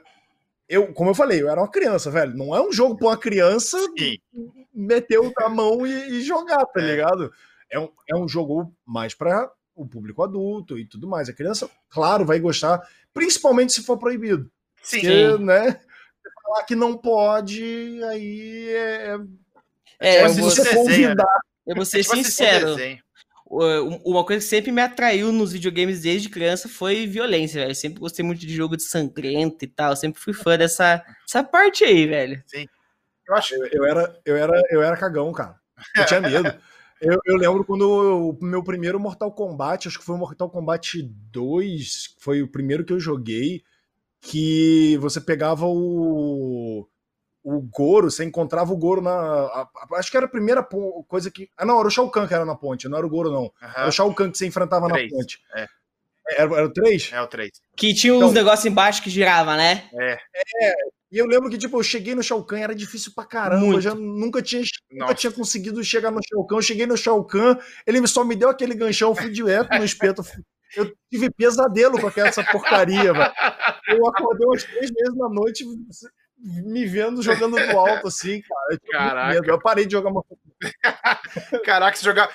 eu, 0.70 0.94
como 0.94 1.12
eu 1.12 1.16
falei, 1.16 1.42
eu 1.42 1.50
era 1.50 1.62
uma 1.62 1.72
criança, 1.72 2.12
velho. 2.12 2.36
Não 2.36 2.56
é 2.56 2.62
um 2.62 2.72
jogo 2.72 2.98
pra 2.98 3.08
uma 3.08 3.18
criança 3.18 3.78
Sim. 3.98 4.18
meter 4.74 5.20
a 5.38 5.50
mão 5.50 5.88
e, 5.88 6.18
e 6.18 6.22
jogar, 6.22 6.66
tá 6.66 6.82
é. 6.82 6.86
ligado? 6.86 7.32
É 7.70 7.80
um, 7.80 7.90
é 8.10 8.16
um 8.16 8.28
jogo 8.28 8.74
mais 8.86 9.14
para 9.14 9.50
o 9.76 9.88
público 9.88 10.24
adulto 10.24 10.78
e 10.78 10.86
tudo 10.86 11.08
mais. 11.08 11.30
A 11.30 11.34
criança, 11.34 11.70
claro, 11.90 12.26
vai 12.26 12.40
gostar, 12.40 12.82
principalmente 13.14 13.74
se 13.74 13.84
for 13.84 13.98
proibido. 13.98 14.52
Sim. 14.82 15.02
Porque, 15.02 15.38
né? 15.44 15.80
Falar 16.44 16.64
que 16.64 16.76
não 16.76 16.98
pode, 16.98 18.02
aí 18.06 18.70
é. 18.70 19.18
É, 20.00 20.18
é 20.18 20.28
você 20.30 20.74
convidar 20.76 21.42
eu 21.68 21.76
vou 21.76 21.86
ser 21.86 22.00
é 22.00 22.04
tipo 22.04 22.16
sincero. 22.16 22.76
Uma 23.50 24.26
coisa 24.26 24.44
que 24.44 24.50
sempre 24.50 24.72
me 24.72 24.82
atraiu 24.82 25.32
nos 25.32 25.54
videogames 25.54 26.02
desde 26.02 26.30
criança 26.30 26.68
foi 26.68 27.08
violência, 27.08 27.62
velho. 27.62 27.72
Eu 27.72 27.76
sempre 27.76 28.00
gostei 28.00 28.26
muito 28.26 28.40
de 28.40 28.54
jogo 28.54 28.76
de 28.76 28.84
sangrento 28.84 29.64
e 29.64 29.68
tal. 29.68 29.92
Eu 29.92 29.96
sempre 29.96 30.20
fui 30.20 30.34
fã 30.34 30.58
dessa, 30.58 31.04
dessa 31.26 31.44
parte 31.44 31.84
aí, 31.84 32.06
velho. 32.06 32.44
Sim. 32.46 32.68
Eu 33.28 33.36
acho. 33.36 33.56
Eu, 33.56 33.68
eu, 33.72 33.86
era, 33.86 34.22
eu, 34.26 34.36
era, 34.36 34.62
eu 34.70 34.82
era 34.82 34.98
cagão, 34.98 35.32
cara. 35.32 35.56
Eu 35.96 36.06
tinha 36.06 36.22
medo. 36.22 36.54
Eu, 37.00 37.20
eu, 37.28 37.38
lembro 37.38 37.64
quando 37.64 38.36
o 38.42 38.44
meu 38.44 38.64
primeiro 38.64 39.00
Mortal 39.00 39.32
Kombat, 39.32 39.88
acho 39.88 40.00
que 40.00 40.04
foi 40.04 40.16
o 40.16 40.18
Mortal 40.18 40.50
Kombat 40.50 41.04
2, 41.04 42.16
foi 42.18 42.42
o 42.42 42.48
primeiro 42.48 42.84
que 42.84 42.92
eu 42.92 43.00
joguei, 43.00 43.64
que 44.20 44.98
você 44.98 45.22
pegava 45.22 45.68
o 45.68 46.88
o 47.50 47.62
Goro, 47.62 48.12
você 48.12 48.26
encontrava 48.26 48.74
o 48.74 48.78
Goro 48.78 49.02
na. 49.02 49.12
A, 49.12 49.62
a, 49.62 50.00
acho 50.00 50.12
que 50.12 50.18
era 50.18 50.26
a 50.26 50.30
primeira 50.30 50.62
coisa 51.08 51.32
que. 51.32 51.50
Ah, 51.58 51.66
não, 51.66 51.80
era 51.80 51.88
o 51.88 51.92
Shao 51.92 52.12
Kahn 52.12 52.28
que 52.28 52.34
era 52.34 52.44
na 52.44 52.56
ponte, 52.56 52.90
não 52.90 52.98
era 52.98 53.08
o 53.08 53.10
Goro, 53.10 53.32
não. 53.32 53.44
Uhum. 53.44 53.52
Era 53.74 53.88
o 53.88 53.92
Shao 53.92 54.14
Kahn 54.14 54.30
que 54.30 54.38
você 54.38 54.46
enfrentava 54.46 54.90
na 54.90 54.96
ponte. 54.96 55.40
É. 55.56 55.62
é. 55.62 55.68
Era, 56.30 56.54
era 56.58 56.66
o 56.66 56.74
3? 56.74 57.12
É 57.14 57.22
o 57.22 57.28
3. 57.28 57.50
Que 57.78 57.94
tinha 57.94 58.14
uns 58.14 58.18
então, 58.18 58.34
negócios 58.34 58.66
embaixo 58.66 59.02
que 59.02 59.10
girava, 59.10 59.56
né? 59.56 59.90
É. 59.94 60.20
É. 60.62 60.74
E 61.10 61.18
eu 61.18 61.26
lembro 61.26 61.50
que, 61.50 61.58
tipo, 61.58 61.80
eu 61.80 61.84
cheguei 61.84 62.14
no 62.14 62.22
Shao 62.22 62.44
Kahn, 62.44 62.60
era 62.60 62.76
difícil 62.76 63.14
pra 63.16 63.24
caramba. 63.24 63.62
Muito. 63.62 63.78
Eu 63.78 63.82
já 63.82 63.96
nunca 63.96 64.42
tinha, 64.42 64.62
nunca 64.92 65.16
tinha 65.16 65.32
conseguido 65.32 65.82
chegar 65.86 66.12
no 66.12 66.20
Shao 66.22 66.46
Kahn. 66.46 66.58
Eu 66.58 66.62
cheguei 66.62 66.86
no 66.86 66.98
Shao 66.98 67.24
Kahn, 67.24 67.58
ele 67.86 68.06
só 68.08 68.26
me 68.26 68.36
deu 68.36 68.50
aquele 68.50 68.76
ganchão, 68.76 69.12
eu 69.12 69.16
fui 69.16 69.30
direto 69.30 69.70
no 69.70 69.86
espeto. 69.86 70.22
Eu 70.76 70.94
tive 71.10 71.30
pesadelo 71.30 71.98
com 71.98 72.12
essa 72.20 72.44
porcaria, 72.44 73.14
velho. 73.14 73.34
Eu 73.88 74.06
acordei 74.06 74.46
umas 74.46 74.66
três 74.66 74.92
vezes 74.92 75.16
na 75.16 75.30
noite 75.30 75.66
me 76.38 76.86
vendo 76.86 77.22
jogando 77.22 77.58
do 77.58 77.78
alto, 77.78 78.08
assim, 78.08 78.42
cara. 78.42 78.68
Eu, 78.72 78.80
Caraca. 78.92 79.50
eu 79.50 79.60
parei 79.60 79.86
de 79.86 79.94
jogar 79.94 80.10
uma. 80.10 80.24
Caraca, 81.66 81.98
se 81.98 82.06
jogar. 82.06 82.30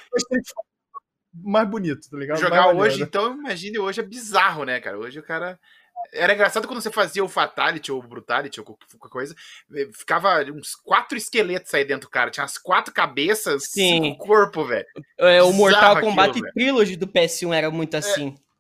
Mais 1.35 1.68
bonito, 1.68 2.11
tá 2.11 2.16
ligado? 2.16 2.41
Jogar 2.41 2.74
hoje, 2.74 3.03
então, 3.03 3.35
imagine 3.35 3.79
hoje 3.79 4.01
é 4.01 4.05
bizarro, 4.05 4.64
né, 4.64 4.81
cara? 4.81 4.99
Hoje 4.99 5.20
o 5.20 5.22
cara. 5.22 5.59
Era 6.12 6.35
engraçado 6.35 6.66
quando 6.66 6.83
você 6.83 6.91
fazia 6.91 7.22
o 7.22 7.29
Fatality 7.29 7.93
ou 7.93 8.01
o 8.01 8.07
Brutality 8.07 8.59
ou 8.59 8.66
qualquer 8.66 9.09
coisa, 9.09 9.37
ficava 9.95 10.43
uns 10.53 10.74
quatro 10.74 11.16
esqueletos 11.16 11.72
aí 11.72 11.85
dentro 11.85 12.11
cara. 12.11 12.31
Tinha 12.31 12.45
as 12.45 12.59
quatro 12.59 12.93
cabeças, 12.93 13.70
Sim. 13.70 14.03
cinco 14.03 14.27
corpo, 14.27 14.64
velho. 14.64 14.85
É, 15.16 15.43
o 15.43 15.53
Mortal 15.53 16.01
Kombat 16.01 16.31
aquilo, 16.31 16.53
Trilogy 16.53 16.97
do 16.97 17.07
PS1 17.07 17.55
era 17.55 17.70
muito 17.70 17.95
é, 17.95 17.99
assim. 17.99 18.35
É 18.37 18.52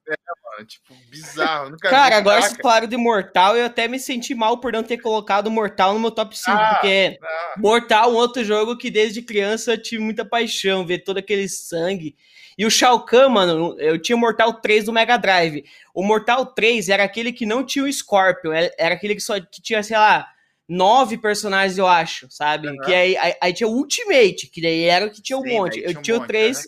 mano. 0.62 0.66
Tipo, 0.66 0.94
bizarro. 1.10 1.76
Cara, 1.78 2.16
agora 2.16 2.42
se 2.42 2.56
falaram 2.56 2.86
de 2.86 2.96
Mortal, 2.96 3.56
eu 3.56 3.66
até 3.66 3.88
me 3.88 3.98
senti 3.98 4.34
mal 4.34 4.58
por 4.58 4.72
não 4.72 4.82
ter 4.82 4.98
colocado 4.98 5.50
Mortal 5.50 5.94
no 5.94 6.00
meu 6.00 6.10
top 6.10 6.36
5, 6.36 6.50
ah, 6.50 6.74
porque 6.74 7.18
ah. 7.22 7.54
Mortal 7.58 8.10
é 8.10 8.12
um 8.12 8.16
outro 8.16 8.44
jogo 8.44 8.76
que 8.76 8.90
desde 8.90 9.22
criança 9.22 9.72
eu 9.72 9.82
tive 9.82 10.02
muita 10.02 10.24
paixão, 10.24 10.86
ver 10.86 10.98
todo 10.98 11.18
aquele 11.18 11.48
sangue. 11.48 12.16
E 12.56 12.66
o 12.66 12.70
Shao 12.70 13.04
Kahn, 13.04 13.30
mano, 13.30 13.76
eu 13.78 14.00
tinha 14.00 14.16
o 14.16 14.18
Mortal 14.18 14.52
3 14.54 14.84
do 14.84 14.92
Mega 14.92 15.16
Drive. 15.16 15.64
O 15.94 16.02
Mortal 16.02 16.46
3 16.46 16.88
era 16.88 17.04
aquele 17.04 17.32
que 17.32 17.46
não 17.46 17.64
tinha 17.64 17.84
o 17.84 17.92
Scorpion, 17.92 18.52
era 18.52 18.94
aquele 18.94 19.14
que 19.14 19.22
só 19.22 19.40
que 19.40 19.62
tinha, 19.62 19.82
sei 19.82 19.96
lá, 19.96 20.28
nove 20.68 21.16
personagens, 21.16 21.78
eu 21.78 21.86
acho, 21.86 22.26
sabe? 22.30 22.68
Aham. 22.68 22.78
Que 22.84 22.94
aí, 22.94 23.16
aí, 23.16 23.34
aí 23.40 23.52
tinha 23.52 23.68
o 23.68 23.72
Ultimate, 23.72 24.48
que 24.48 24.60
daí 24.60 24.84
era 24.84 25.06
o 25.06 25.10
que 25.10 25.22
tinha 25.22 25.38
um 25.38 25.42
Sim, 25.42 25.56
monte. 25.56 25.80
Eu 25.80 25.88
tinha 25.88 25.98
um 25.98 26.02
tinha 26.02 26.16
o 26.16 26.20
monte, 26.20 26.28
três, 26.28 26.58
né? 26.58 26.64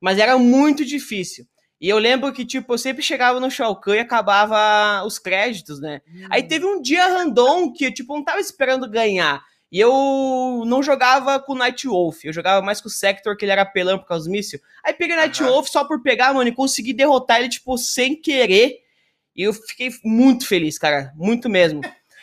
mas 0.00 0.18
era 0.18 0.38
muito 0.38 0.84
difícil. 0.84 1.46
E 1.80 1.88
eu 1.88 1.98
lembro 1.98 2.32
que, 2.32 2.44
tipo, 2.44 2.72
eu 2.72 2.78
sempre 2.78 3.02
chegava 3.02 3.40
no 3.40 3.50
Shao 3.50 3.76
Kahn 3.76 3.96
e 3.96 3.98
acabava 4.00 5.04
os 5.04 5.18
créditos, 5.18 5.80
né? 5.80 6.00
Aí 6.30 6.42
teve 6.42 6.64
um 6.64 6.80
dia 6.80 7.06
random 7.08 7.72
que 7.72 7.86
eu, 7.86 7.92
tipo, 7.92 8.14
não 8.14 8.24
tava 8.24 8.40
esperando 8.40 8.88
ganhar. 8.88 9.42
E 9.70 9.80
eu 9.80 10.62
não 10.66 10.82
jogava 10.82 11.40
com 11.40 11.52
o 11.52 11.56
Night 11.56 11.86
Wolf, 11.88 12.24
eu 12.24 12.32
jogava 12.32 12.64
mais 12.64 12.80
com 12.80 12.86
o 12.86 12.90
Sector, 12.90 13.36
que 13.36 13.44
ele 13.44 13.50
era 13.50 13.62
apelão 13.62 13.98
por 13.98 14.06
causa 14.06 14.24
do 14.26 14.30
míssil. 14.30 14.60
Aí 14.84 14.92
peguei 14.92 15.16
Night 15.16 15.42
Aham. 15.42 15.50
Wolf 15.50 15.68
só 15.68 15.84
por 15.84 16.00
pegar, 16.00 16.32
mano, 16.32 16.48
e 16.48 16.54
consegui 16.54 16.92
derrotar 16.92 17.40
ele, 17.40 17.48
tipo, 17.48 17.76
sem 17.76 18.14
querer. 18.14 18.78
E 19.34 19.42
eu 19.42 19.52
fiquei 19.52 19.90
muito 20.04 20.46
feliz, 20.46 20.78
cara. 20.78 21.12
Muito 21.16 21.50
mesmo. 21.50 21.80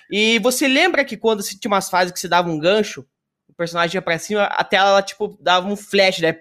E 0.10 0.40
você 0.40 0.66
lembra 0.66 1.04
que 1.04 1.18
quando 1.18 1.44
tinha 1.44 1.60
umas 1.70 1.90
fases 1.90 2.14
que 2.14 2.20
você 2.20 2.28
dava 2.30 2.50
um 2.50 2.58
gancho, 2.58 3.06
o 3.50 3.54
personagem 3.54 3.96
ia 3.96 4.02
pra 4.02 4.18
cima, 4.18 4.44
a 4.46 4.64
tela, 4.64 4.92
ela, 4.92 5.02
tipo, 5.04 5.38
dava 5.42 5.68
um 5.68 5.76
flash, 5.76 6.20
né? 6.20 6.38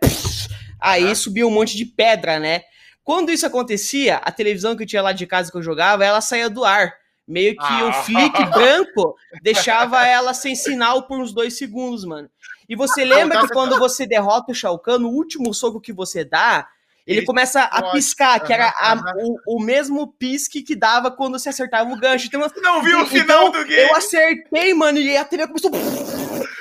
Aí 0.81 1.07
Aham. 1.07 1.15
subia 1.17 1.47
um 1.47 1.51
monte 1.51 1.77
de 1.77 1.85
pedra, 1.85 2.39
né? 2.39 2.63
Quando 3.11 3.33
isso 3.33 3.45
acontecia, 3.45 4.19
a 4.19 4.31
televisão 4.31 4.77
que 4.77 4.85
eu 4.85 4.87
tinha 4.87 5.03
lá 5.03 5.11
de 5.11 5.27
casa 5.27 5.51
que 5.51 5.59
eu 5.59 5.63
jogava, 5.65 6.05
ela 6.05 6.21
saía 6.21 6.49
do 6.49 6.65
ar. 6.65 6.93
Meio 7.27 7.57
que 7.57 7.63
um 7.83 7.89
Ah. 7.89 7.93
flick 8.05 8.45
branco 8.55 9.17
deixava 9.43 10.07
ela 10.07 10.33
sem 10.33 10.55
sinal 10.55 11.03
por 11.09 11.19
uns 11.19 11.33
dois 11.33 11.59
segundos, 11.59 12.05
mano. 12.05 12.31
E 12.69 12.77
você 12.77 13.05
lembra 13.05 13.41
que 13.41 13.49
quando 13.53 13.77
você 13.81 14.07
derrota 14.07 14.53
o 14.53 14.55
Shao 14.55 14.79
Kahn, 14.79 14.99
no 15.01 15.09
último 15.09 15.53
soco 15.53 15.81
que 15.81 15.93
você 15.93 16.25
dá, 16.25 16.69
ele 17.05 17.23
começa 17.23 17.63
a 17.63 17.91
piscar, 17.91 18.39
que 18.39 18.53
era 18.53 18.69
a- 18.69 19.03
o, 19.17 19.57
o 19.57 19.61
mesmo 19.61 20.07
pisque 20.17 20.63
que 20.63 20.77
dava 20.77 21.11
quando 21.11 21.37
você 21.37 21.49
acertava 21.49 21.91
o 21.93 21.99
gancho. 21.99 22.29
Então, 22.29 22.41
Você 22.41 22.61
não 22.61 22.81
viu 22.81 22.99
o 22.99 23.01
então, 23.03 23.07
final 23.11 23.51
do 23.51 23.65
game? 23.65 23.89
eu 23.91 23.97
acertei, 23.97 24.73
mano, 24.73 24.99
e 24.99 25.17
a 25.17 25.25
TV 25.25 25.49
começou. 25.49 25.73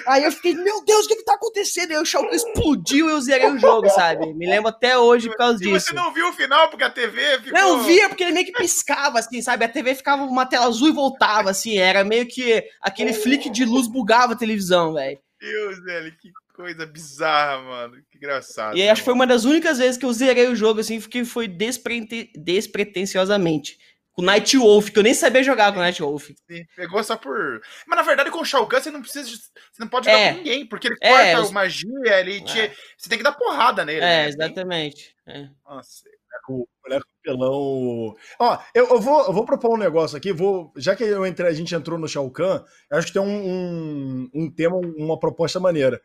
Aí 0.10 0.24
eu 0.24 0.32
fiquei, 0.32 0.55
meu 0.55 0.84
Deus, 0.84 1.05
o 1.05 1.07
que 1.07 1.18
que 1.18 1.24
tá 1.24 1.36
acontecendo? 1.36 1.91
Aí 1.91 1.97
o 1.97 2.05
Shao 2.05 2.24
Kahn 2.28 2.36
explodiu 2.36 3.07
e 3.07 3.12
eu 3.12 3.22
zerei 3.22 3.47
o 3.47 3.60
jogo, 3.60 3.88
sabe? 3.89 4.34
Me 4.34 4.47
lembro 4.47 4.70
até 4.70 4.97
hoje 4.97 5.30
por 5.30 5.38
causa 5.38 5.64
E 5.64 5.68
disso. 5.68 5.88
você 5.88 5.93
não 5.93 6.12
viu 6.14 6.28
o 6.30 6.34
final 6.34 6.68
porque 6.70 6.84
a 6.84 6.89
TV 6.89 7.39
ficou... 7.39 7.53
Não, 7.53 7.78
eu 7.78 7.84
via 7.84 8.10
porque 8.10 8.24
ele 8.24 8.32
meio 8.32 8.45
que 8.47 8.51
piscava, 8.53 9.20
assim, 9.20 9.41
sabe? 9.41 9.66
A 9.66 9.70
TV 9.70 9.93
ficava 9.93 10.24
uma 10.24 10.45
tela 10.45 10.66
azul 10.66 10.88
e 10.89 10.91
voltava, 10.91 11.51
assim. 11.51 11.78
Era 11.78 12.03
meio 12.03 12.26
que 12.26 12.64
aquele 12.82 13.14
flick 13.14 13.49
de 13.49 13.64
luz 13.66 13.88
bugava 13.88 14.34
a 14.34 14.36
televisão, 14.36 14.93
velho. 14.93 15.20
Deus, 15.39 15.84
velho, 15.84 16.12
que 16.18 16.32
coisa 16.55 16.86
bizarra, 16.86 17.62
mano. 17.62 17.95
Que 18.12 18.18
engraçado. 18.18 18.76
E 18.78 18.82
aí, 18.82 18.89
acho 18.89 19.01
que 19.01 19.05
foi 19.05 19.14
uma 19.14 19.28
das 19.28 19.45
únicas 19.45 19.78
vezes 19.78 19.97
que 19.97 20.05
eu 20.05 20.12
zerei 20.12 20.47
o 20.47 20.55
jogo, 20.55 20.80
assim, 20.82 20.99
porque 20.99 21.24
foi 21.24 21.47
desprete- 21.47 22.32
despretensiosamente. 22.36 23.78
Com 24.20 24.26
Night 24.26 24.57
Wolf, 24.57 24.89
que 24.89 24.99
eu 24.99 25.03
nem 25.03 25.13
sabia 25.13 25.43
jogar 25.43 25.72
com 25.74 25.80
Night 25.80 26.01
Wolf. 26.01 26.28
Sim, 26.49 26.65
Pegou 26.76 27.03
só 27.03 27.15
por. 27.17 27.61
Mas 27.88 27.97
na 27.97 28.03
verdade, 28.03 28.30
com 28.32 28.39
o 28.41 28.45
Shao 28.45 28.67
Kahn, 28.67 28.82
você 28.82 28.91
não 28.91 29.01
precisa. 29.01 29.30
Você 29.30 29.80
não 29.80 29.88
pode 29.88 30.05
jogar 30.05 30.17
É. 30.20 30.32
com 30.32 30.38
ninguém, 30.39 30.65
porque 30.65 30.88
ele 30.88 30.97
É, 31.01 31.32
corta 31.34 31.41
os- 31.47 31.51
magia, 31.51 32.20
ele 32.20 32.41
te... 32.41 32.72
Você 32.97 33.07
tem 33.09 33.17
que 33.17 33.24
dar 33.24 33.32
porrada 33.34 33.84
nele. 33.86 33.99
É, 33.99 34.01
né? 34.24 34.28
exatamente. 34.30 35.15
É. 35.28 35.47
Nossa. 35.65 36.03
O 36.47 36.67
boneco 36.84 37.05
pelão. 37.24 38.15
Ó, 38.39 38.57
eu, 38.74 38.88
eu 38.88 38.99
vou, 38.99 39.26
eu 39.26 39.34
vou 39.34 39.45
propor 39.45 39.74
um 39.74 39.78
negócio 39.78 40.17
aqui. 40.17 40.32
Vou, 40.34 40.72
já 40.78 40.95
que 40.95 41.03
eu 41.03 41.26
entrei, 41.26 41.47
a 41.49 41.53
gente 41.53 41.74
entrou 41.76 41.97
no 41.99 42.07
Shao 42.07 42.30
Kahn, 42.32 42.63
eu 42.91 42.97
acho 42.97 43.07
que 43.07 43.13
tem 43.13 43.22
um, 43.22 43.28
um, 43.28 44.30
um 44.34 44.51
tema, 44.51 44.78
uma 44.97 45.20
proposta 45.20 45.59
maneira. 45.59 46.01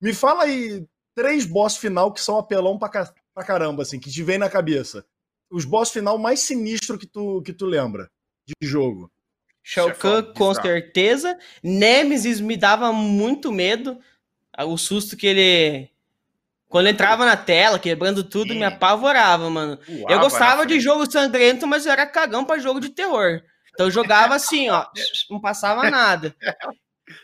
Me 0.00 0.12
fala 0.12 0.44
aí 0.44 0.84
três 1.14 1.46
boss 1.46 1.76
final 1.78 2.12
que 2.12 2.20
são 2.20 2.36
apelão 2.38 2.78
pra, 2.78 2.88
pra 3.34 3.44
caramba, 3.44 3.82
assim, 3.82 3.98
que 3.98 4.10
te 4.10 4.22
vem 4.22 4.36
na 4.38 4.50
cabeça. 4.50 5.04
Os 5.50 5.64
boss 5.64 5.90
final 5.90 6.18
mais 6.18 6.40
sinistro 6.40 6.98
que 6.98 7.06
tu, 7.06 7.42
que 7.42 7.52
tu 7.52 7.66
lembra 7.66 8.10
de 8.46 8.54
jogo. 8.66 9.10
Shao 9.62 9.88
Chefão, 9.88 10.22
Kahn, 10.22 10.34
com 10.34 10.54
certeza. 10.54 11.36
Nemesis 11.62 12.40
me 12.40 12.56
dava 12.56 12.92
muito 12.92 13.50
medo. 13.50 13.98
O 14.58 14.76
susto 14.78 15.16
que 15.16 15.26
ele. 15.26 15.90
Quando 16.68 16.86
ele 16.86 16.94
entrava 16.94 17.24
na 17.24 17.36
tela, 17.36 17.78
quebrando 17.78 18.24
tudo, 18.24 18.52
Sim. 18.52 18.58
me 18.58 18.64
apavorava, 18.64 19.48
mano. 19.50 19.78
Voava 19.86 20.12
Eu 20.12 20.20
gostava 20.20 20.66
de 20.66 20.80
jogo 20.80 21.10
sangrento, 21.10 21.66
mas 21.66 21.86
eu 21.86 21.92
era 21.92 22.06
cagão 22.06 22.44
pra 22.44 22.58
jogo 22.58 22.80
de 22.80 22.90
terror. 22.90 23.42
Então 23.72 23.86
eu 23.86 23.90
jogava 23.90 24.34
assim, 24.34 24.70
ó, 24.70 24.86
não 25.30 25.40
passava 25.40 25.90
nada. 25.90 26.34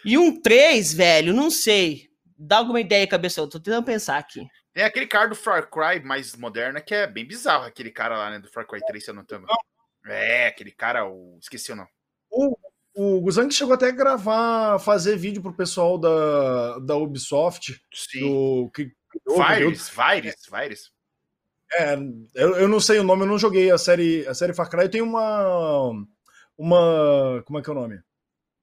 E 0.05 0.19
um 0.19 0.41
3, 0.41 0.93
velho, 0.95 1.33
não 1.33 1.51
sei. 1.51 2.09
Dá 2.37 2.59
alguma 2.59 2.81
ideia, 2.81 3.07
cabeção? 3.07 3.49
Tô 3.49 3.59
tentando 3.59 3.85
pensar 3.85 4.19
aqui. 4.19 4.47
Tem 4.73 4.85
aquele 4.85 5.07
cara 5.07 5.29
do 5.29 5.35
Far 5.35 5.69
Cry 5.69 6.03
mais 6.03 6.35
moderno 6.35 6.83
que 6.83 6.95
é 6.95 7.07
bem 7.07 7.27
bizarro, 7.27 7.65
aquele 7.65 7.91
cara 7.91 8.17
lá, 8.17 8.31
né? 8.31 8.39
Do 8.39 8.51
Far 8.51 8.67
Cry 8.67 8.81
3, 8.81 9.05
se 9.05 9.11
eu 9.11 9.15
não 9.15 9.25
tô. 9.25 9.37
É, 10.07 10.47
aquele 10.47 10.71
cara, 10.71 11.07
o. 11.07 11.39
Esqueci 11.41 11.73
o 11.73 11.77
nome. 11.77 11.91
O, 12.31 12.57
o 12.95 13.21
Guzang 13.21 13.53
chegou 13.53 13.75
até 13.75 13.89
a 13.89 13.93
gravar, 13.93 14.79
fazer 14.79 15.17
vídeo 15.17 15.43
pro 15.43 15.55
pessoal 15.55 15.99
da, 15.99 16.79
da 16.79 16.97
Ubisoft. 16.97 17.83
Sim. 17.93 18.21
Do, 18.21 18.71
que, 18.71 18.93
Virus, 19.27 19.91
Virus. 19.91 20.91
É, 21.75 21.95
eu, 22.35 22.57
eu 22.57 22.69
não 22.69 22.81
sei 22.81 22.99
o 22.99 23.05
nome, 23.05 23.23
eu 23.23 23.27
não 23.27 23.39
joguei 23.39 23.71
a 23.71 23.79
série, 23.79 24.27
a 24.27 24.35
série 24.35 24.55
Far 24.55 24.71
Cry. 24.71 24.89
Tem 24.89 25.03
uma. 25.03 25.91
Uma. 26.57 27.43
Como 27.45 27.59
é 27.59 27.63
que 27.63 27.69
é 27.69 27.73
o 27.73 27.77
nome? 27.77 28.01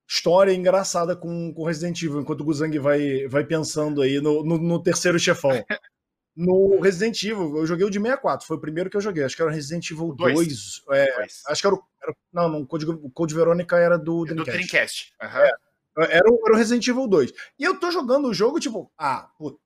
História 0.07 0.53
engraçada 0.53 1.15
com, 1.15 1.53
com 1.53 1.63
Resident 1.63 2.01
Evil, 2.01 2.21
enquanto 2.21 2.41
o 2.41 2.43
Guzang 2.43 2.77
vai, 2.79 3.27
vai 3.27 3.43
pensando 3.43 4.01
aí 4.01 4.19
no, 4.19 4.43
no, 4.43 4.57
no 4.57 4.81
terceiro 4.81 5.19
chefão. 5.19 5.51
No 6.39 6.79
Resident 6.79 7.21
Evil, 7.21 7.57
eu 7.57 7.65
joguei 7.65 7.85
o 7.85 7.89
de 7.89 7.99
64, 7.99 8.47
foi 8.47 8.55
o 8.55 8.61
primeiro 8.61 8.89
que 8.89 8.95
eu 8.95 9.01
joguei. 9.01 9.25
Acho 9.25 9.35
que 9.35 9.41
era 9.41 9.51
Resident 9.51 9.91
Evil 9.91 10.15
Dois. 10.15 10.35
2. 10.35 10.83
É, 10.91 11.15
Dois. 11.17 11.43
acho 11.45 11.61
que 11.61 11.67
era 11.67 11.75
o. 11.75 11.83
Era, 12.01 12.15
não, 12.31 12.47
não, 12.47 12.61
o 12.61 12.65
Code, 12.65 12.89
o 12.89 13.11
Code 13.11 13.35
Verônica 13.35 13.77
era 13.77 13.97
do 13.97 14.23
Do 14.23 14.35
Dreamcast. 14.35 14.51
Dreamcast. 14.53 15.13
Aham. 15.21 15.49
Era 15.97 16.31
o, 16.31 16.39
era 16.45 16.53
o 16.53 16.55
Resident 16.55 16.87
Evil 16.87 17.09
2. 17.09 17.33
E 17.59 17.63
eu 17.65 17.77
tô 17.77 17.91
jogando 17.91 18.29
o 18.29 18.33
jogo, 18.33 18.57
tipo, 18.57 18.89
ah, 18.97 19.29
pô, 19.37 19.49
o 19.49 19.59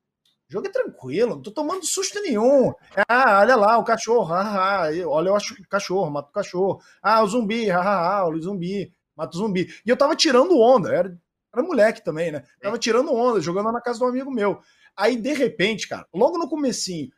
jogo 0.48 0.66
é 0.66 0.70
tranquilo, 0.70 1.36
não 1.36 1.42
tô 1.42 1.52
tomando 1.52 1.86
susto 1.86 2.20
nenhum. 2.20 2.72
Ah, 3.08 3.38
olha 3.42 3.54
lá, 3.54 3.78
o 3.78 3.84
cachorro, 3.84 4.34
ah, 4.34 4.86
ah, 4.86 4.88
olha 5.06 5.28
eu 5.28 5.36
acho 5.36 5.54
o 5.54 5.68
cachorro, 5.68 6.10
mato 6.10 6.30
o 6.30 6.32
cachorro. 6.32 6.80
Ah, 7.00 7.22
o 7.22 7.28
zumbi, 7.28 7.70
ah, 7.70 7.78
ah, 7.78 8.16
ah, 8.16 8.26
olha 8.26 8.38
o 8.38 8.42
zumbi, 8.42 8.92
mato 9.16 9.36
o 9.36 9.38
zumbi. 9.38 9.72
E 9.86 9.88
eu 9.88 9.96
tava 9.96 10.16
tirando 10.16 10.58
onda, 10.58 10.92
era, 10.92 11.16
era 11.54 11.66
moleque 11.66 12.04
também, 12.04 12.30
né? 12.32 12.42
Tava 12.60 12.78
tirando 12.78 13.12
onda, 13.14 13.40
jogando 13.40 13.72
na 13.72 13.80
casa 13.80 13.98
de 13.98 14.04
um 14.04 14.08
amigo 14.08 14.30
meu. 14.30 14.60
Aí, 14.96 15.16
de 15.16 15.32
repente, 15.32 15.88
cara, 15.88 16.06
logo 16.14 16.38
no 16.38 16.48
comecinho, 16.48 17.10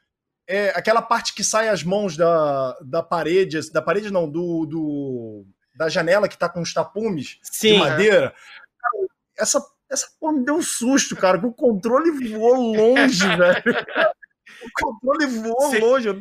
é, 0.48 0.70
aquela 0.70 1.02
parte 1.02 1.34
que 1.34 1.42
sai 1.42 1.68
as 1.68 1.82
mãos 1.82 2.16
da, 2.16 2.76
da 2.80 3.02
parede, 3.02 3.70
da 3.72 3.82
parede 3.82 4.12
não, 4.12 4.30
do, 4.30 4.64
do 4.66 5.46
da 5.74 5.88
janela 5.88 6.28
que 6.28 6.38
tá 6.38 6.48
com 6.48 6.60
os 6.62 6.72
tapumes 6.72 7.38
de 7.42 7.56
Sim. 7.56 7.78
madeira. 7.78 8.32
Cara, 8.80 9.06
essa, 9.38 9.62
essa 9.90 10.08
porra 10.18 10.32
me 10.34 10.44
deu 10.44 10.54
um 10.56 10.62
susto, 10.62 11.16
cara, 11.16 11.38
que 11.38 11.46
o 11.46 11.52
controle 11.52 12.10
voou 12.30 12.74
longe, 12.74 13.26
velho. 13.36 13.86
O 14.62 14.70
controle 14.80 15.26
voou 15.26 15.70
Cê- 15.70 15.78
longe. 15.78 16.08
Eu 16.08 16.20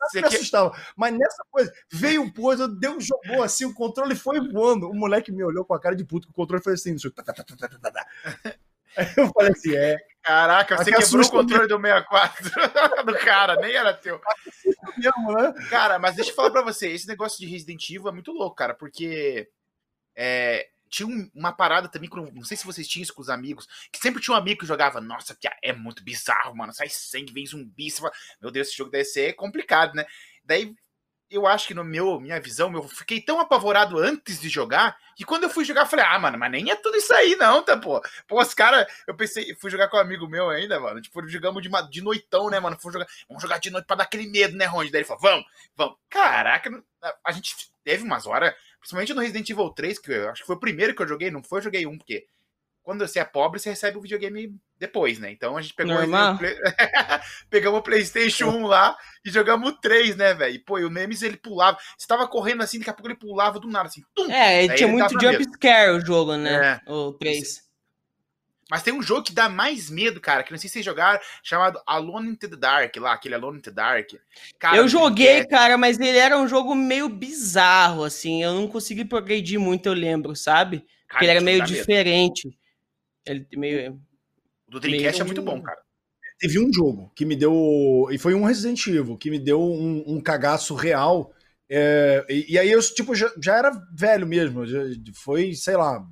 Você 0.00 0.20
me 0.22 0.28
quer- 0.28 0.36
assustava. 0.36 0.76
Mas 0.96 1.12
nessa 1.12 1.42
coisa, 1.50 1.72
veio 1.92 2.32
coisa, 2.32 2.68
deu, 2.68 3.00
jogou 3.00 3.42
assim, 3.42 3.64
o 3.64 3.74
controle 3.74 4.14
foi 4.14 4.40
voando. 4.50 4.88
O 4.88 4.94
moleque 4.94 5.32
me 5.32 5.42
olhou 5.42 5.64
com 5.64 5.74
a 5.74 5.80
cara 5.80 5.96
de 5.96 6.04
puto, 6.04 6.26
que 6.26 6.32
o 6.32 6.36
controle 6.36 6.62
foi 6.62 6.74
assim. 6.74 6.96
tá, 7.14 7.22
tá, 7.22 7.34
tá. 7.90 8.06
Aí 8.96 9.06
eu 9.16 9.28
falei 9.32 9.52
assim, 9.52 9.76
é, 9.76 9.96
Caraca, 10.22 10.76
você 10.76 10.90
Aqui 10.90 11.02
quebrou 11.04 11.24
o 11.24 11.30
controle 11.30 11.68
do 11.68 11.80
64 11.80 12.50
do 13.06 13.18
cara, 13.18 13.56
nem 13.56 13.72
era 13.74 13.94
teu. 13.94 14.20
mesmo, 14.96 15.32
né? 15.32 15.54
Cara, 15.70 15.98
mas 15.98 16.16
deixa 16.16 16.32
eu 16.32 16.34
falar 16.34 16.50
pra 16.50 16.62
você, 16.62 16.88
esse 16.88 17.06
negócio 17.08 17.38
de 17.38 17.46
Resident 17.46 17.88
Evil 17.88 18.08
é 18.08 18.12
muito 18.12 18.32
louco, 18.32 18.56
cara, 18.56 18.74
porque 18.74 19.48
é, 20.14 20.68
tinha 20.88 21.06
um- 21.06 21.30
uma 21.34 21.52
parada 21.52 21.88
também, 21.88 22.08
com, 22.08 22.20
não 22.32 22.44
sei 22.44 22.56
se 22.56 22.64
vocês 22.66 22.86
tinham 22.88 23.02
isso 23.02 23.14
com 23.14 23.22
os 23.22 23.28
amigos, 23.30 23.66
que 23.92 23.98
sempre 23.98 24.20
tinha 24.22 24.34
um 24.34 24.38
amigo 24.38 24.60
que 24.60 24.66
jogava, 24.66 25.00
nossa, 25.00 25.36
é 25.62 25.72
muito 25.72 26.02
bizarro, 26.02 26.56
mano, 26.56 26.72
sai 26.72 26.88
sangue, 26.88 27.32
vem 27.32 27.46
zumbi, 27.46 27.90
você 27.90 28.00
fala, 28.00 28.12
meu 28.40 28.50
Deus, 28.50 28.68
esse 28.68 28.76
jogo 28.76 28.90
deve 28.90 29.04
ser 29.04 29.34
complicado, 29.34 29.94
né? 29.94 30.04
Daí, 30.44 30.74
eu 31.30 31.46
acho 31.46 31.66
que 31.68 31.74
no 31.74 31.84
meu, 31.84 32.18
minha 32.18 32.40
visão, 32.40 32.72
eu 32.72 32.82
fiquei 32.88 33.20
tão 33.20 33.38
apavorado 33.38 33.98
antes 33.98 34.40
de 34.40 34.48
jogar, 34.48 34.96
que 35.14 35.24
quando 35.24 35.42
eu 35.44 35.50
fui 35.50 35.62
jogar, 35.62 35.82
eu 35.82 35.86
falei, 35.86 36.04
ah, 36.06 36.18
mano, 36.18 36.38
mas 36.38 36.50
nem 36.50 36.70
é 36.70 36.76
tudo 36.76 36.96
isso 36.96 37.12
aí 37.14 37.36
não, 37.36 37.62
tá, 37.62 37.76
pô? 37.76 38.00
Pô, 38.26 38.40
os 38.40 38.54
caras, 38.54 38.86
eu 39.06 39.14
pensei, 39.14 39.54
fui 39.56 39.70
jogar 39.70 39.88
com 39.88 39.98
um 39.98 40.00
amigo 40.00 40.26
meu 40.26 40.48
ainda, 40.48 40.80
mano, 40.80 41.02
tipo, 41.02 41.26
jogamos 41.28 41.62
de, 41.62 41.68
de 41.90 42.00
noitão, 42.00 42.48
né, 42.48 42.58
mano, 42.58 42.78
fui 42.80 42.92
jogar, 42.92 43.06
vamos 43.28 43.42
jogar 43.42 43.58
de 43.58 43.70
noite 43.70 43.84
pra 43.84 43.96
dar 43.96 44.04
aquele 44.04 44.26
medo, 44.26 44.56
né, 44.56 44.64
Ronde? 44.64 44.90
Daí 44.90 45.00
ele 45.02 45.06
falou, 45.08 45.20
vamos, 45.20 45.44
vamos. 45.76 45.96
Caraca, 46.08 46.70
a 47.24 47.32
gente 47.32 47.54
teve 47.84 48.02
umas 48.04 48.26
horas, 48.26 48.54
principalmente 48.80 49.14
no 49.14 49.20
Resident 49.20 49.48
Evil 49.50 49.70
3, 49.70 49.98
que 49.98 50.10
eu 50.12 50.30
acho 50.30 50.42
que 50.42 50.46
foi 50.46 50.56
o 50.56 50.60
primeiro 50.60 50.94
que 50.94 51.02
eu 51.02 51.08
joguei, 51.08 51.30
não 51.30 51.42
foi 51.42 51.58
eu 51.60 51.64
joguei 51.64 51.86
um, 51.86 51.96
porque 51.98 52.24
quando 52.82 53.06
você 53.06 53.18
é 53.18 53.24
pobre, 53.24 53.60
você 53.60 53.68
recebe 53.68 53.98
o 53.98 54.00
videogame 54.00 54.56
depois, 54.78 55.18
né? 55.18 55.30
Então 55.30 55.58
a 55.58 55.60
gente 55.60 55.74
pegou 55.74 55.92
o. 56.34 56.38
Play- 56.38 56.56
pegamos 57.50 57.80
o 57.80 57.82
PlayStation 57.82 58.46
1 58.48 58.66
lá 58.66 58.96
e 59.24 59.30
jogamos 59.30 59.68
o 59.68 59.72
3, 59.78 60.16
né, 60.16 60.32
velho? 60.32 60.54
E 60.54 60.58
pô, 60.58 60.78
e 60.78 60.84
o 60.84 60.90
Nemesis 60.90 61.22
ele 61.22 61.36
pulava, 61.36 61.76
você 61.98 62.06
tava 62.06 62.26
correndo 62.26 62.62
assim, 62.62 62.78
daqui 62.78 62.88
a 62.90 62.94
pouco 62.94 63.08
ele 63.08 63.18
pulava 63.18 63.60
do 63.60 63.68
nada, 63.68 63.88
assim, 63.88 64.00
tum! 64.14 64.30
É, 64.32 64.64
ele 64.64 64.74
tinha 64.74 64.86
ele 64.88 64.92
muito 64.96 65.12
dava 65.12 65.20
jump 65.20 65.38
medo. 65.38 65.52
scare 65.52 65.90
o 65.90 66.00
jogo, 66.00 66.36
né? 66.36 66.80
É. 66.86 66.90
O 66.90 67.12
3. 67.12 67.67
Mas 68.70 68.82
tem 68.82 68.92
um 68.92 69.02
jogo 69.02 69.22
que 69.22 69.32
dá 69.32 69.48
mais 69.48 69.88
medo, 69.88 70.20
cara, 70.20 70.42
que 70.42 70.50
não 70.50 70.58
sei 70.58 70.68
se 70.68 70.74
vocês 70.74 70.84
jogaram, 70.84 71.18
chamado 71.42 71.80
Alone 71.86 72.30
in 72.30 72.36
the 72.36 72.48
Dark, 72.48 72.94
lá, 72.96 73.14
aquele 73.14 73.34
Alone 73.34 73.58
in 73.58 73.62
the 73.62 73.70
Dark. 73.70 74.10
Cara, 74.58 74.76
eu 74.76 74.86
joguei, 74.86 75.38
é... 75.38 75.46
cara, 75.46 75.78
mas 75.78 75.98
ele 75.98 76.18
era 76.18 76.38
um 76.38 76.46
jogo 76.46 76.74
meio 76.74 77.08
bizarro, 77.08 78.04
assim, 78.04 78.42
eu 78.42 78.52
não 78.54 78.68
consegui 78.68 79.04
progredir 79.04 79.58
muito, 79.58 79.86
eu 79.86 79.94
lembro, 79.94 80.36
sabe? 80.36 80.84
Porque 81.08 81.24
ele 81.24 81.32
era 81.32 81.40
meio 81.40 81.64
diferente. 81.64 82.48
Medo. 82.48 82.58
Ele 83.26 83.46
meio... 83.56 84.00
O 84.66 84.72
do 84.72 84.80
Dreamcast 84.80 85.14
meio... 85.14 85.22
é 85.22 85.26
muito 85.26 85.42
bom, 85.42 85.62
cara. 85.62 85.80
Teve 86.38 86.60
um 86.60 86.72
jogo 86.72 87.10
que 87.16 87.24
me 87.24 87.34
deu, 87.34 88.06
e 88.12 88.18
foi 88.18 88.34
um 88.34 88.44
Resident 88.44 88.86
Evil, 88.86 89.16
que 89.16 89.30
me 89.30 89.38
deu 89.38 89.60
um, 89.60 90.04
um 90.06 90.20
cagaço 90.20 90.74
real, 90.74 91.32
é, 91.70 92.24
e, 92.30 92.54
e, 92.54 92.58
aí 92.58 92.70
eu, 92.70 92.80
tipo, 92.80 93.14
já, 93.14 93.30
já 93.42 93.56
era 93.56 93.70
velho 93.92 94.26
mesmo, 94.26 94.64
já, 94.64 94.78
foi, 95.14 95.54
sei 95.54 95.76
lá, 95.76 96.02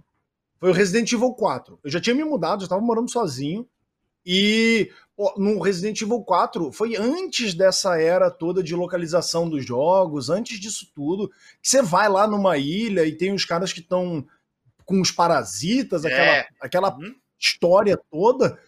foi 0.66 0.72
o 0.72 0.74
Resident 0.74 1.12
Evil 1.12 1.32
4. 1.32 1.78
Eu 1.84 1.88
já 1.88 2.00
tinha 2.00 2.12
me 2.12 2.24
mudado, 2.24 2.62
já 2.62 2.68
tava 2.68 2.80
morando 2.80 3.08
sozinho. 3.08 3.68
E 4.24 4.90
pô, 5.16 5.32
no 5.38 5.60
Resident 5.60 6.02
Evil 6.02 6.24
4 6.24 6.72
foi 6.72 6.96
antes 6.96 7.54
dessa 7.54 8.00
era 8.00 8.32
toda 8.32 8.64
de 8.64 8.74
localização 8.74 9.48
dos 9.48 9.64
jogos, 9.64 10.28
antes 10.28 10.58
disso 10.58 10.90
tudo. 10.92 11.28
Que 11.62 11.68
você 11.68 11.82
vai 11.82 12.08
lá 12.08 12.26
numa 12.26 12.58
ilha 12.58 13.06
e 13.06 13.16
tem 13.16 13.32
os 13.32 13.44
caras 13.44 13.72
que 13.72 13.78
estão 13.78 14.26
com 14.84 15.00
os 15.00 15.12
parasitas, 15.12 16.04
é. 16.04 16.08
aquela, 16.08 16.48
aquela 16.60 16.96
uhum. 16.96 17.14
história 17.38 17.96
toda. 18.10 18.58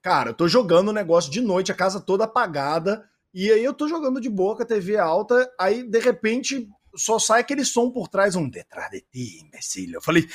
Cara, 0.00 0.30
eu 0.30 0.34
tô 0.34 0.48
jogando 0.48 0.88
o 0.88 0.94
negócio 0.94 1.30
de 1.30 1.42
noite, 1.42 1.70
a 1.70 1.74
casa 1.74 2.00
toda 2.00 2.24
apagada. 2.24 3.06
E 3.34 3.52
aí 3.52 3.62
eu 3.62 3.74
tô 3.74 3.88
jogando 3.88 4.22
de 4.22 4.30
boa 4.30 4.56
com 4.56 4.62
a 4.62 4.66
TV 4.66 4.96
alta, 4.96 5.52
aí 5.58 5.82
de 5.82 5.98
repente 5.98 6.66
só 6.96 7.18
sai 7.18 7.40
aquele 7.40 7.64
som 7.64 7.90
por 7.90 8.08
trás, 8.08 8.36
um 8.36 8.48
detrás 8.48 8.90
de 8.90 9.00
ti, 9.00 9.42
imbecil. 9.42 9.92
Eu 9.92 10.02
falei, 10.02 10.26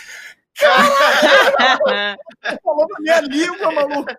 Falou 2.64 2.88
na 2.90 3.00
minha 3.00 3.22
língua, 3.22 3.72
maluco. 3.72 4.12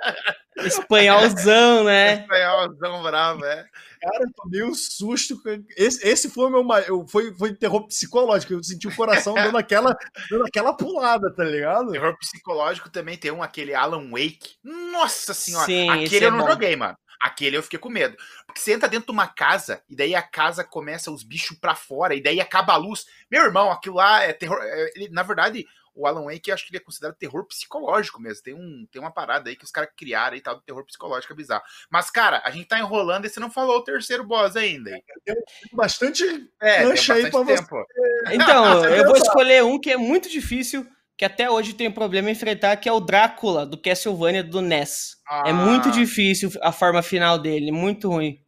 Espanholzão, 0.56 1.84
né? 1.84 2.20
Espanholzão 2.20 3.02
bravo, 3.02 3.44
é. 3.44 3.66
Cara, 4.00 4.24
eu 4.24 4.32
tomei 4.34 4.62
um 4.62 4.74
susto. 4.74 5.40
Esse, 5.76 6.06
esse 6.06 6.30
foi 6.30 6.46
o 6.46 6.50
meu 6.50 7.06
foi, 7.06 7.34
foi 7.34 7.54
terror 7.54 7.86
psicológico. 7.86 8.54
Eu 8.54 8.62
senti 8.62 8.88
o 8.88 8.96
coração 8.96 9.34
dando 9.34 9.58
aquela, 9.58 9.96
dando 10.30 10.44
aquela 10.46 10.72
pulada, 10.72 11.30
tá 11.34 11.44
ligado? 11.44 11.92
Terror 11.92 12.16
psicológico 12.18 12.88
também 12.88 13.18
tem 13.18 13.30
um, 13.30 13.42
aquele 13.42 13.74
Alan 13.74 14.08
Wake. 14.10 14.56
Nossa 14.64 15.34
senhora, 15.34 15.66
Sim, 15.66 15.90
aquele 15.90 16.24
eu 16.24 16.28
é 16.28 16.30
não 16.30 16.40
bom. 16.40 16.50
joguei, 16.50 16.74
mano. 16.76 16.96
Aquele 17.22 17.58
eu 17.58 17.62
fiquei 17.62 17.78
com 17.78 17.90
medo. 17.90 18.16
Porque 18.46 18.60
você 18.60 18.72
entra 18.72 18.88
dentro 18.88 19.06
de 19.06 19.12
uma 19.12 19.28
casa 19.28 19.82
e 19.90 19.94
daí 19.94 20.14
a 20.14 20.22
casa 20.22 20.64
começa 20.64 21.10
os 21.10 21.22
bichos 21.22 21.58
pra 21.58 21.74
fora 21.74 22.14
e 22.14 22.22
daí 22.22 22.40
acaba 22.40 22.72
a 22.72 22.76
luz. 22.76 23.04
Meu 23.30 23.44
irmão, 23.44 23.70
aquilo 23.70 23.96
lá 23.96 24.22
é 24.22 24.32
terror. 24.32 24.58
É, 24.62 24.92
ele, 24.96 25.10
na 25.10 25.22
verdade, 25.22 25.66
o 25.94 26.06
Alan 26.06 26.24
Wake, 26.24 26.50
acho 26.50 26.64
que 26.64 26.70
ele 26.70 26.78
é 26.78 26.84
considerado 26.84 27.16
terror 27.16 27.46
psicológico 27.46 28.20
mesmo. 28.20 28.42
Tem, 28.42 28.54
um, 28.54 28.86
tem 28.90 29.00
uma 29.00 29.12
parada 29.12 29.50
aí 29.50 29.56
que 29.56 29.64
os 29.64 29.70
caras 29.70 29.90
criaram 29.96 30.36
e 30.36 30.40
tal, 30.40 30.56
do 30.56 30.62
terror 30.62 30.84
psicológico 30.84 31.32
é 31.32 31.36
bizarro. 31.36 31.62
Mas, 31.90 32.10
cara, 32.10 32.42
a 32.44 32.50
gente 32.50 32.66
tá 32.66 32.78
enrolando 32.78 33.26
e 33.26 33.28
você 33.28 33.40
não 33.40 33.50
falou 33.50 33.78
o 33.78 33.84
terceiro 33.84 34.24
boss 34.24 34.56
ainda. 34.56 34.90
Tem 35.24 35.34
bastante 35.72 36.24
é, 36.60 36.84
lancha 36.84 37.14
aí 37.14 37.30
pra 37.30 37.44
tempo. 37.44 37.68
você. 37.68 38.34
Então, 38.34 38.84
eu 38.86 39.04
vou 39.06 39.16
escolher 39.16 39.64
um 39.64 39.78
que 39.78 39.90
é 39.90 39.96
muito 39.96 40.28
difícil, 40.28 40.86
que 41.16 41.24
até 41.24 41.50
hoje 41.50 41.74
tem 41.74 41.90
problema 41.90 42.28
em 42.28 42.32
enfrentar, 42.32 42.76
que 42.76 42.88
é 42.88 42.92
o 42.92 43.00
Drácula, 43.00 43.66
do 43.66 43.76
Castlevania 43.76 44.42
do 44.42 44.60
NES. 44.60 45.16
Ah. 45.28 45.44
É 45.46 45.52
muito 45.52 45.90
difícil 45.90 46.50
a 46.62 46.72
forma 46.72 47.02
final 47.02 47.38
dele, 47.38 47.70
muito 47.70 48.08
ruim. 48.08 48.40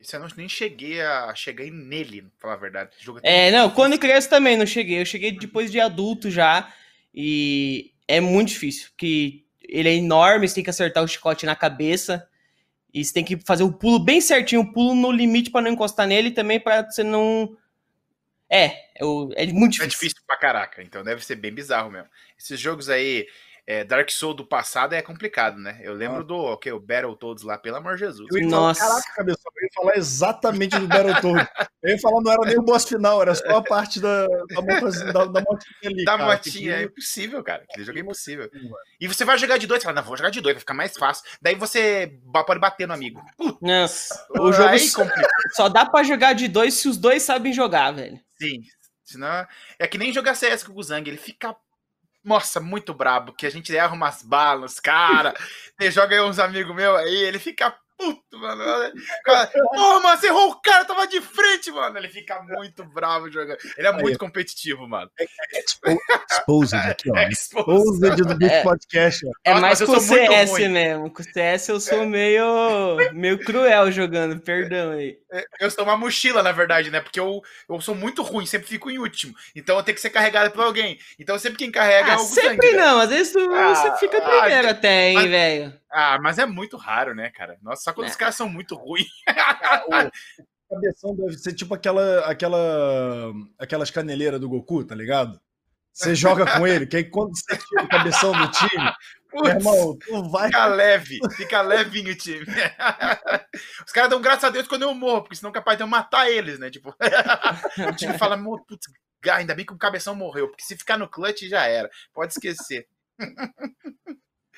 Isso 0.00 0.14
eu 0.14 0.20
não, 0.20 0.28
nem 0.36 0.48
cheguei 0.48 1.00
a 1.00 1.34
chegar 1.34 1.64
nele, 1.64 2.22
pra 2.22 2.30
falar 2.40 2.54
a 2.54 2.56
verdade. 2.56 2.90
É, 3.22 3.48
é 3.48 3.50
não, 3.50 3.70
quando 3.70 3.98
criança 3.98 4.28
também 4.28 4.56
não 4.56 4.66
cheguei. 4.66 5.00
Eu 5.00 5.06
cheguei 5.06 5.32
depois 5.32 5.72
de 5.72 5.80
adulto 5.80 6.30
já. 6.30 6.72
E 7.14 7.92
é 8.06 8.20
muito 8.20 8.48
difícil, 8.48 8.88
porque 8.90 9.42
ele 9.62 9.88
é 9.88 9.94
enorme, 9.94 10.46
você 10.46 10.56
tem 10.56 10.64
que 10.64 10.70
acertar 10.70 11.02
o 11.02 11.08
chicote 11.08 11.46
na 11.46 11.56
cabeça. 11.56 12.28
E 12.92 13.04
você 13.04 13.12
tem 13.12 13.24
que 13.24 13.38
fazer 13.38 13.62
o 13.62 13.72
pulo 13.72 13.98
bem 13.98 14.20
certinho, 14.20 14.62
o 14.62 14.72
pulo 14.72 14.94
no 14.94 15.10
limite 15.10 15.50
para 15.50 15.62
não 15.62 15.72
encostar 15.72 16.06
nele 16.06 16.30
também 16.30 16.60
para 16.60 16.82
você 16.82 17.02
não. 17.02 17.56
É, 18.48 18.64
é, 18.64 19.00
é 19.34 19.46
muito 19.46 19.72
difícil. 19.72 19.84
É 19.84 19.88
difícil 19.88 20.22
pra 20.26 20.36
caraca, 20.36 20.82
então 20.82 21.02
deve 21.02 21.24
ser 21.24 21.36
bem 21.36 21.52
bizarro 21.52 21.90
mesmo. 21.90 22.08
Esses 22.38 22.60
jogos 22.60 22.88
aí, 22.88 23.26
é, 23.66 23.82
Dark 23.82 24.08
Souls 24.10 24.36
do 24.36 24.46
passado 24.46 24.94
é 24.94 25.02
complicado, 25.02 25.58
né? 25.58 25.80
Eu 25.82 25.92
lembro 25.92 26.20
ah. 26.20 26.22
do 26.22 26.36
okay, 26.36 26.70
o 26.70 26.78
Battletoads 26.78 27.42
lá, 27.42 27.58
pelo 27.58 27.76
amor 27.76 27.94
de 27.94 28.00
Jesus. 28.00 28.28
Eu 28.32 28.48
Nossa. 28.48 28.80
Falar, 28.80 29.02
caraca, 29.02 29.16
cabeça, 29.16 29.40
eu 29.44 29.62
ia 29.62 29.68
falar 29.74 29.96
exatamente 29.96 30.78
do 30.78 30.86
Battletoads. 30.86 31.48
eu 31.82 31.90
ia 31.90 31.98
falar, 31.98 32.20
não 32.22 32.32
era 32.32 32.42
nem 32.42 32.58
o 32.58 32.62
boss 32.62 32.84
final, 32.84 33.20
era 33.20 33.34
só 33.34 33.56
a 33.56 33.62
parte 33.62 33.98
da, 33.98 34.26
da, 34.26 34.62
motinha, 34.62 35.12
da, 35.12 35.24
da 35.24 35.40
motinha 35.40 35.74
ali. 35.82 36.04
Da 36.04 36.16
cara, 36.16 36.32
motinha, 36.32 36.76
é 36.76 36.82
impossível, 36.84 37.42
cara. 37.42 37.64
Aquele 37.68 37.84
jogo 37.84 37.98
é 37.98 38.02
impossível. 38.02 38.50
E 39.00 39.08
você 39.08 39.24
vai 39.24 39.36
jogar 39.36 39.58
de 39.58 39.66
dois, 39.66 39.82
você 39.82 39.86
fala, 39.86 40.00
não, 40.00 40.06
vou 40.06 40.16
jogar 40.16 40.30
de 40.30 40.40
dois, 40.40 40.54
vai 40.54 40.60
ficar 40.60 40.74
mais 40.74 40.96
fácil. 40.96 41.24
Daí 41.42 41.56
você 41.56 42.20
pode 42.32 42.60
bater 42.60 42.86
no 42.86 42.94
amigo. 42.94 43.20
Nossa, 43.60 44.26
o 44.30 44.52
jogo 44.52 44.68
aí, 44.68 44.88
só 45.52 45.68
dá 45.68 45.84
pra 45.84 46.04
jogar 46.04 46.34
de 46.34 46.46
dois 46.46 46.74
se 46.74 46.88
os 46.88 46.96
dois 46.96 47.24
sabem 47.24 47.52
jogar, 47.52 47.90
velho. 47.90 48.20
Sim, 48.38 48.60
Senão, 49.06 49.46
é 49.78 49.86
que 49.86 49.98
nem 49.98 50.12
jogar 50.12 50.34
CS 50.34 50.64
com 50.64 50.72
o 50.72 50.82
Zang, 50.82 51.08
ele 51.08 51.16
fica 51.16 51.54
nossa, 52.26 52.58
muito 52.60 52.92
brabo, 52.92 53.32
que 53.32 53.46
a 53.46 53.50
gente 53.50 53.74
erra 53.74 53.94
umas 53.94 54.22
balas, 54.22 54.80
cara. 54.80 55.32
Você 55.80 55.90
joga 55.92 56.16
aí 56.16 56.20
uns 56.20 56.40
amigos 56.40 56.74
meus 56.74 56.98
aí, 56.98 57.14
ele 57.14 57.38
fica 57.38 57.74
puto, 57.96 58.38
mano. 58.38 58.62
Pô, 59.74 60.00
mano, 60.00 60.20
você 60.20 60.26
errou 60.26 60.50
o 60.50 60.60
cara, 60.60 60.84
tava 60.84 61.06
de 61.06 61.20
frente, 61.20 61.70
mano. 61.70 61.98
Ele 61.98 62.08
fica 62.08 62.40
muito 62.42 62.84
bravo 62.84 63.30
jogando. 63.30 63.58
Ele 63.76 63.86
é 63.86 63.92
muito 63.92 64.18
competitivo, 64.18 64.86
mano. 64.88 65.10
É, 65.18 65.24
é, 65.24 65.64
exposed 66.30 66.74
aqui, 66.74 67.10
ó. 67.10 67.16
Exposed 67.28 68.16
do 68.16 68.34
Beat 68.36 68.62
Podcast. 68.62 69.26
É 69.44 69.54
mais 69.54 69.80
com 69.82 69.92
o 69.92 70.00
CS 70.00 70.52
mesmo. 70.68 71.10
Com 71.10 71.22
o 71.22 71.24
CS 71.24 71.68
eu 71.68 71.80
sou 71.80 72.06
meio, 72.06 72.96
meio 73.12 73.38
cruel 73.38 73.90
jogando, 73.90 74.40
perdão 74.40 74.92
aí. 74.92 75.18
Eu 75.60 75.70
sou 75.70 75.84
uma 75.84 75.96
mochila, 75.96 76.42
na 76.42 76.52
verdade, 76.52 76.90
né? 76.90 77.00
Porque 77.00 77.20
eu, 77.20 77.42
eu 77.68 77.80
sou 77.80 77.94
muito 77.94 78.22
ruim, 78.22 78.46
sempre 78.46 78.68
fico 78.68 78.90
em 78.90 78.98
último. 78.98 79.34
Então 79.54 79.76
eu 79.76 79.82
tenho 79.82 79.94
que 79.94 80.00
ser 80.00 80.10
carregado 80.10 80.50
por 80.50 80.64
alguém. 80.64 80.98
Então 81.18 81.38
sempre 81.38 81.58
quem 81.58 81.70
carrega 81.70 82.08
ah, 82.08 82.12
é 82.12 82.16
o 82.16 82.20
Sempre 82.20 82.68
sangue, 82.68 82.76
não, 82.76 83.00
às 83.00 83.10
vezes 83.10 83.32
tu, 83.32 83.40
ah, 83.52 83.74
você 83.74 83.96
fica 83.98 84.20
primeiro 84.20 84.68
ah, 84.68 84.70
até, 84.70 85.10
hein, 85.10 85.28
velho. 85.28 85.80
Ah, 85.90 86.18
mas 86.20 86.38
é 86.38 86.46
muito 86.46 86.76
raro, 86.76 87.14
né, 87.14 87.30
cara? 87.30 87.56
Nossa, 87.62 87.85
só 87.86 87.92
quando 87.92 88.08
é. 88.08 88.10
os 88.10 88.16
caras 88.16 88.34
são 88.34 88.48
muito 88.48 88.74
ruins. 88.74 89.06
o 90.68 90.74
cabeção 90.74 91.14
deve 91.14 91.38
ser 91.38 91.52
tipo 91.52 91.72
aquela, 91.72 92.26
aquela, 92.26 93.32
aquelas 93.56 93.92
caneleiras 93.92 94.40
do 94.40 94.48
Goku, 94.48 94.84
tá 94.84 94.92
ligado? 94.92 95.40
Você 95.92 96.12
joga 96.12 96.44
com 96.58 96.66
ele, 96.66 96.84
que 96.84 96.96
aí 96.96 97.04
quando 97.04 97.30
você 97.36 97.56
tira 97.56 97.84
o 97.84 97.88
cabeção 97.88 98.32
do 98.32 98.50
time, 98.50 98.92
Putz, 99.30 99.48
irmão, 99.50 99.96
tu 99.98 100.30
vai. 100.30 100.46
Fica 100.48 100.66
leve, 100.66 101.18
fica 101.36 101.62
levinho 101.62 102.12
o 102.12 102.16
time. 102.16 102.44
Os 103.86 103.92
caras 103.92 104.10
dão 104.10 104.20
graças 104.20 104.44
a 104.44 104.50
Deus 104.50 104.66
quando 104.66 104.82
eu 104.82 104.92
morro, 104.92 105.22
porque 105.22 105.36
senão 105.36 105.50
é 105.50 105.54
capaz 105.54 105.78
de 105.78 105.84
eu 105.84 105.86
matar 105.86 106.28
eles, 106.28 106.58
né? 106.58 106.70
Tipo, 106.70 106.92
o 107.88 107.94
time 107.94 108.18
fala, 108.18 108.36
putz, 108.36 108.88
ainda 109.30 109.54
bem 109.54 109.64
que 109.64 109.72
o 109.72 109.78
cabeção 109.78 110.14
morreu, 110.16 110.48
porque 110.48 110.64
se 110.64 110.76
ficar 110.76 110.98
no 110.98 111.08
clutch 111.08 111.42
já 111.42 111.66
era. 111.66 111.88
Pode 112.12 112.32
esquecer. 112.32 112.88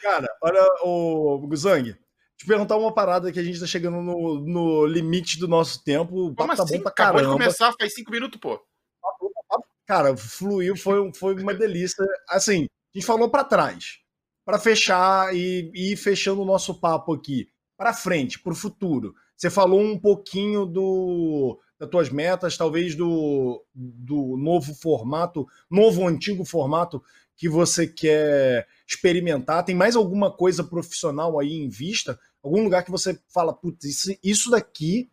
Cara, 0.01 0.29
olha, 0.43 0.65
o 0.83 1.47
Guzang, 1.47 1.95
te 2.39 2.47
perguntar 2.47 2.77
uma 2.77 2.95
parada 2.95 3.33
que 3.33 3.41
a 3.41 3.43
gente 3.43 3.59
tá 3.59 3.67
chegando 3.67 4.01
no, 4.01 4.41
no 4.41 4.87
limite 4.87 5.41
do 5.41 5.49
nosso 5.49 5.83
tempo. 5.83 6.29
O 6.29 6.35
papo 6.35 6.49
Como 6.49 6.57
tá 6.57 6.63
assim? 6.63 6.77
bom 6.77 6.83
pra 6.85 6.93
caramba. 6.93 7.19
Acabou 7.19 7.37
de 7.37 7.45
começar, 7.45 7.75
faz 7.79 7.95
cinco 7.95 8.13
minutos, 8.13 8.39
pô. 8.41 8.61
Cara, 9.85 10.17
fluiu, 10.17 10.77
foi, 10.77 11.13
foi 11.15 11.35
uma 11.35 11.53
delícia. 11.53 12.05
Assim, 12.29 12.69
a 12.95 12.99
gente 12.99 13.07
falou 13.07 13.29
para 13.29 13.43
trás, 13.43 13.99
para 14.45 14.59
fechar 14.59 15.35
e, 15.35 15.73
e 15.75 15.93
ir 15.93 15.97
fechando 15.97 16.43
o 16.43 16.45
nosso 16.45 16.79
papo 16.79 17.13
aqui. 17.13 17.49
Para 17.77 17.93
frente, 17.93 18.39
para 18.39 18.53
o 18.53 18.57
futuro. 18.57 19.15
Você 19.37 19.51
falou 19.51 19.81
um 19.81 19.99
pouquinho 19.99 20.65
do 20.65 21.59
das 21.79 21.89
tuas 21.89 22.11
metas, 22.11 22.57
talvez 22.57 22.97
do, 22.97 23.65
do 23.73 24.37
novo 24.37 24.75
formato, 24.75 25.47
novo 25.71 26.07
antigo 26.09 26.45
formato 26.45 27.01
que 27.37 27.49
você 27.49 27.87
quer 27.87 28.67
experimentar? 28.89 29.65
Tem 29.65 29.75
mais 29.75 29.95
alguma 29.95 30.35
coisa 30.35 30.65
profissional 30.65 31.39
aí 31.39 31.53
em 31.53 31.69
vista? 31.69 32.19
Algum 32.43 32.65
lugar 32.65 32.83
que 32.83 32.91
você 32.91 33.21
fala, 33.33 33.53
putz, 33.53 34.19
isso, 34.23 34.51
daqui 34.51 35.11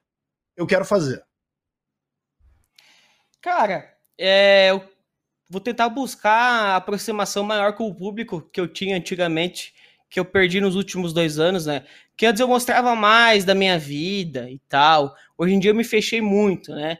eu 0.55 0.65
quero 0.65 0.85
fazer? 0.85 1.23
Cara, 3.41 3.93
é, 4.17 4.69
eu 4.69 4.81
vou 5.49 5.59
tentar 5.59 5.89
buscar 5.89 6.31
a 6.31 6.75
aproximação 6.77 7.43
maior 7.43 7.73
com 7.73 7.87
o 7.87 7.93
público 7.93 8.41
que 8.41 8.59
eu 8.59 8.67
tinha 8.67 8.95
antigamente, 8.95 9.73
que 10.09 10.19
eu 10.19 10.25
perdi 10.25 10.61
nos 10.61 10.75
últimos 10.75 11.11
dois 11.11 11.37
anos, 11.37 11.65
né? 11.65 11.85
Que 12.15 12.25
antes 12.25 12.39
eu 12.39 12.47
mostrava 12.47 12.95
mais 12.95 13.43
da 13.43 13.53
minha 13.53 13.77
vida 13.77 14.49
e 14.49 14.59
tal. 14.69 15.13
Hoje 15.37 15.53
em 15.53 15.59
dia 15.59 15.71
eu 15.71 15.75
me 15.75 15.83
fechei 15.83 16.21
muito, 16.21 16.73
né? 16.73 16.99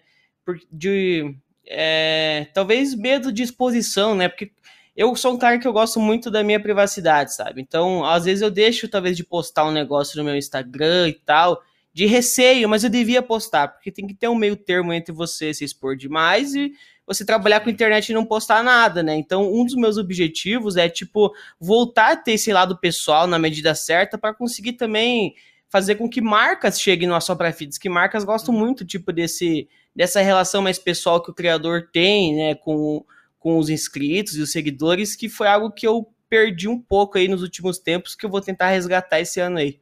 De, 0.69 1.35
é, 1.65 2.47
talvez 2.53 2.93
medo 2.93 3.31
de 3.31 3.41
exposição, 3.41 4.13
né? 4.13 4.27
Porque 4.27 4.51
eu 4.95 5.15
sou 5.15 5.33
um 5.33 5.37
cara 5.37 5.59
que 5.59 5.67
eu 5.67 5.73
gosto 5.73 5.99
muito 5.99 6.31
da 6.31 6.43
minha 6.43 6.59
privacidade, 6.59 7.35
sabe? 7.35 7.61
Então, 7.61 8.05
às 8.05 8.25
vezes 8.25 8.41
eu 8.41 8.49
deixo 8.49 8.87
talvez 8.87 9.17
de 9.17 9.23
postar 9.23 9.65
um 9.65 9.71
negócio 9.71 10.17
no 10.17 10.23
meu 10.23 10.35
Instagram 10.35 11.09
e 11.09 11.13
tal, 11.13 11.61
de 11.93 12.05
receio, 12.05 12.69
mas 12.69 12.83
eu 12.83 12.89
devia 12.89 13.21
postar, 13.21 13.67
porque 13.69 13.91
tem 13.91 14.07
que 14.07 14.13
ter 14.13 14.27
um 14.27 14.35
meio 14.35 14.55
termo 14.55 14.93
entre 14.93 15.13
você 15.13 15.53
se 15.53 15.63
expor 15.63 15.95
demais 15.95 16.53
e 16.53 16.73
você 17.05 17.25
trabalhar 17.25 17.59
com 17.59 17.69
internet 17.69 18.09
e 18.09 18.13
não 18.13 18.25
postar 18.25 18.63
nada, 18.63 19.03
né? 19.03 19.15
Então, 19.15 19.53
um 19.53 19.63
dos 19.63 19.75
meus 19.75 19.97
objetivos 19.97 20.75
é, 20.75 20.89
tipo, 20.89 21.33
voltar 21.59 22.13
a 22.13 22.15
ter 22.15 22.33
esse 22.33 22.51
lado 22.51 22.77
pessoal 22.77 23.27
na 23.27 23.37
medida 23.37 23.75
certa 23.75 24.17
para 24.17 24.33
conseguir 24.33 24.73
também 24.73 25.35
fazer 25.69 25.95
com 25.95 26.09
que 26.09 26.21
marcas 26.21 26.79
cheguem 26.79 27.07
no 27.07 27.15
Assopra 27.15 27.51
Feeds, 27.51 27.77
que 27.77 27.89
marcas 27.89 28.23
gostam 28.23 28.53
uhum. 28.53 28.61
muito, 28.61 28.85
tipo, 28.85 29.11
desse, 29.11 29.67
dessa 29.95 30.21
relação 30.21 30.61
mais 30.61 30.79
pessoal 30.79 31.21
que 31.21 31.29
o 31.29 31.33
criador 31.33 31.89
tem, 31.91 32.35
né, 32.35 32.55
com, 32.55 33.05
com 33.45 33.59
os 33.59 33.69
inscritos 33.69 34.37
e 34.37 34.41
os 34.41 34.51
seguidores, 34.51 35.15
que 35.15 35.29
foi 35.29 35.45
algo 35.45 35.69
que 35.69 35.85
eu 35.85 36.11
perdi 36.27 36.67
um 36.67 36.81
pouco 36.81 37.19
aí 37.19 37.27
nos 37.27 37.43
últimos 37.43 37.77
tempos, 37.77 38.15
que 38.15 38.25
eu 38.25 38.29
vou 38.31 38.41
tentar 38.41 38.69
resgatar 38.69 39.19
esse 39.19 39.39
ano 39.39 39.59
aí. 39.59 39.79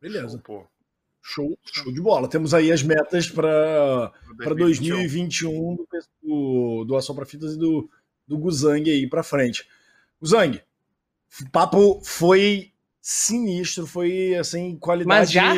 Beleza. 0.00 0.40
Pô. 0.44 0.66
Show, 1.22 1.56
show 1.62 1.92
de 1.92 2.00
bola. 2.00 2.28
Temos 2.28 2.52
aí 2.52 2.72
as 2.72 2.82
metas 2.82 3.30
para 3.30 4.10
2021 4.36 5.76
do, 5.76 5.88
do, 6.20 6.84
do 6.86 6.96
Assopra 6.96 7.24
Fitas 7.24 7.54
e 7.54 7.56
do, 7.56 7.88
do 8.26 8.36
Guzang 8.36 8.90
aí 8.90 9.08
para 9.08 9.22
frente. 9.22 9.68
Guzang, 10.20 10.60
o 11.40 11.50
papo 11.52 12.02
foi 12.02 12.72
sinistro, 13.00 13.86
foi 13.86 14.34
assim, 14.34 14.76
qualidade. 14.76 15.08
Mas 15.08 15.30
já? 15.30 15.54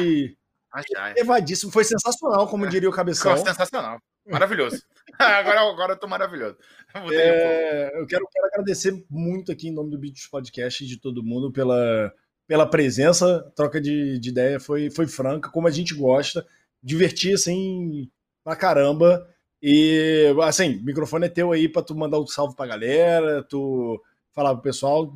Elevadíssimo, 1.16 1.72
foi 1.72 1.84
sensacional, 1.84 2.46
como 2.48 2.66
é. 2.66 2.68
diria 2.68 2.90
o 2.90 2.92
Cabeção. 2.92 3.34
Foi 3.34 3.46
sensacional, 3.46 3.98
maravilhoso. 4.26 4.82
agora, 5.40 5.60
agora 5.60 5.92
eu 5.94 5.98
tô 5.98 6.06
maravilhoso. 6.06 6.56
É, 6.94 8.00
eu 8.00 8.06
quero, 8.06 8.26
quero 8.32 8.46
agradecer 8.46 9.04
muito 9.10 9.52
aqui 9.52 9.68
em 9.68 9.72
nome 9.72 9.90
do 9.90 9.98
Beats 9.98 10.26
Podcast 10.26 10.86
de 10.86 10.98
todo 10.98 11.22
mundo 11.22 11.52
pela, 11.52 12.12
pela 12.46 12.68
presença, 12.68 13.42
troca 13.54 13.80
de, 13.80 14.18
de 14.18 14.28
ideia 14.28 14.60
foi, 14.60 14.90
foi 14.90 15.06
franca, 15.06 15.50
como 15.50 15.68
a 15.68 15.70
gente 15.70 15.94
gosta, 15.94 16.46
divertir 16.82 17.34
assim 17.34 18.10
pra 18.44 18.56
caramba. 18.56 19.28
E 19.60 20.32
assim, 20.42 20.78
o 20.78 20.84
microfone 20.84 21.26
é 21.26 21.30
teu 21.30 21.50
aí 21.50 21.68
pra 21.68 21.82
tu 21.82 21.94
mandar 21.94 22.20
um 22.20 22.26
salve 22.26 22.54
pra 22.54 22.66
galera, 22.66 23.42
tu 23.42 24.00
falar 24.32 24.52
pro 24.54 24.62
pessoal. 24.62 25.12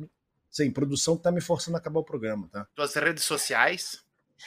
Sim, 0.49 0.71
produção 0.71 1.15
tá 1.15 1.31
me 1.31 1.39
forçando 1.39 1.77
a 1.77 1.79
acabar 1.79 2.01
o 2.01 2.03
programa, 2.03 2.49
tá? 2.51 2.67
Tuas 2.75 2.93
redes 2.95 3.23
sociais. 3.23 4.00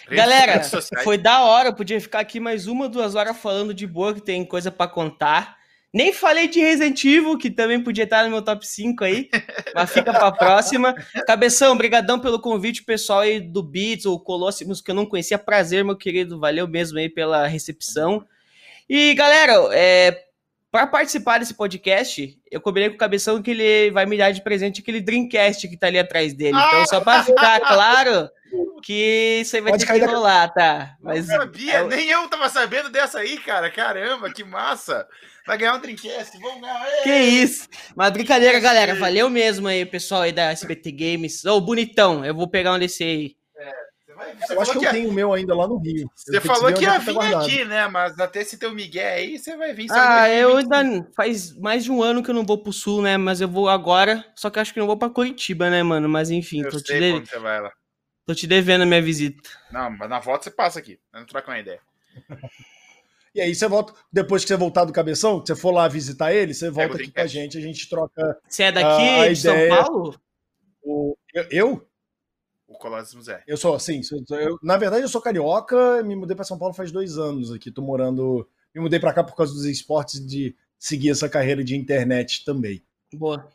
Galera, 0.08 0.62
foi 1.02 1.16
da 1.16 1.42
hora, 1.42 1.70
eu 1.70 1.74
podia 1.74 2.00
ficar 2.00 2.20
aqui 2.20 2.38
mais 2.38 2.66
uma, 2.66 2.88
duas 2.88 3.14
horas 3.14 3.36
falando 3.36 3.72
de 3.72 3.86
boa, 3.86 4.14
que 4.14 4.20
tem 4.20 4.44
coisa 4.44 4.70
para 4.70 4.90
contar. 4.90 5.56
Nem 5.94 6.12
falei 6.12 6.48
de 6.48 6.58
Resident 6.58 7.04
Evil, 7.04 7.38
que 7.38 7.48
também 7.48 7.80
podia 7.80 8.02
estar 8.02 8.24
no 8.24 8.30
meu 8.30 8.42
top 8.42 8.66
5 8.66 9.04
aí, 9.04 9.28
mas 9.74 9.92
fica 9.92 10.12
para 10.12 10.32
próxima. 10.32 10.92
Cabeção, 11.24 11.76
brigadão 11.76 12.18
pelo 12.18 12.40
convite, 12.40 12.82
pessoal 12.82 13.20
aí 13.20 13.40
do 13.40 13.62
Beats 13.62 14.04
ou 14.04 14.18
Colossimos, 14.18 14.80
que 14.80 14.90
eu 14.90 14.94
não 14.94 15.06
conhecia. 15.06 15.38
Prazer, 15.38 15.84
meu 15.84 15.96
querido, 15.96 16.40
valeu 16.40 16.66
mesmo 16.66 16.98
aí 16.98 17.08
pela 17.08 17.46
recepção. 17.46 18.26
E, 18.88 19.14
galera, 19.14 19.54
é, 19.72 20.24
para 20.68 20.88
participar 20.88 21.38
desse 21.38 21.54
podcast, 21.54 22.36
eu 22.50 22.60
combinei 22.60 22.88
com 22.88 22.96
o 22.96 22.98
Cabeção 22.98 23.40
que 23.40 23.52
ele 23.52 23.92
vai 23.92 24.04
me 24.04 24.18
dar 24.18 24.32
de 24.32 24.42
presente 24.42 24.80
aquele 24.80 25.00
Dreamcast 25.00 25.68
que 25.68 25.76
tá 25.76 25.86
ali 25.86 26.00
atrás 26.00 26.34
dele. 26.34 26.58
Então, 26.58 26.86
só 26.86 27.00
para 27.00 27.22
ficar 27.22 27.60
claro 27.62 28.28
que 28.82 29.40
isso 29.40 29.56
aí 29.56 29.62
vai 29.62 29.72
Pode 29.72 29.86
ter 29.86 29.92
que 29.92 30.04
rolar, 30.04 30.48
tá? 30.52 30.96
Mas, 31.00 31.26
não 31.26 31.36
sabia, 31.36 31.74
é... 31.74 31.84
nem 31.84 32.10
eu 32.10 32.28
tava 32.28 32.48
sabendo 32.48 32.90
dessa 32.90 33.18
aí, 33.18 33.38
cara. 33.38 33.70
Caramba, 33.70 34.32
que 34.32 34.44
massa! 34.44 35.06
Vai 35.46 35.58
ganhar 35.58 35.74
um 35.74 35.80
Dreamcast, 35.80 36.38
vamos 36.38 36.60
ganhar! 36.60 37.02
Que 37.02 37.16
isso! 37.16 37.68
Mas 37.94 38.10
brincadeira, 38.10 38.58
galera. 38.60 38.94
Valeu 38.94 39.28
mesmo 39.30 39.68
aí, 39.68 39.84
pessoal 39.84 40.22
aí 40.22 40.32
da 40.32 40.50
SBT 40.50 40.92
Games. 40.92 41.44
Ô, 41.44 41.56
oh, 41.56 41.60
bonitão, 41.60 42.24
eu 42.24 42.34
vou 42.34 42.48
pegar 42.48 42.72
um 42.72 42.78
desse 42.78 43.04
aí. 43.04 43.36
Você 44.40 44.54
eu 44.54 44.60
acho 44.60 44.72
que, 44.72 44.78
que 44.78 44.86
eu 44.86 44.90
tenho 44.90 45.08
o 45.08 45.12
meu 45.12 45.32
ainda 45.32 45.54
lá 45.54 45.66
no 45.66 45.76
Rio. 45.78 46.08
Você 46.14 46.40
falou 46.40 46.72
que 46.72 46.84
ia 46.84 46.98
vir 46.98 47.14
tá 47.14 47.40
aqui, 47.40 47.64
né? 47.64 47.88
Mas 47.88 48.18
até 48.18 48.44
se 48.44 48.58
teu 48.58 48.72
Miguel 48.72 49.14
aí, 49.14 49.38
você 49.38 49.56
vai 49.56 49.72
vir. 49.72 49.86
Ah, 49.90 50.28
eu 50.28 50.56
ainda 50.56 51.08
faz 51.16 51.56
mais 51.58 51.84
de 51.84 51.90
um 51.90 52.02
ano 52.02 52.22
que 52.22 52.30
eu 52.30 52.34
não 52.34 52.44
vou 52.44 52.58
pro 52.58 52.72
sul, 52.72 53.02
né? 53.02 53.16
Mas 53.16 53.40
eu 53.40 53.48
vou 53.48 53.68
agora. 53.68 54.24
Só 54.36 54.50
que 54.50 54.58
acho 54.58 54.72
que 54.72 54.80
não 54.80 54.86
vou 54.86 54.96
pra 54.96 55.10
Curitiba, 55.10 55.68
né, 55.68 55.82
mano? 55.82 56.08
Mas 56.08 56.30
enfim, 56.30 56.62
eu 56.62 56.70
tô 56.70 56.78
te 56.78 56.92
devendo. 56.92 57.24
Tô 58.26 58.34
te 58.34 58.46
devendo 58.46 58.82
a 58.82 58.86
minha 58.86 59.02
visita. 59.02 59.48
Não, 59.70 59.90
mas 59.90 60.08
na 60.08 60.18
volta 60.18 60.44
você 60.44 60.50
passa 60.50 60.78
aqui. 60.78 60.98
Não 61.12 61.24
troca 61.26 61.50
uma 61.50 61.58
ideia. 61.58 61.80
E 63.34 63.40
aí 63.40 63.52
você 63.52 63.66
volta, 63.66 63.92
depois 64.12 64.44
que 64.44 64.48
você 64.48 64.56
voltar 64.56 64.84
do 64.84 64.92
cabeção, 64.92 65.40
que 65.40 65.48
você 65.48 65.56
for 65.56 65.72
lá 65.72 65.88
visitar 65.88 66.32
ele, 66.32 66.54
você 66.54 66.70
volta 66.70 66.94
aqui 66.94 67.10
com 67.10 67.20
a 67.20 67.26
gente, 67.26 67.58
a 67.58 67.60
gente 67.60 67.88
troca. 67.88 68.38
Você 68.48 68.62
é 68.62 68.70
daqui 68.70 69.28
de 69.30 69.36
São 69.36 69.56
Paulo? 69.68 70.20
O, 70.80 71.16
eu? 71.50 71.84
O 72.68 72.78
Colossus 72.78 73.26
é. 73.26 73.42
Eu 73.44 73.56
sou, 73.56 73.76
sim. 73.80 74.00
Eu, 74.30 74.56
na 74.62 74.76
verdade, 74.76 75.02
eu 75.02 75.08
sou 75.08 75.20
carioca, 75.20 76.00
me 76.04 76.14
mudei 76.14 76.36
para 76.36 76.44
São 76.44 76.56
Paulo 76.56 76.74
faz 76.74 76.92
dois 76.92 77.18
anos 77.18 77.50
aqui. 77.50 77.72
Tô 77.72 77.82
morando. 77.82 78.48
Me 78.72 78.80
mudei 78.80 79.00
para 79.00 79.12
cá 79.12 79.24
por 79.24 79.34
causa 79.34 79.52
dos 79.52 79.64
esportes 79.64 80.20
e 80.20 80.26
de 80.26 80.56
seguir 80.78 81.10
essa 81.10 81.28
carreira 81.28 81.64
de 81.64 81.76
internet 81.76 82.44
também. 82.44 82.84
Boa. 83.12 83.48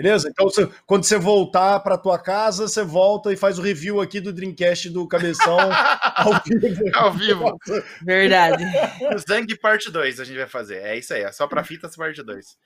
Beleza? 0.00 0.30
Então, 0.30 0.46
você, 0.46 0.66
quando 0.86 1.04
você 1.04 1.18
voltar 1.18 1.78
para 1.80 1.98
tua 1.98 2.18
casa, 2.18 2.66
você 2.66 2.82
volta 2.82 3.30
e 3.30 3.36
faz 3.36 3.58
o 3.58 3.62
review 3.62 4.00
aqui 4.00 4.18
do 4.18 4.32
Dreamcast 4.32 4.88
do 4.88 5.06
Cabeção 5.06 5.58
ao 6.16 6.42
vivo. 6.42 6.82
ao 6.94 7.12
vivo. 7.12 7.58
Verdade. 8.02 8.64
Zang 9.28 9.54
parte 9.58 9.90
2 9.90 10.18
a 10.18 10.24
gente 10.24 10.38
vai 10.38 10.48
fazer. 10.48 10.76
É 10.82 10.96
isso 10.96 11.12
aí, 11.12 11.22
é 11.22 11.32
só 11.32 11.46
para 11.46 11.62
fitas 11.62 11.94
parte 11.94 12.22
2. 12.22 12.58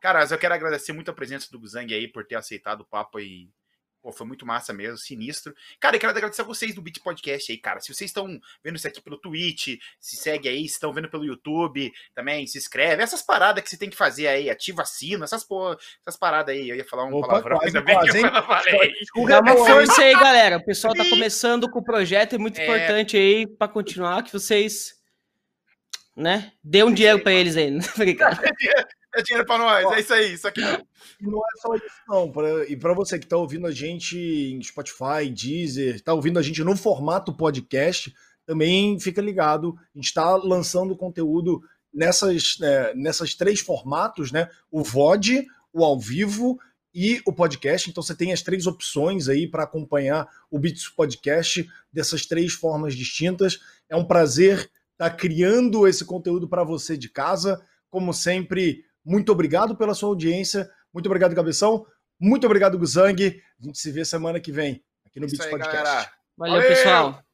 Cara, 0.00 0.24
eu 0.24 0.38
quero 0.38 0.54
agradecer 0.54 0.92
muito 0.94 1.10
a 1.10 1.14
presença 1.14 1.48
do 1.50 1.66
Zang 1.66 1.92
aí 1.92 2.08
por 2.08 2.24
ter 2.24 2.36
aceitado 2.36 2.80
o 2.80 2.86
papo 2.86 3.20
e 3.20 3.50
Pô, 4.00 4.12
foi 4.12 4.26
muito 4.26 4.46
massa 4.46 4.72
mesmo, 4.72 4.96
sinistro. 4.96 5.52
Cara, 5.80 5.96
eu 5.96 6.00
quero 6.00 6.12
agradecer 6.12 6.42
a 6.42 6.44
vocês 6.44 6.72
do 6.74 6.80
Beat 6.80 7.00
Podcast 7.02 7.50
aí, 7.50 7.58
cara. 7.58 7.80
Se 7.80 7.92
vocês 7.92 8.10
estão 8.10 8.38
vendo 8.62 8.76
isso 8.76 8.86
aqui 8.86 9.00
pelo 9.00 9.18
Twitch, 9.18 9.76
se 9.98 10.16
segue 10.16 10.48
aí, 10.48 10.68
se 10.68 10.74
estão 10.74 10.92
vendo 10.92 11.10
pelo 11.10 11.24
YouTube, 11.24 11.92
também 12.14 12.46
se 12.46 12.58
inscreve. 12.58 13.02
Essas 13.02 13.22
paradas 13.22 13.62
que 13.62 13.68
você 13.68 13.76
tem 13.76 13.90
que 13.90 13.96
fazer 13.96 14.28
aí, 14.28 14.48
ativa 14.48 14.84
sino, 14.84 15.24
essas, 15.24 15.44
essas 16.06 16.18
paradas 16.18 16.54
aí. 16.54 16.68
Eu 16.68 16.76
ia 16.76 16.84
falar 16.84 17.06
um 17.06 17.14
Opa, 17.14 17.26
palavrão, 17.26 17.58
quase, 17.58 17.76
ainda 17.76 17.80
bem 17.84 17.94
quase, 17.96 18.20
que 18.20 18.26
eu 18.26 18.42
falei. 18.44 18.92
Dá 19.26 19.40
uma 19.40 19.56
força 19.56 20.02
aí, 20.02 20.12
galera. 20.14 20.56
O 20.58 20.64
pessoal 20.64 20.94
tá 20.94 21.04
começando 21.04 21.68
com 21.68 21.80
o 21.80 21.84
projeto, 21.84 22.36
é 22.36 22.38
muito 22.38 22.60
é... 22.60 22.64
importante 22.64 23.16
aí 23.16 23.46
para 23.48 23.66
continuar, 23.66 24.22
que 24.22 24.32
vocês, 24.32 24.94
né, 26.16 26.52
dê 26.62 26.84
um 26.84 26.94
dinheiro 26.94 27.20
para 27.20 27.32
eles 27.32 27.56
aí. 27.56 27.76
Obrigado. 27.96 28.40
É 29.18 29.22
dinheiro 29.22 29.44
para 29.44 29.58
nós, 29.58 29.84
Ó, 29.84 29.94
é 29.94 30.00
isso 30.00 30.14
aí, 30.14 30.32
isso 30.32 30.46
aqui. 30.46 30.60
E 30.60 31.26
não 31.26 31.40
é 31.40 31.60
só 31.60 31.74
isso, 31.74 31.86
não. 32.06 32.30
Pra, 32.30 32.64
e 32.68 32.76
para 32.76 32.94
você 32.94 33.18
que 33.18 33.24
está 33.24 33.36
ouvindo 33.36 33.66
a 33.66 33.72
gente 33.72 34.16
em 34.16 34.62
Spotify, 34.62 35.28
Deezer, 35.28 35.96
está 35.96 36.14
ouvindo 36.14 36.38
a 36.38 36.42
gente 36.42 36.62
no 36.62 36.76
formato 36.76 37.36
podcast, 37.36 38.14
também 38.46 38.98
fica 39.00 39.20
ligado. 39.20 39.74
A 39.92 39.98
gente 39.98 40.06
está 40.06 40.36
lançando 40.36 40.96
conteúdo 40.96 41.60
nessas, 41.92 42.58
é, 42.62 42.94
nessas 42.94 43.34
três 43.34 43.58
formatos, 43.58 44.30
né? 44.30 44.48
O 44.70 44.84
VOD, 44.84 45.44
o 45.72 45.84
ao 45.84 45.98
vivo 45.98 46.56
e 46.94 47.20
o 47.26 47.32
podcast. 47.32 47.90
Então 47.90 48.02
você 48.02 48.14
tem 48.14 48.32
as 48.32 48.40
três 48.40 48.68
opções 48.68 49.28
aí 49.28 49.48
para 49.48 49.64
acompanhar 49.64 50.28
o 50.48 50.60
Bits 50.60 50.88
Podcast 50.88 51.68
dessas 51.92 52.24
três 52.24 52.52
formas 52.52 52.94
distintas. 52.94 53.58
É 53.88 53.96
um 53.96 54.04
prazer 54.04 54.70
estar 54.92 55.10
tá 55.10 55.10
criando 55.10 55.88
esse 55.88 56.04
conteúdo 56.04 56.48
para 56.48 56.62
você 56.62 56.96
de 56.96 57.08
casa. 57.08 57.60
Como 57.90 58.12
sempre, 58.12 58.84
muito 59.08 59.32
obrigado 59.32 59.74
pela 59.74 59.94
sua 59.94 60.10
audiência. 60.10 60.68
Muito 60.92 61.06
obrigado, 61.06 61.34
Cabeção. 61.34 61.86
Muito 62.20 62.44
obrigado, 62.44 62.78
Guzang. 62.78 63.40
A 63.58 63.64
gente 63.64 63.78
se 63.78 63.90
vê 63.90 64.04
semana 64.04 64.38
que 64.38 64.52
vem 64.52 64.84
aqui 65.06 65.18
no 65.18 65.26
Beats 65.26 65.46
Podcast. 65.46 66.10
Valeu, 66.36 66.56
Valeu, 66.56 66.68
pessoal. 66.68 67.27